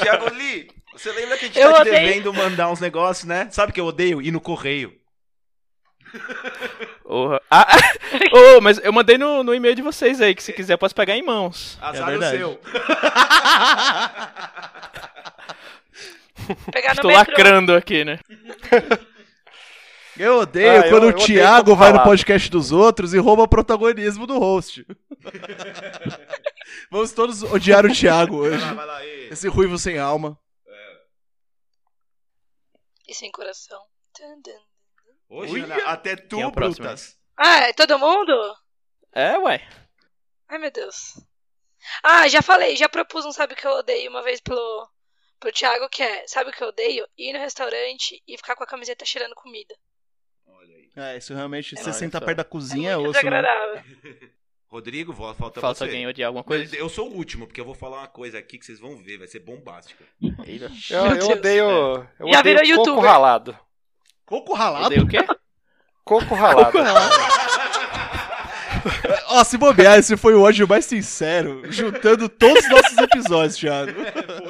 Tiago 0.03 0.33
Lee, 0.35 0.71
você 0.93 1.11
lembra 1.13 1.37
que 1.39 1.45
a 1.45 1.49
gente 1.49 1.59
Eu 1.59 1.71
tá 1.73 1.83
te 1.83 1.89
odeio. 1.89 2.07
devendo 2.07 2.33
mandar 2.35 2.71
uns 2.71 2.81
negócios, 2.81 3.27
né? 3.27 3.49
Sabe 3.51 3.73
que 3.73 3.81
eu 3.81 3.87
odeio? 3.87 4.21
Ir 4.23 4.31
no 4.31 4.41
correio. 4.41 4.95
Porra. 7.05 7.41
Ah, 7.51 7.67
oh, 8.57 8.61
mas 8.61 8.79
eu 8.83 8.93
mandei 8.93 9.17
no, 9.19 9.43
no 9.45 9.55
e-mail 9.55 9.75
de 9.75 9.83
vocês 9.83 10.21
aí, 10.21 10.35
que 10.35 10.43
se 10.43 10.53
quiser 10.53 10.77
posso 10.77 10.95
pegar 10.95 11.17
em 11.17 11.23
mãos. 11.23 11.79
Azar 11.81 12.03
É 12.11 12.17
o 12.17 12.19
verdade. 12.19 12.37
seu. 12.39 12.61
Pegar 16.73 16.95
no 16.95 16.95
Estou 16.95 17.11
metrô. 17.11 17.31
lacrando 17.33 17.75
aqui, 17.77 18.05
né? 18.05 18.19
Eu 20.21 20.41
odeio 20.41 20.81
Ah, 20.81 20.89
quando 20.91 21.05
eu 21.05 21.09
o 21.09 21.15
Thiago 21.15 21.75
vai 21.75 21.95
no 21.95 22.03
podcast 22.03 22.51
dos 22.51 22.73
outros 22.73 23.15
e 23.15 23.19
rouba 23.19 23.45
o 23.45 23.49
protagonismo 23.49 24.27
do 24.27 24.39
host. 24.39 24.87
Vamos 26.91 27.13
todos 27.13 27.43
odiar 27.43 27.87
o 27.87 27.95
Thiago 27.95 28.37
hoje. 28.37 28.59
Vai 28.59 28.69
lá, 28.69 28.75
vai 28.75 28.87
lá. 28.87 29.07
ê. 29.07 29.29
Esse 29.29 29.49
ruivo 29.49 29.79
sem 29.79 29.99
alma. 29.99 30.39
E 33.09 33.15
sem 33.15 33.31
coração. 33.31 33.83
Hoje, 35.27 35.55
Uia. 35.55 35.65
Ana, 35.65 35.77
até 35.87 36.17
tu, 36.17 36.37
Quem 36.37 36.45
é 36.47 36.51
próximo, 36.51 36.85
Brutas. 36.85 37.19
Ah, 37.35 37.69
é 37.69 37.73
todo 37.73 37.99
mundo? 37.99 38.35
É, 39.13 39.39
ué. 39.39 39.67
Ai, 40.51 40.59
meu 40.59 40.71
Deus. 40.71 41.15
Ah, 42.03 42.29
já 42.29 42.43
falei, 42.43 42.77
já 42.77 42.91
propus 42.91 43.25
um 43.25 43.33
sabe 43.33 43.55
o 43.55 43.57
que 43.57 43.67
eu 43.67 43.71
odeio 43.71 44.11
uma 44.11 44.23
vez 44.23 44.39
pro, 44.39 44.87
pro 45.39 45.51
Thiago, 45.51 45.89
que 45.89 46.03
é, 46.03 46.29
sabe 46.29 46.51
o 46.51 46.53
que 46.53 46.63
eu 46.63 46.69
odeio? 46.69 47.09
Ir 47.17 47.33
no 47.33 47.39
restaurante 47.39 48.23
e 48.29 48.37
ficar 48.37 48.55
com 48.55 48.65
a 48.65 48.67
camiseta 48.67 49.07
cheirando 49.07 49.35
comida. 49.35 49.75
É, 50.97 51.17
isso 51.17 51.35
realmente, 51.35 51.75
É, 51.79 51.83
você 51.83 51.93
senta 51.93 52.19
só. 52.19 52.25
perto 52.25 52.39
da 52.39 52.45
cozinha, 52.45 52.93
é 52.93 52.97
Muito 52.97 53.11
osso, 53.11 53.25
né? 53.25 53.31
desagradável. 53.31 53.83
Rodrigo, 54.69 55.13
falta, 55.13 55.61
Falta 55.61 55.79
você. 55.79 55.85
alguém 55.85 56.07
odiar 56.07 56.29
alguma 56.29 56.45
coisa? 56.45 56.77
Eu 56.77 56.89
sou 56.89 57.11
o 57.11 57.15
último, 57.17 57.45
porque 57.45 57.61
eu 57.61 57.65
vou 57.65 57.75
falar 57.75 57.99
uma 57.99 58.07
coisa 58.07 58.39
aqui 58.39 58.57
que 58.57 58.65
vocês 58.65 58.79
vão 58.79 58.97
ver, 58.97 59.19
vai 59.19 59.27
ser 59.27 59.41
bombástica. 59.41 60.05
Eu, 60.23 61.17
eu 61.17 61.29
odeio. 61.31 61.65
Eu 62.21 62.33
Já 62.33 62.39
odeio 62.39 62.57
coco 62.59 62.69
youtuber. 62.69 63.11
ralado. 63.11 63.59
Coco 64.25 64.55
ralado? 64.55 64.87
Odeio 64.87 65.03
o 65.03 65.09
quê? 65.09 65.19
Coco 66.05 66.35
ralado. 66.35 66.79
Ó, 69.29 69.45
se 69.45 69.59
bobear, 69.59 69.99
esse 69.99 70.17
foi 70.17 70.35
o 70.35 70.43
ódio 70.43 70.67
mais 70.67 70.85
sincero, 70.85 71.63
juntando 71.71 72.29
todos 72.29 72.65
os 72.65 72.71
nossos 72.71 72.99
episódios, 72.99 73.57
Thiago. 73.57 73.93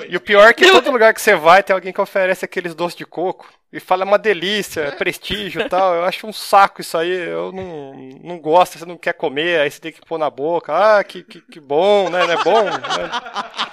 E 0.08 0.16
o 0.16 0.20
pior 0.20 0.48
é 0.48 0.52
que 0.52 0.70
todo 0.70 0.90
lugar 0.90 1.12
que 1.12 1.20
você 1.20 1.34
vai 1.34 1.62
tem 1.62 1.74
alguém 1.74 1.92
que 1.92 2.00
oferece 2.00 2.44
aqueles 2.44 2.74
doces 2.74 2.96
de 2.96 3.04
coco 3.04 3.50
e 3.72 3.78
fala 3.78 4.02
é 4.02 4.06
uma 4.06 4.18
delícia, 4.18 4.80
é 4.80 4.90
prestígio 4.90 5.62
e 5.62 5.68
tal. 5.68 5.94
Eu 5.94 6.04
acho 6.04 6.26
um 6.26 6.32
saco 6.32 6.80
isso 6.80 6.98
aí. 6.98 7.10
Eu 7.10 7.52
não, 7.52 7.94
não 8.22 8.38
gosto, 8.38 8.78
você 8.78 8.84
não 8.84 8.96
quer 8.96 9.12
comer, 9.12 9.60
aí 9.60 9.70
você 9.70 9.80
tem 9.80 9.92
que 9.92 10.00
pôr 10.04 10.18
na 10.18 10.28
boca. 10.28 10.72
Ah, 10.72 11.04
que, 11.04 11.22
que, 11.22 11.40
que 11.40 11.60
bom, 11.60 12.10
né? 12.10 12.26
Não 12.26 12.32
é 12.32 12.44
bom? 12.44 12.64
né? 12.64 12.80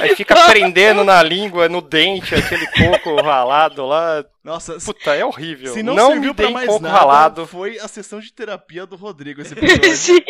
Aí 0.00 0.14
fica 0.14 0.34
prendendo 0.44 1.02
na 1.02 1.20
língua, 1.22 1.68
no 1.68 1.80
dente, 1.82 2.32
aquele 2.34 2.66
coco 2.68 3.20
ralado 3.20 3.84
lá. 3.84 4.24
Nossa, 4.44 4.78
Puta, 4.78 5.14
é 5.14 5.24
horrível. 5.24 5.72
se 5.72 5.82
não, 5.82 5.94
me 5.94 6.12
serviu 6.12 6.34
pra 6.34 6.50
mais 6.50 6.68
coco 6.68 6.82
nada, 6.82 6.96
ralado. 6.98 7.46
foi 7.46 7.78
a 7.80 7.88
sessão 7.88 8.20
de 8.20 8.32
terapia 8.32 8.86
do 8.86 8.94
Rodrigo 8.94 9.40
esse 9.42 9.54
episódio. 9.58 9.96
Sim, 9.96 10.20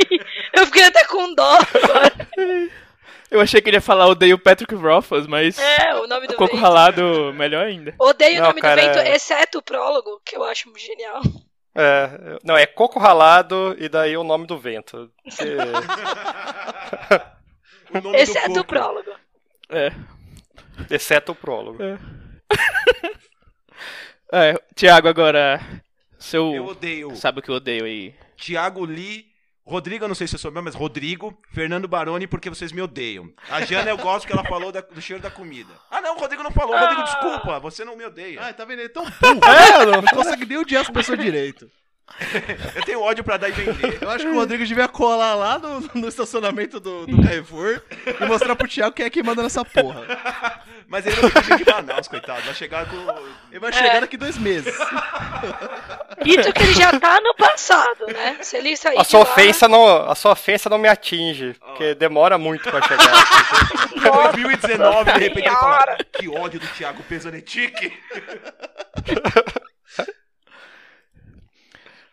eu 0.55 0.67
fiquei 0.67 0.85
até 0.85 1.05
com 1.05 1.35
dó. 1.35 1.59
Eu 3.31 3.41
achei 3.41 3.61
que 3.61 3.69
ele 3.69 3.77
ia 3.77 3.81
falar 3.83 4.07
odeio 4.07 4.39
Patrick 4.39 4.75
Rothfuss, 4.75 5.27
mas 5.27 5.59
É, 5.59 5.95
o 5.97 6.07
nome 6.07 6.27
do 6.27 6.35
coco 6.35 6.53
vento. 6.55 6.63
ralado 6.63 7.33
melhor 7.35 7.67
ainda. 7.67 7.95
Odeio 7.99 8.37
o 8.39 8.41
Não, 8.41 8.49
nome 8.49 8.61
cara, 8.63 8.81
do 8.81 8.87
vento, 8.87 8.99
é- 9.01 9.15
exceto 9.15 9.59
o 9.59 9.63
prólogo, 9.63 10.21
que 10.25 10.35
eu 10.37 10.45
acho 10.45 10.73
genial. 10.79 11.21
É, 11.75 12.39
não, 12.43 12.57
é 12.57 12.67
coco 12.67 12.99
ralado 12.99 13.77
e 13.79 13.89
daí 13.89 14.17
o 14.17 14.25
nome 14.25 14.47
do 14.47 14.59
vento. 14.59 15.11
Porque- 15.23 15.45
O 17.91 18.01
nome 18.03 18.19
Exceto 18.19 18.53
do 18.53 18.61
o 18.61 18.65
prólogo. 18.65 19.11
É. 19.71 19.91
exceto 20.91 21.33
o 21.33 21.35
prólogo. 21.35 21.79
É, 24.33 24.55
Tiago, 24.75 25.09
agora. 25.09 25.61
Seu. 26.19 26.53
Eu 26.55 26.67
odeio 26.67 27.15
Sabe 27.17 27.39
o 27.39 27.43
que 27.43 27.51
eu 27.51 27.55
odeio 27.55 27.85
aí? 27.85 28.15
Tiago 28.37 28.85
Lee, 28.85 29.27
Rodrigo, 29.69 30.05
eu 30.05 30.09
não 30.09 30.15
sei 30.15 30.27
se 30.27 30.35
eu 30.35 30.39
souber, 30.39 30.63
mas 30.63 30.75
Rodrigo, 30.75 31.39
Fernando 31.53 31.87
Baroni, 31.87 32.27
porque 32.27 32.49
vocês 32.49 32.73
me 32.73 32.81
odeiam. 32.81 33.31
A 33.51 33.61
Jana, 33.61 33.91
eu 33.91 33.99
gosto 33.99 34.27
que 34.27 34.33
ela 34.33 34.43
falou 34.45 34.73
da- 34.73 34.81
do 34.81 35.01
cheiro 35.01 35.23
da 35.23 35.31
comida. 35.31 35.73
Ah, 35.91 36.01
não, 36.01 36.17
o 36.17 36.19
Rodrigo 36.19 36.43
não 36.43 36.51
falou. 36.51 36.77
Rodrigo, 36.79 37.03
Ah. 37.03 37.05
desculpa, 37.05 37.61
você 37.61 37.85
não 37.85 37.97
me 37.97 38.05
odeia. 38.05 38.41
Ah, 38.43 38.53
tá 38.53 38.65
vendo? 38.65 38.79
Ele 38.81 38.87
é 38.87 38.89
tão 38.89 39.05
burro. 39.05 39.45
É, 39.45 39.85
não- 39.87 40.03
Não 40.03 40.09
consegue 40.09 40.47
nem 40.47 40.59
odiar 40.59 40.83
as 40.83 40.91
pessoas 40.91 41.19
direito. 41.19 41.71
Eu 42.75 42.83
tenho 42.85 43.03
ódio 43.03 43.23
pra 43.23 43.37
dar 43.37 43.51
e 43.51 43.53
vender. 43.53 43.99
Eu 44.03 44.09
acho 44.11 44.25
que 44.25 44.31
o 44.31 44.35
Rodrigo 44.35 44.65
devia 44.65 44.89
colar 44.89 45.35
lá 45.35 45.59
no, 45.59 45.81
no 45.95 46.09
estacionamento 46.09 46.81
do, 46.81 47.07
do 47.07 47.21
Carrefour 47.23 47.83
e 48.19 48.25
mostrar 48.25 48.57
pro 48.57 48.67
Thiago 48.67 48.95
quem 48.97 49.05
é 49.05 49.11
que 49.11 49.23
manda 49.23 49.43
nessa 49.43 49.63
porra. 49.63 50.07
Mas 50.91 51.07
ele 51.07 51.21
não 51.21 51.29
tem 51.31 51.57
de 51.59 51.71
Manaus, 51.71 52.09
coitado. 52.09 52.41
Vai 52.43 52.55
chegar 52.55 52.87
com. 52.89 52.97
Ele 53.51 53.61
vai 53.61 53.71
chegar 53.73 54.01
daqui 54.01 54.17
dois 54.17 54.39
meses. 54.39 54.75
Isso 56.25 56.51
que 56.53 56.63
ele 56.63 56.73
já 56.73 56.99
tá 56.99 57.21
no 57.21 57.35
passado, 57.35 58.07
né? 58.07 58.39
Se 58.41 58.57
ele 58.57 58.75
sair 58.75 58.99
A 58.99 59.05
sua 59.05 59.23
lá- 59.23 59.31
ofensa 59.31 59.69
não, 59.69 60.11
a 60.11 60.15
sua 60.15 60.33
ofensa 60.33 60.71
não 60.71 60.79
me 60.79 60.89
atinge, 60.89 61.55
porque 61.61 61.95
demora 61.95 62.39
muito 62.39 62.71
pra 62.71 62.81
chegar. 62.81 63.07
2019, 64.33 65.13
de 65.13 65.19
repente 65.21 65.47
ele 65.47 65.57
fala, 65.57 65.99
que 66.13 66.29
ódio 66.29 66.59
do 66.59 66.67
Thiago 66.69 67.03
Pesanetic. 67.03 67.93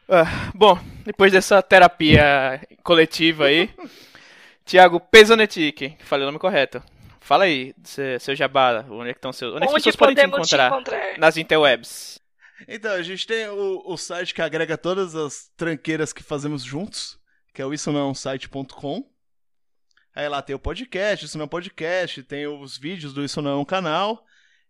Ah, 0.07 0.25
bom, 0.53 0.77
depois 1.03 1.31
dessa 1.31 1.63
terapia 1.63 2.61
coletiva 2.83 3.45
aí, 3.45 3.71
Tiago 4.63 4.99
Pesonetic, 4.99 5.97
falei 6.03 6.23
o 6.25 6.27
nome 6.27 6.37
correto. 6.37 6.81
Fala 7.25 7.45
aí, 7.45 7.73
seu, 8.19 8.35
jabá, 8.35 8.85
onde 8.87 9.09
é 9.09 9.13
que 9.13 9.17
estão 9.17 9.33
seus. 9.33 9.55
Onde, 9.55 9.63
é 9.63 9.67
que 9.67 9.69
as 9.69 9.73
Onde 9.73 9.83
pessoas 9.83 9.95
podem 9.95 10.13
te 10.13 10.29
podemos 10.29 10.47
te 10.47 10.53
encontrar? 10.53 10.67
encontrar? 10.67 11.17
Nas 11.17 11.37
interwebs. 11.37 12.21
Então, 12.67 12.91
a 12.93 13.01
gente 13.01 13.25
tem 13.25 13.47
o, 13.47 13.81
o 13.83 13.97
site 13.97 14.31
que 14.31 14.43
agrega 14.43 14.77
todas 14.77 15.15
as 15.15 15.51
tranqueiras 15.57 16.13
que 16.13 16.21
fazemos 16.21 16.61
juntos, 16.63 17.19
que 17.51 17.63
é 17.63 17.65
o 17.65 17.73
isso 17.73 17.91
não 17.91 17.99
é 17.99 18.03
um 18.03 18.13
site.com. 18.13 19.09
Aí 20.13 20.29
lá 20.29 20.39
tem 20.43 20.55
o 20.55 20.59
podcast, 20.59 21.25
isso 21.25 21.35
não 21.39 21.45
é 21.45 21.45
um 21.47 21.49
podcast, 21.49 22.21
tem 22.21 22.45
os 22.45 22.77
vídeos 22.77 23.11
do 23.11 23.25
Isso 23.25 23.41
Não 23.41 23.51
é 23.51 23.55
um 23.55 23.65
Canal. 23.65 24.23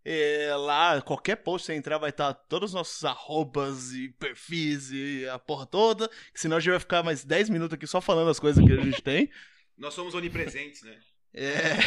E 0.06 0.48
lá, 0.56 1.02
qualquer 1.02 1.36
post 1.36 1.66
que 1.66 1.74
você 1.74 1.78
entrar 1.78 1.98
vai 1.98 2.12
estar 2.12 2.34
todos 2.34 2.70
os 2.70 2.74
nossos 2.74 3.04
arrobas 3.04 3.92
e 3.92 4.08
perfis 4.18 4.92
e 4.94 5.28
a 5.28 5.38
porra 5.38 5.66
toda. 5.66 6.08
Que 6.34 6.40
senão 6.40 6.56
a 6.56 6.60
gente 6.62 6.72
vai 6.72 6.80
ficar 6.80 7.04
mais 7.04 7.26
10 7.26 7.50
minutos 7.50 7.74
aqui 7.76 7.86
só 7.86 8.00
falando 8.00 8.30
as 8.30 8.40
coisas 8.40 8.66
que 8.66 8.72
a 8.72 8.82
gente 8.82 9.02
tem. 9.02 9.30
Nós 9.78 9.94
somos 9.94 10.16
onipresentes, 10.16 10.82
né? 10.84 10.98
É, 11.38 11.78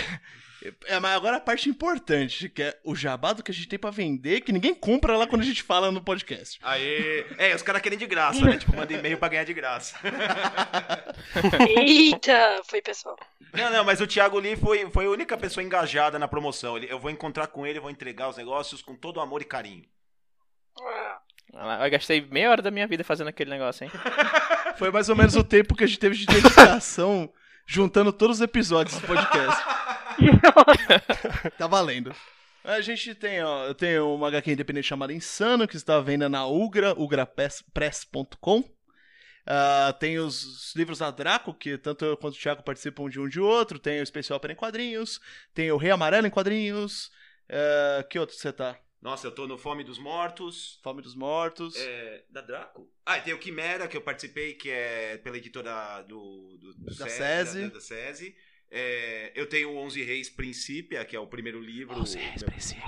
é, 0.87 1.01
mas 1.01 1.13
agora 1.17 1.37
a 1.39 1.41
parte 1.41 1.69
importante, 1.71 2.49
que 2.49 2.63
é 2.63 2.79
o 2.85 2.95
jabado 2.95 3.43
que 3.43 3.51
a 3.51 3.55
gente 3.55 3.69
tem 3.69 3.79
pra 3.79 3.91
vender, 3.91 4.43
que 4.43 4.53
ninguém 4.53 4.75
compra 4.75 5.17
lá 5.17 5.27
quando 5.27 5.41
a 5.43 5.45
gente 5.45 5.63
fala 5.63 5.91
no 5.91 6.03
podcast. 6.03 6.59
Aê! 6.63 7.25
É, 7.39 7.55
os 7.55 7.63
caras 7.63 7.81
querem 7.81 7.99
de 7.99 8.07
graça, 8.07 8.41
né? 8.45 8.59
Tipo, 8.59 8.77
manda 8.77 8.93
e-mail 8.93 9.17
pra 9.17 9.29
ganhar 9.29 9.45
de 9.45 9.55
graça. 9.55 9.97
Eita, 11.77 12.61
foi 12.65 12.83
pessoal. 12.83 13.17
Não, 13.55 13.71
não, 13.71 13.85
mas 13.85 14.01
o 14.01 14.07
Thiago 14.07 14.39
Lee 14.39 14.57
foi, 14.57 14.91
foi 14.91 15.07
a 15.07 15.11
única 15.11 15.37
pessoa 15.39 15.65
engajada 15.65 16.19
na 16.19 16.29
promoção. 16.29 16.77
Ele- 16.77 16.91
eu 16.91 16.99
vou 16.99 17.11
encontrar 17.11 17.47
com 17.47 17.67
ele, 17.67 17.81
vou 17.81 17.91
entregar 17.91 18.29
os 18.29 18.37
negócios 18.37 18.83
com 18.83 18.95
todo 18.95 19.21
amor 19.21 19.41
e 19.43 19.47
carinho. 19.47 19.85
Ah, 21.55 21.85
Eu 21.85 21.91
gastei 21.91 22.21
meia 22.31 22.51
hora 22.51 22.61
da 22.63 22.71
minha 22.71 22.87
vida 22.87 23.03
fazendo 23.03 23.29
aquele 23.29 23.51
negócio, 23.51 23.85
hein? 23.85 23.91
Foi 24.77 24.91
mais 24.91 25.09
ou 25.09 25.17
menos 25.17 25.35
o 25.35 25.43
tempo 25.43 25.75
que 25.75 25.85
a 25.85 25.87
gente 25.87 25.99
teve 25.99 26.17
de 26.17 26.27
dedicação 26.27 27.33
juntando 27.69 28.13
todos 28.13 28.39
os 28.39 28.43
episódios 28.43 28.99
do 28.99 29.07
podcast. 29.07 29.63
tá 31.59 31.67
valendo. 31.67 32.15
A 32.65 32.81
gente 32.81 33.15
tem, 33.15 33.43
ó, 33.43 33.67
eu 33.67 33.75
tenho 33.75 34.15
uma 34.15 34.29
HQ 34.29 34.51
independente 34.51 34.89
chamada 34.89 35.13
Insano, 35.13 35.69
que 35.69 35.77
está 35.77 35.97
à 35.97 36.01
venda 36.01 36.29
na 36.29 36.47
Ugra, 36.47 36.99
ugrapress.com. 36.99 38.65
Ah, 39.47 39.95
tem 39.99 40.19
os 40.19 40.75
livros 40.75 40.99
da 40.99 41.11
Draco, 41.11 41.55
que 41.55 41.79
tanto 41.79 42.05
eu 42.05 42.17
quanto 42.17 42.35
o 42.35 42.39
Thiago 42.39 42.63
participam 42.63 43.09
de 43.09 43.21
um 43.21 43.29
de 43.29 43.41
outro. 43.41 43.79
Tem 43.79 44.01
o 44.01 44.03
Especial 44.03 44.39
Opera 44.39 44.53
em 44.53 44.57
Quadrinhos. 44.57 45.21
Tem 45.55 45.71
o 45.71 45.77
Rei 45.77 45.91
Amarelo 45.91 46.27
em 46.27 46.31
Quadrinhos. 46.31 47.11
Ah, 47.51 48.05
que 48.09 48.19
outro 48.19 48.35
você 48.35 48.53
tá? 48.53 48.79
Nossa, 49.01 49.27
eu 49.27 49.31
tô 49.31 49.47
no 49.47 49.57
Fome 49.57 49.85
dos 49.85 49.99
Mortos. 49.99 50.81
Fome 50.83 51.01
dos 51.03 51.15
Mortos. 51.15 51.77
É, 51.77 52.25
da 52.31 52.41
Draco? 52.41 52.91
Ah, 53.07 53.19
e 53.19 53.23
tem 53.23 53.33
o 53.33 53.39
Quimera, 53.39 53.87
que 53.87 53.97
eu 53.97 54.01
participei, 54.01 54.55
que 54.55 54.71
é 54.71 55.19
pela 55.19 55.37
editora 55.37 56.03
do, 56.03 56.59
do, 56.59 56.75
do 56.75 56.95
Da 56.97 57.09
SESI. 57.09 57.63
Da, 57.63 57.69
da 57.75 57.81
SESI. 57.81 58.37
É, 58.71 59.33
eu 59.35 59.49
tenho 59.49 59.71
o 59.71 59.77
Onze 59.77 60.03
Reis 60.03 60.29
Princípia, 60.29 61.05
que 61.05 61.17
é 61.17 61.21
o 61.21 61.27
primeiro 61.27 61.61
livro. 61.61 61.99
Onze 61.99 62.19
Reis 62.19 62.43
Princípia. 62.43 62.85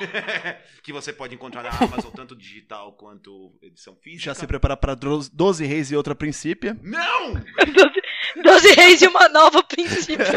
que 0.82 0.92
você 0.92 1.12
pode 1.12 1.34
encontrar 1.34 1.62
na 1.62 1.70
Amazon, 1.70 2.10
tanto 2.12 2.34
digital 2.36 2.92
quanto 2.94 3.56
edição 3.62 3.94
física. 3.96 4.24
Já 4.24 4.34
se 4.34 4.46
preparar 4.46 4.76
pra 4.76 4.94
12 4.94 5.64
reis 5.64 5.90
e 5.90 5.96
outra 5.96 6.14
princípio. 6.14 6.78
Não! 6.82 7.34
12 8.42 8.72
reis 8.74 9.02
e 9.02 9.06
uma 9.06 9.28
nova 9.28 9.62
princípio. 9.62 10.24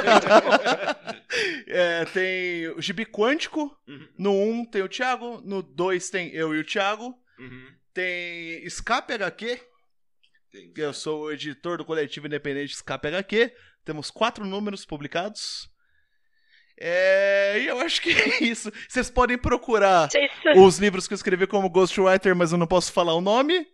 É, 1.68 2.06
tem 2.06 2.68
o 2.70 2.82
Gibi 2.82 3.06
Quântico. 3.06 3.76
Uhum. 3.88 4.08
No 4.18 4.32
1 4.32 4.66
tem 4.66 4.82
o 4.82 4.88
Thiago. 4.90 5.42
No 5.44 5.62
2 5.62 6.10
tem 6.10 6.30
eu 6.34 6.56
e 6.56 6.60
o 6.60 6.64
Thiago. 6.64 7.14
Uhum. 7.38 7.68
Tem 7.94 8.64
Escape 8.66 9.14
HQ. 9.14 9.60
Tem- 10.52 10.74
Eu 10.78 10.94
sou 10.94 11.24
o 11.24 11.32
editor 11.32 11.78
do 11.78 11.84
coletivo 11.86 12.28
independente 12.28 12.74
Escape 12.74 13.08
HQ. 13.08 13.54
Temos 13.84 14.10
quatro 14.10 14.46
números 14.46 14.86
publicados. 14.86 15.70
É, 16.78 17.60
e 17.62 17.68
eu 17.68 17.80
acho 17.80 18.02
que 18.02 18.10
é 18.12 18.44
isso. 18.44 18.72
Vocês 18.88 19.10
podem 19.10 19.38
procurar 19.38 20.10
os 20.56 20.78
livros 20.78 21.08
que 21.08 21.14
eu 21.14 21.16
escrevi 21.16 21.48
como 21.48 21.70
Ghostwriter, 21.70 22.36
mas 22.36 22.52
eu 22.52 22.58
não 22.58 22.68
posso 22.68 22.92
falar 22.92 23.14
o 23.14 23.22
nome. 23.22 23.66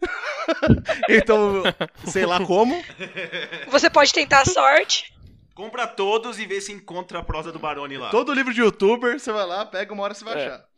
então, 1.10 1.64
sei 2.06 2.26
lá 2.26 2.43
como. 2.45 2.82
Você 3.70 3.89
pode 3.89 4.14
tentar 4.14 4.41
a 4.41 4.45
sorte. 4.45 5.14
Compra 5.54 5.86
todos 5.86 6.39
e 6.39 6.45
vê 6.45 6.62
se 6.62 6.72
encontra 6.72 7.20
a 7.20 7.24
prosa 7.24 7.52
do 7.52 7.60
Barone 7.60 7.97
lá. 7.97 8.10
Todo 8.10 8.34
livro 8.34 8.54
de 8.54 8.62
youtuber, 8.62 9.20
você 9.20 9.32
vai 9.32 9.45
lá, 9.45 9.66
pega 9.66 9.93
uma 9.93 10.04
hora 10.04 10.14
você 10.14 10.24
vai 10.24 10.39
É. 10.41 10.45
achar. 10.47 10.70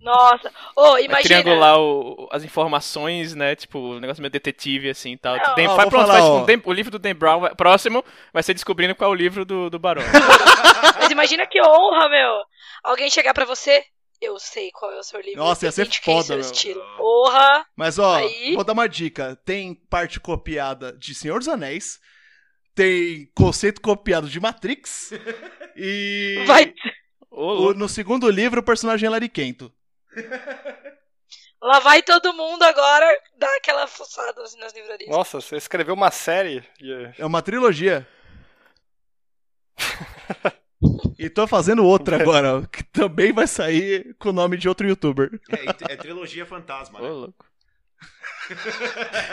Nossa. 0.00 0.50
Ô, 0.74 0.92
Vai 0.92 1.04
imagina. 1.04 1.42
triangular 1.42 1.78
o- 1.78 2.28
as 2.32 2.42
informações, 2.42 3.34
né? 3.34 3.54
Tipo, 3.54 3.78
um 3.78 4.00
negócio 4.00 4.22
meio 4.22 4.30
detetive, 4.30 4.88
assim, 4.90 5.16
tal. 5.16 5.36
Não. 5.36 5.54
Dan- 5.54 5.70
Ó, 5.70 5.76
vai, 5.76 5.88
pronto, 5.90 6.06
falar, 6.06 6.24
um 6.42 6.44
Dan- 6.46 6.60
o 6.64 6.72
livro 6.72 6.90
do 6.90 6.98
Dan 6.98 7.14
Brown, 7.14 7.40
vai- 7.40 7.54
próximo, 7.54 8.04
vai 8.32 8.42
ser 8.42 8.54
descobrindo 8.54 8.94
qual 8.94 9.10
é 9.10 9.12
o 9.12 9.16
livro 9.16 9.44
do, 9.44 9.68
do 9.68 9.78
Barão. 9.78 10.02
Mas 11.00 11.10
imagina 11.10 11.46
que 11.46 11.60
honra, 11.62 12.08
meu. 12.08 12.32
Alguém 12.82 13.10
chegar 13.10 13.34
pra 13.34 13.44
você. 13.44 13.84
Eu 14.22 14.38
sei 14.38 14.70
qual 14.72 14.92
é 14.92 14.98
o 14.98 15.02
seu 15.02 15.18
livro. 15.20 15.40
Nossa, 15.40 15.64
ia 15.64 15.72
ser 15.72 15.88
foda, 16.02 16.22
seu 16.24 16.36
meu. 16.36 16.44
estilo. 16.44 16.82
Porra. 16.98 17.64
Mas 17.74 17.98
ó, 17.98 18.16
Aí- 18.16 18.54
vou 18.54 18.64
dar 18.64 18.74
uma 18.74 18.86
dica. 18.88 19.34
Tem 19.46 19.74
parte 19.88 20.20
copiada 20.20 20.92
de 20.92 21.14
Senhor 21.14 21.38
dos 21.38 21.48
Anéis. 21.48 21.98
Tem 22.74 23.30
conceito 23.34 23.80
copiado 23.80 24.28
de 24.28 24.38
Matrix. 24.40 25.10
E 25.76 26.42
Vai. 26.46 26.74
O- 27.30 27.72
no 27.72 27.88
segundo 27.88 28.28
livro 28.28 28.60
o 28.60 28.62
personagem 28.64 29.06
é 29.06 29.10
Lariquento. 29.10 29.72
Lá 31.62 31.78
vai 31.78 32.02
todo 32.02 32.32
mundo 32.32 32.62
agora 32.62 33.06
dar 33.36 33.54
aquela 33.56 33.86
fuçada 33.86 34.42
assim, 34.42 34.58
nas 34.58 34.72
livrarias. 34.72 35.10
Nossa, 35.10 35.40
você 35.40 35.56
escreveu 35.56 35.94
uma 35.94 36.10
série 36.10 36.64
de... 36.78 37.12
É 37.18 37.26
uma 37.26 37.42
trilogia. 37.42 38.08
e 41.18 41.28
tô 41.28 41.46
fazendo 41.46 41.84
outra 41.84 42.16
agora, 42.20 42.66
que 42.72 42.82
também 42.82 43.32
vai 43.32 43.46
sair 43.46 44.14
com 44.18 44.30
o 44.30 44.32
nome 44.32 44.56
de 44.56 44.68
outro 44.68 44.88
youtuber. 44.88 45.30
É, 45.50 45.92
é 45.92 45.96
trilogia 45.96 46.46
fantasma, 46.46 46.98
Ô, 46.98 47.02
né? 47.02 47.08
louco. 47.10 47.44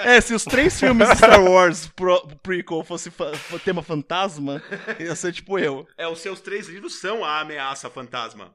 É, 0.03 0.21
se 0.21 0.33
os 0.35 0.43
três 0.43 0.79
filmes 0.79 1.09
de 1.09 1.15
Star 1.15 1.41
Wars 1.43 1.87
pro, 1.87 2.21
prequel 2.43 2.83
fosse 2.83 3.09
fa- 3.09 3.31
tema 3.65 3.81
fantasma, 3.81 4.61
ia 4.99 5.15
ser 5.15 5.33
tipo 5.33 5.57
eu. 5.57 5.87
É, 5.97 6.07
os 6.07 6.19
seus 6.19 6.39
três 6.39 6.67
livros 6.67 6.99
são 6.99 7.25
a 7.25 7.39
ameaça 7.39 7.89
fantasma. 7.89 8.51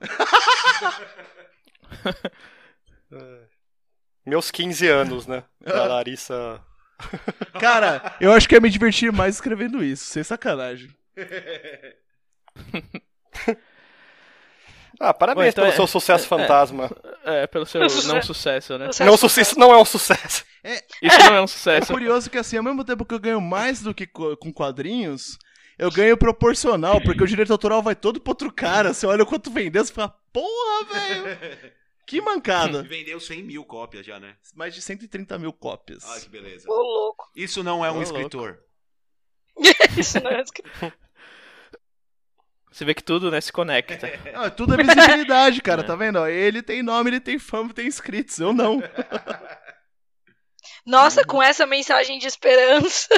Meus 4.24 4.50
15 4.50 4.86
anos, 4.88 5.26
né? 5.26 5.44
Da 5.60 5.84
Larissa. 5.84 6.60
Cara, 7.58 8.16
eu 8.20 8.32
acho 8.32 8.48
que 8.48 8.54
ia 8.54 8.60
me 8.60 8.70
divertir 8.70 9.10
mais 9.12 9.34
escrevendo 9.34 9.82
isso, 9.82 10.04
sem 10.06 10.22
sacanagem. 10.22 10.90
Ah, 15.00 15.12
parabéns 15.12 15.46
Bom, 15.46 15.50
então 15.50 15.64
pelo 15.64 15.72
é- 15.72 15.76
seu 15.76 15.86
sucesso 15.86 16.26
é- 16.26 16.28
fantasma. 16.28 16.90
É, 17.24 17.46
pelo 17.46 17.66
seu 17.66 17.80
não 17.80 17.88
sucesso, 18.22 18.78
né? 18.78 18.86
Sucesso 18.86 19.10
Não, 19.10 19.16
sucesso 19.16 19.58
não 19.58 19.72
é 19.72 19.78
um 19.78 19.84
sucesso. 19.84 20.44
Isso 21.02 21.18
não 21.18 21.34
é 21.34 21.40
um 21.40 21.44
É 21.44 21.48
sucesso. 21.48 21.92
curioso 21.92 22.30
que 22.30 22.38
assim, 22.38 22.56
ao 22.56 22.62
mesmo 22.62 22.84
tempo 22.84 23.04
que 23.04 23.14
eu 23.14 23.18
ganho 23.18 23.40
mais 23.40 23.80
do 23.80 23.92
que 23.92 24.06
co- 24.06 24.36
com 24.36 24.52
quadrinhos, 24.52 25.38
eu 25.76 25.90
ganho 25.90 26.16
proporcional, 26.16 27.00
porque 27.00 27.24
o 27.24 27.26
direito 27.26 27.50
autoral 27.50 27.82
vai 27.82 27.96
todo 27.96 28.20
pro 28.20 28.30
outro 28.30 28.52
cara. 28.52 28.94
Você 28.94 29.04
olha 29.06 29.24
o 29.24 29.26
quanto 29.26 29.50
vendeu, 29.50 29.84
você 29.84 29.92
fala, 29.92 30.14
porra, 30.32 30.84
velho! 30.92 31.72
Que 32.06 32.20
mancada! 32.20 32.82
Vendeu 32.84 33.20
100 33.20 33.42
mil 33.42 33.64
cópias 33.64 34.04
já, 34.04 34.18
né? 34.18 34.36
Mais 34.54 34.74
de 34.74 34.82
130 34.82 35.38
mil 35.38 35.52
cópias. 35.52 36.04
Ah, 36.04 36.20
que 36.20 36.28
beleza. 36.28 36.70
Ô, 36.70 36.74
louco. 36.74 37.30
Isso 37.34 37.62
não 37.62 37.84
é 37.84 37.90
um 37.90 37.98
Ô, 37.98 38.02
escritor. 38.02 38.58
Isso 39.96 40.20
não 40.20 40.30
é. 40.30 40.42
Você 42.70 42.86
vê 42.86 42.94
que 42.94 43.02
tudo, 43.02 43.30
né, 43.30 43.40
se 43.40 43.52
conecta. 43.52 44.08
Ah, 44.34 44.48
tudo 44.48 44.74
é 44.74 44.82
visibilidade, 44.82 45.60
cara, 45.60 45.84
tá 45.84 45.94
vendo? 45.94 46.26
Ele 46.26 46.62
tem 46.62 46.82
nome, 46.82 47.10
ele 47.10 47.20
tem 47.20 47.38
fama, 47.38 47.74
tem 47.74 47.86
inscritos, 47.86 48.38
eu 48.38 48.54
não. 48.54 48.82
Nossa, 50.86 51.22
com 51.22 51.42
essa 51.42 51.66
mensagem 51.66 52.18
de 52.18 52.26
esperança. 52.26 53.08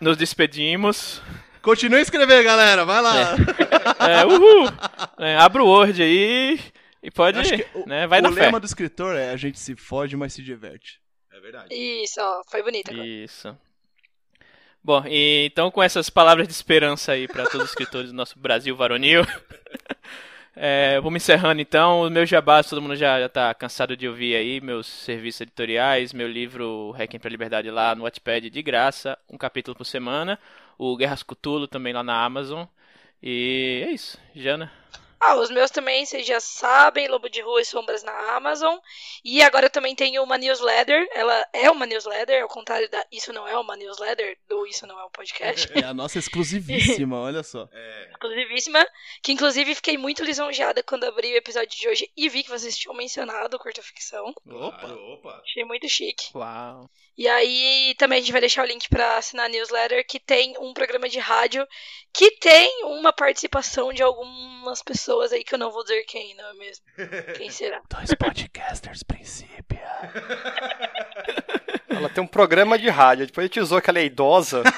Nos 0.00 0.16
despedimos. 0.16 1.20
Continue 1.60 1.98
a 1.98 2.02
escrever, 2.02 2.42
galera, 2.44 2.86
vai 2.86 3.02
lá. 3.02 3.36
É, 4.08 4.24
uhul! 4.24 4.68
É, 5.18 5.36
abre 5.36 5.60
o 5.60 5.66
Word 5.66 6.02
aí 6.02 6.58
e 7.06 7.10
pode, 7.12 7.38
Acho 7.38 7.56
que 7.56 7.66
o, 7.72 7.86
né, 7.86 8.04
vai 8.04 8.18
o 8.18 8.22
na 8.22 8.32
fé. 8.32 8.40
lema 8.46 8.58
do 8.58 8.66
escritor 8.66 9.14
é 9.14 9.30
a 9.30 9.36
gente 9.36 9.60
se 9.60 9.76
fode, 9.76 10.16
mas 10.16 10.32
se 10.32 10.42
diverte. 10.42 11.00
É 11.32 11.38
verdade. 11.38 11.72
Isso, 11.72 12.20
ó. 12.20 12.42
Foi 12.50 12.64
bonito 12.64 12.90
agora. 12.90 13.06
Isso. 13.06 13.56
Bom, 14.82 15.04
e 15.06 15.46
então 15.46 15.70
com 15.70 15.80
essas 15.80 16.10
palavras 16.10 16.48
de 16.48 16.52
esperança 16.52 17.12
aí 17.12 17.28
para 17.28 17.44
todos 17.44 17.66
os 17.66 17.70
escritores 17.70 18.10
do 18.10 18.16
nosso 18.16 18.36
Brasil 18.36 18.74
varonil, 18.74 19.22
é, 20.56 20.98
vou 21.00 21.12
me 21.12 21.18
encerrando 21.18 21.60
então. 21.60 22.00
Os 22.00 22.10
meus 22.10 22.28
jabás, 22.28 22.68
todo 22.68 22.82
mundo 22.82 22.96
já, 22.96 23.20
já 23.20 23.28
tá 23.28 23.54
cansado 23.54 23.96
de 23.96 24.08
ouvir 24.08 24.34
aí, 24.34 24.60
meus 24.60 24.88
serviços 24.88 25.42
editoriais, 25.42 26.12
meu 26.12 26.26
livro 26.26 26.90
Requiem 26.90 27.20
pra 27.20 27.30
Liberdade 27.30 27.70
lá 27.70 27.94
no 27.94 28.02
Wattpad 28.02 28.50
de 28.50 28.62
graça, 28.62 29.16
um 29.30 29.38
capítulo 29.38 29.76
por 29.76 29.84
semana, 29.84 30.40
o 30.76 30.96
Guerras 30.96 31.22
Cutulo 31.22 31.68
também 31.68 31.92
lá 31.92 32.02
na 32.02 32.24
Amazon. 32.24 32.64
E 33.22 33.84
é 33.86 33.90
isso, 33.92 34.18
Jana. 34.34 34.72
Ah, 35.26 35.34
os 35.40 35.50
meus 35.50 35.72
também, 35.72 36.06
vocês 36.06 36.24
já 36.24 36.38
sabem, 36.38 37.08
Lobo 37.08 37.28
de 37.28 37.40
Rua 37.40 37.60
e 37.60 37.64
Sombras 37.64 38.04
na 38.04 38.36
Amazon. 38.36 38.78
E 39.24 39.42
agora 39.42 39.66
eu 39.66 39.70
também 39.70 39.92
tenho 39.92 40.22
uma 40.22 40.38
newsletter. 40.38 41.04
Ela 41.12 41.44
é 41.52 41.68
uma 41.68 41.84
newsletter, 41.84 42.44
ao 42.44 42.48
contrário 42.48 42.88
da 42.88 43.04
Isso 43.10 43.32
Não 43.32 43.46
É 43.46 43.58
Uma 43.58 43.76
Newsletter, 43.76 44.38
do 44.48 44.64
Isso 44.68 44.86
Não 44.86 44.96
É 45.00 45.04
Um 45.04 45.10
Podcast. 45.10 45.66
É 45.76 45.84
a 45.84 45.92
nossa 45.92 46.20
exclusivíssima, 46.20 47.18
olha 47.18 47.42
só. 47.42 47.68
É. 47.72 48.08
exclusivíssima. 48.12 48.86
Que 49.20 49.32
inclusive 49.32 49.74
fiquei 49.74 49.98
muito 49.98 50.22
lisonjeada 50.22 50.80
quando 50.84 51.02
abri 51.02 51.32
o 51.32 51.36
episódio 51.36 51.76
de 51.76 51.88
hoje 51.88 52.08
e 52.16 52.28
vi 52.28 52.44
que 52.44 52.50
vocês 52.50 52.78
tinham 52.78 52.94
mencionado 52.94 53.58
curta 53.58 53.82
ficção. 53.82 54.32
Opa. 54.46 54.86
Opa. 54.86 55.42
Achei 55.44 55.64
muito 55.64 55.88
chique. 55.88 56.30
Uau. 56.36 56.88
E 57.18 57.26
aí 57.26 57.94
também 57.96 58.18
a 58.18 58.20
gente 58.20 58.32
vai 58.32 58.42
deixar 58.42 58.62
o 58.62 58.66
link 58.66 58.88
pra 58.90 59.16
assinar 59.16 59.46
a 59.46 59.48
newsletter, 59.48 60.04
que 60.06 60.20
tem 60.20 60.54
um 60.60 60.74
programa 60.74 61.08
de 61.08 61.18
rádio 61.18 61.66
que 62.12 62.30
tem 62.32 62.84
uma 62.84 63.10
participação 63.12 63.90
de 63.92 64.02
algumas 64.02 64.82
pessoas 64.82 65.32
aí 65.32 65.42
que 65.42 65.54
eu 65.54 65.58
não 65.58 65.70
vou 65.70 65.82
dizer 65.82 66.02
quem, 66.04 66.34
não 66.34 66.50
é 66.50 66.54
mesmo? 66.54 66.84
Quem 67.38 67.50
será? 67.50 67.80
Dois 67.88 68.12
podcasters, 68.14 69.02
princípio. 69.02 69.56
Ela 71.88 72.08
tem 72.10 72.22
um 72.22 72.26
programa 72.26 72.78
de 72.78 72.88
rádio. 72.90 73.26
Depois 73.26 73.44
a 73.44 73.48
gente 73.48 73.60
usou 73.60 73.80
que 73.80 73.88
ela 73.88 73.98
é 73.98 74.04
idosa. 74.04 74.62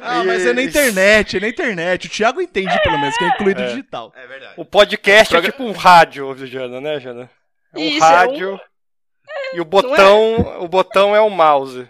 Ah, 0.00 0.22
mas 0.24 0.46
é 0.46 0.52
na 0.52 0.62
internet, 0.62 1.36
é 1.36 1.40
na 1.40 1.48
internet. 1.48 2.06
O 2.06 2.10
Thiago 2.10 2.40
entende, 2.40 2.80
pelo 2.82 2.98
menos, 2.98 3.16
que 3.16 3.24
é 3.24 3.28
incluído 3.28 3.62
É. 3.62 3.66
digital. 3.66 4.12
É 4.14 4.26
verdade. 4.26 4.54
O 4.56 4.64
podcast 4.64 5.30
Progra- 5.30 5.48
é 5.48 5.52
tipo 5.52 5.64
um 5.64 5.72
rádio, 5.72 6.46
Jana, 6.46 6.80
né, 6.80 7.00
Jana? 7.00 7.28
É 7.74 7.78
um 7.78 7.82
Isso, 7.82 8.04
é 8.04 8.08
um- 8.08 8.10
rádio. 8.10 8.60
E 9.54 9.60
o 9.60 9.64
botão, 9.64 10.56
o 10.60 10.68
botão 10.68 11.14
é 11.16 11.20
o 11.20 11.30
mouse. 11.30 11.88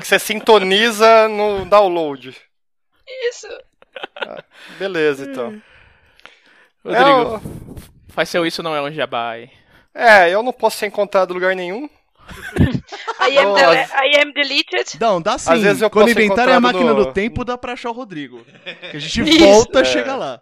Que 0.00 0.06
você 0.06 0.18
sintoniza 0.18 1.28
no 1.28 1.64
download. 1.64 2.36
Isso. 3.28 3.48
Beleza, 4.78 5.28
então. 5.30 5.60
Rodrigo, 6.84 7.42
faz 8.08 8.28
seu 8.28 8.46
isso 8.46 8.62
não 8.62 8.74
é 8.74 8.80
um 8.80 8.90
jabá 8.92 9.30
aí. 9.32 9.50
É, 9.94 10.30
eu 10.30 10.42
não 10.42 10.52
posso 10.52 10.78
ser 10.78 10.86
encontrado 10.86 11.30
em 11.30 11.34
lugar 11.34 11.54
nenhum. 11.56 11.88
I 13.20 13.36
am, 13.38 13.54
I 13.56 14.20
am 14.22 14.32
deleted. 14.32 14.98
Não, 15.00 15.20
dá 15.20 15.36
sim. 15.36 15.52
Às 15.52 15.62
vezes 15.62 15.82
eu 15.82 15.90
Quando 15.90 16.10
inventarem 16.10 16.54
a 16.54 16.60
máquina 16.60 16.94
no- 16.94 17.04
do 17.06 17.12
tempo, 17.12 17.44
dá 17.44 17.58
pra 17.58 17.72
achar 17.72 17.90
o 17.90 17.94
Rodrigo. 17.94 18.44
Que 18.90 18.96
a 18.96 19.00
gente 19.00 19.22
Isso. 19.28 19.38
volta, 19.44 19.80
É. 19.80 19.84
chega 19.84 20.14
lá. 20.14 20.40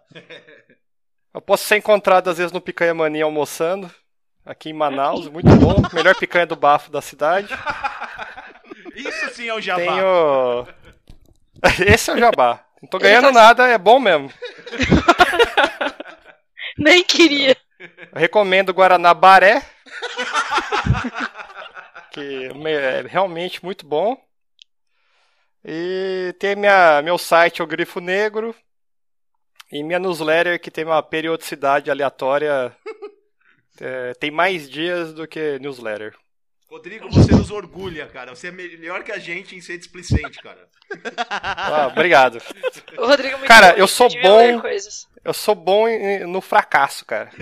Eu 1.33 1.41
posso 1.41 1.65
ser 1.65 1.77
encontrado 1.77 2.29
às 2.29 2.37
vezes 2.37 2.51
no 2.51 2.61
Picanha 2.61 2.93
Mania 2.93 3.23
almoçando. 3.25 3.89
Aqui 4.49 4.71
em 4.71 4.73
Manaus, 4.73 5.27
muito 5.27 5.47
bom. 5.57 5.75
Melhor 5.93 6.15
picanha 6.15 6.47
do 6.47 6.55
bafo 6.55 6.89
da 6.89 7.03
cidade. 7.03 7.53
Isso 8.97 9.29
sim 9.35 9.47
é 9.47 9.53
o 9.53 9.61
jabá. 9.61 9.85
Tenho. 9.85 10.67
Esse 11.85 12.09
é 12.09 12.15
o 12.15 12.17
jabá. 12.17 12.65
Não 12.81 12.89
tô 12.89 12.97
ganhando 12.97 13.31
nada, 13.31 13.67
é 13.67 13.77
bom 13.77 13.99
mesmo. 13.99 14.33
Nem 16.75 17.03
queria. 17.03 17.55
Eu 17.79 18.19
recomendo 18.19 18.73
Guaraná 18.73 19.13
Baré. 19.13 19.61
que 22.09 22.49
é 22.65 23.07
realmente 23.07 23.63
muito 23.63 23.85
bom. 23.85 24.19
E 25.63 26.33
tem 26.39 26.55
minha, 26.55 27.03
meu 27.03 27.19
site, 27.19 27.61
o 27.61 27.67
Grifo 27.67 27.99
Negro. 27.99 28.55
Em 29.71 29.83
minha 29.83 29.99
newsletter, 29.99 30.59
que 30.59 30.71
tem 30.71 30.85
uma 30.85 31.03
periodicidade 31.03 31.91
aleatória, 31.91 32.75
é, 33.79 34.13
tem 34.15 34.31
mais 34.31 34.69
dias 34.69 35.13
do 35.13 35.27
que 35.27 35.57
newsletter. 35.59 36.15
Rodrigo, 36.69 37.09
você 37.09 37.31
nos 37.31 37.49
orgulha, 37.49 38.05
cara. 38.05 38.35
Você 38.35 38.49
é 38.49 38.51
melhor 38.51 39.03
que 39.03 39.11
a 39.11 39.17
gente 39.17 39.55
em 39.55 39.61
ser 39.61 39.79
displicente, 39.79 40.39
cara. 40.39 40.67
Ah, 41.27 41.87
obrigado. 41.91 42.39
O 42.95 43.07
Rodrigo 43.07 43.39
muito 43.39 43.47
Cara, 43.47 43.71
bom, 43.73 43.79
eu 43.79 43.87
sou 43.87 44.07
devia 44.07 44.29
bom-. 44.29 44.61
Eu 45.25 45.33
sou 45.33 45.55
bom 45.55 45.87
em- 45.87 46.27
no 46.27 46.41
fracasso, 46.41 47.03
cara. 47.05 47.31
É- 47.39 47.41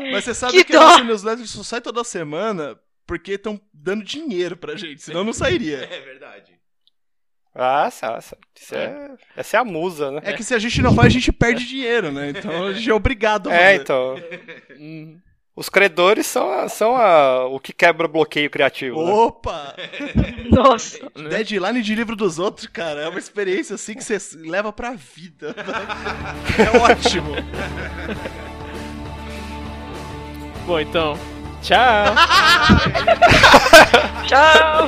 Mas 0.12 0.24
você 0.24 0.34
sabe 0.34 0.52
Que 0.52 0.64
que, 0.64 0.76
a 0.76 0.78
dó. 0.78 0.86
nossa 0.88 1.04
newsletter 1.04 1.46
só 1.48 1.62
sai 1.62 1.80
toda 1.80 2.04
semana 2.04 2.78
porque 3.06 3.32
estão 3.32 3.60
dando 3.72 4.04
dinheiro 4.04 4.56
pra 4.56 4.76
gente, 4.76 5.02
senão 5.02 5.24
não 5.24 5.32
sairia. 5.32 5.78
É 5.90 6.00
verdade. 6.00 6.52
Nossa, 7.54 8.10
nossa. 8.10 8.36
Isso 8.60 8.74
é... 8.74 9.10
Essa 9.36 9.56
é 9.58 9.60
a 9.60 9.64
musa, 9.64 10.10
né? 10.10 10.20
É 10.24 10.32
que 10.32 10.42
se 10.42 10.54
a 10.54 10.58
gente 10.58 10.82
não 10.82 10.94
faz, 10.94 11.06
a 11.06 11.10
gente 11.10 11.30
perde 11.32 11.64
dinheiro, 11.66 12.10
né? 12.10 12.30
Então 12.30 12.66
a 12.66 12.72
gente 12.72 12.90
é 12.90 12.94
obrigado 12.94 13.48
a 13.48 13.52
fazer. 13.52 13.62
É, 13.62 13.74
então. 13.76 14.16
Hum. 14.78 15.18
Os 15.56 15.68
credores 15.68 16.26
são, 16.26 16.50
a- 16.50 16.68
são 16.68 16.96
a- 16.96 17.46
o 17.46 17.60
que 17.60 17.72
quebra 17.72 18.08
bloqueio 18.08 18.50
criativo. 18.50 19.04
né? 19.04 19.12
Opa! 19.12 19.76
Nossa. 20.50 20.98
Né? 21.14 21.28
Deadline 21.28 21.80
de 21.80 21.94
livro 21.94 22.16
dos 22.16 22.40
outros, 22.40 22.66
cara, 22.66 23.02
é 23.02 23.08
uma 23.08 23.20
experiência 23.20 23.74
assim 23.76 23.94
que 23.94 24.02
você 24.02 24.18
leva 24.36 24.72
pra 24.72 24.94
vida. 24.94 25.54
É 26.58 26.76
ótimo. 26.78 27.34
Bom, 30.66 30.80
então. 30.80 31.16
Tchau. 31.64 32.12
Tchau. 34.28 34.86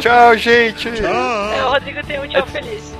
Tchau, 0.00 0.32
gente! 0.38 0.88
É, 0.88 1.64
o 1.66 1.68
Rodrigo 1.68 2.00
tem 2.06 2.18
um 2.18 2.26
tchau 2.26 2.46
feliz. 2.46 2.94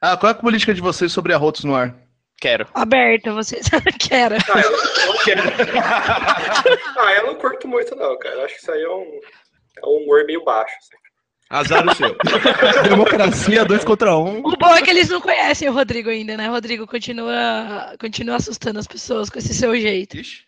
Ah, 0.00 0.16
qual 0.16 0.30
é 0.30 0.32
a 0.32 0.34
política 0.34 0.74
de 0.74 0.80
vocês 0.80 1.12
sobre 1.12 1.32
arrotos 1.32 1.62
no 1.62 1.76
ar? 1.76 1.94
Quero. 2.40 2.66
Aberta, 2.74 3.32
vocês. 3.32 3.70
Quero. 4.00 4.34
Ah, 4.34 4.60
eu 4.60 4.72
não 4.72 4.78
quero. 5.24 5.42
ah, 6.98 7.12
eu 7.18 7.26
não 7.28 7.36
curto 7.36 7.68
muito, 7.68 7.94
não, 7.94 8.18
cara. 8.18 8.44
Acho 8.44 8.56
que 8.56 8.62
isso 8.62 8.72
aí 8.72 8.82
é 8.82 8.90
um, 8.90 9.20
é 9.82 9.86
um 9.86 10.02
humor 10.04 10.24
meio 10.26 10.44
baixo. 10.44 10.74
assim. 10.78 11.02
Azar 11.50 11.86
o 11.86 11.94
seu. 11.94 12.16
Democracia, 12.88 13.64
dois 13.64 13.84
contra 13.84 14.16
um. 14.16 14.38
O 14.38 14.56
bom 14.56 14.74
é 14.74 14.80
que 14.80 14.88
eles 14.88 15.10
não 15.10 15.20
conhecem 15.20 15.68
o 15.68 15.72
Rodrigo 15.72 16.08
ainda, 16.08 16.34
né? 16.34 16.48
Rodrigo 16.48 16.86
continua, 16.86 17.94
continua 18.00 18.36
assustando 18.36 18.78
as 18.78 18.86
pessoas 18.86 19.28
com 19.28 19.38
esse 19.38 19.52
seu 19.52 19.78
jeito. 19.78 20.16
Ixi. 20.16 20.44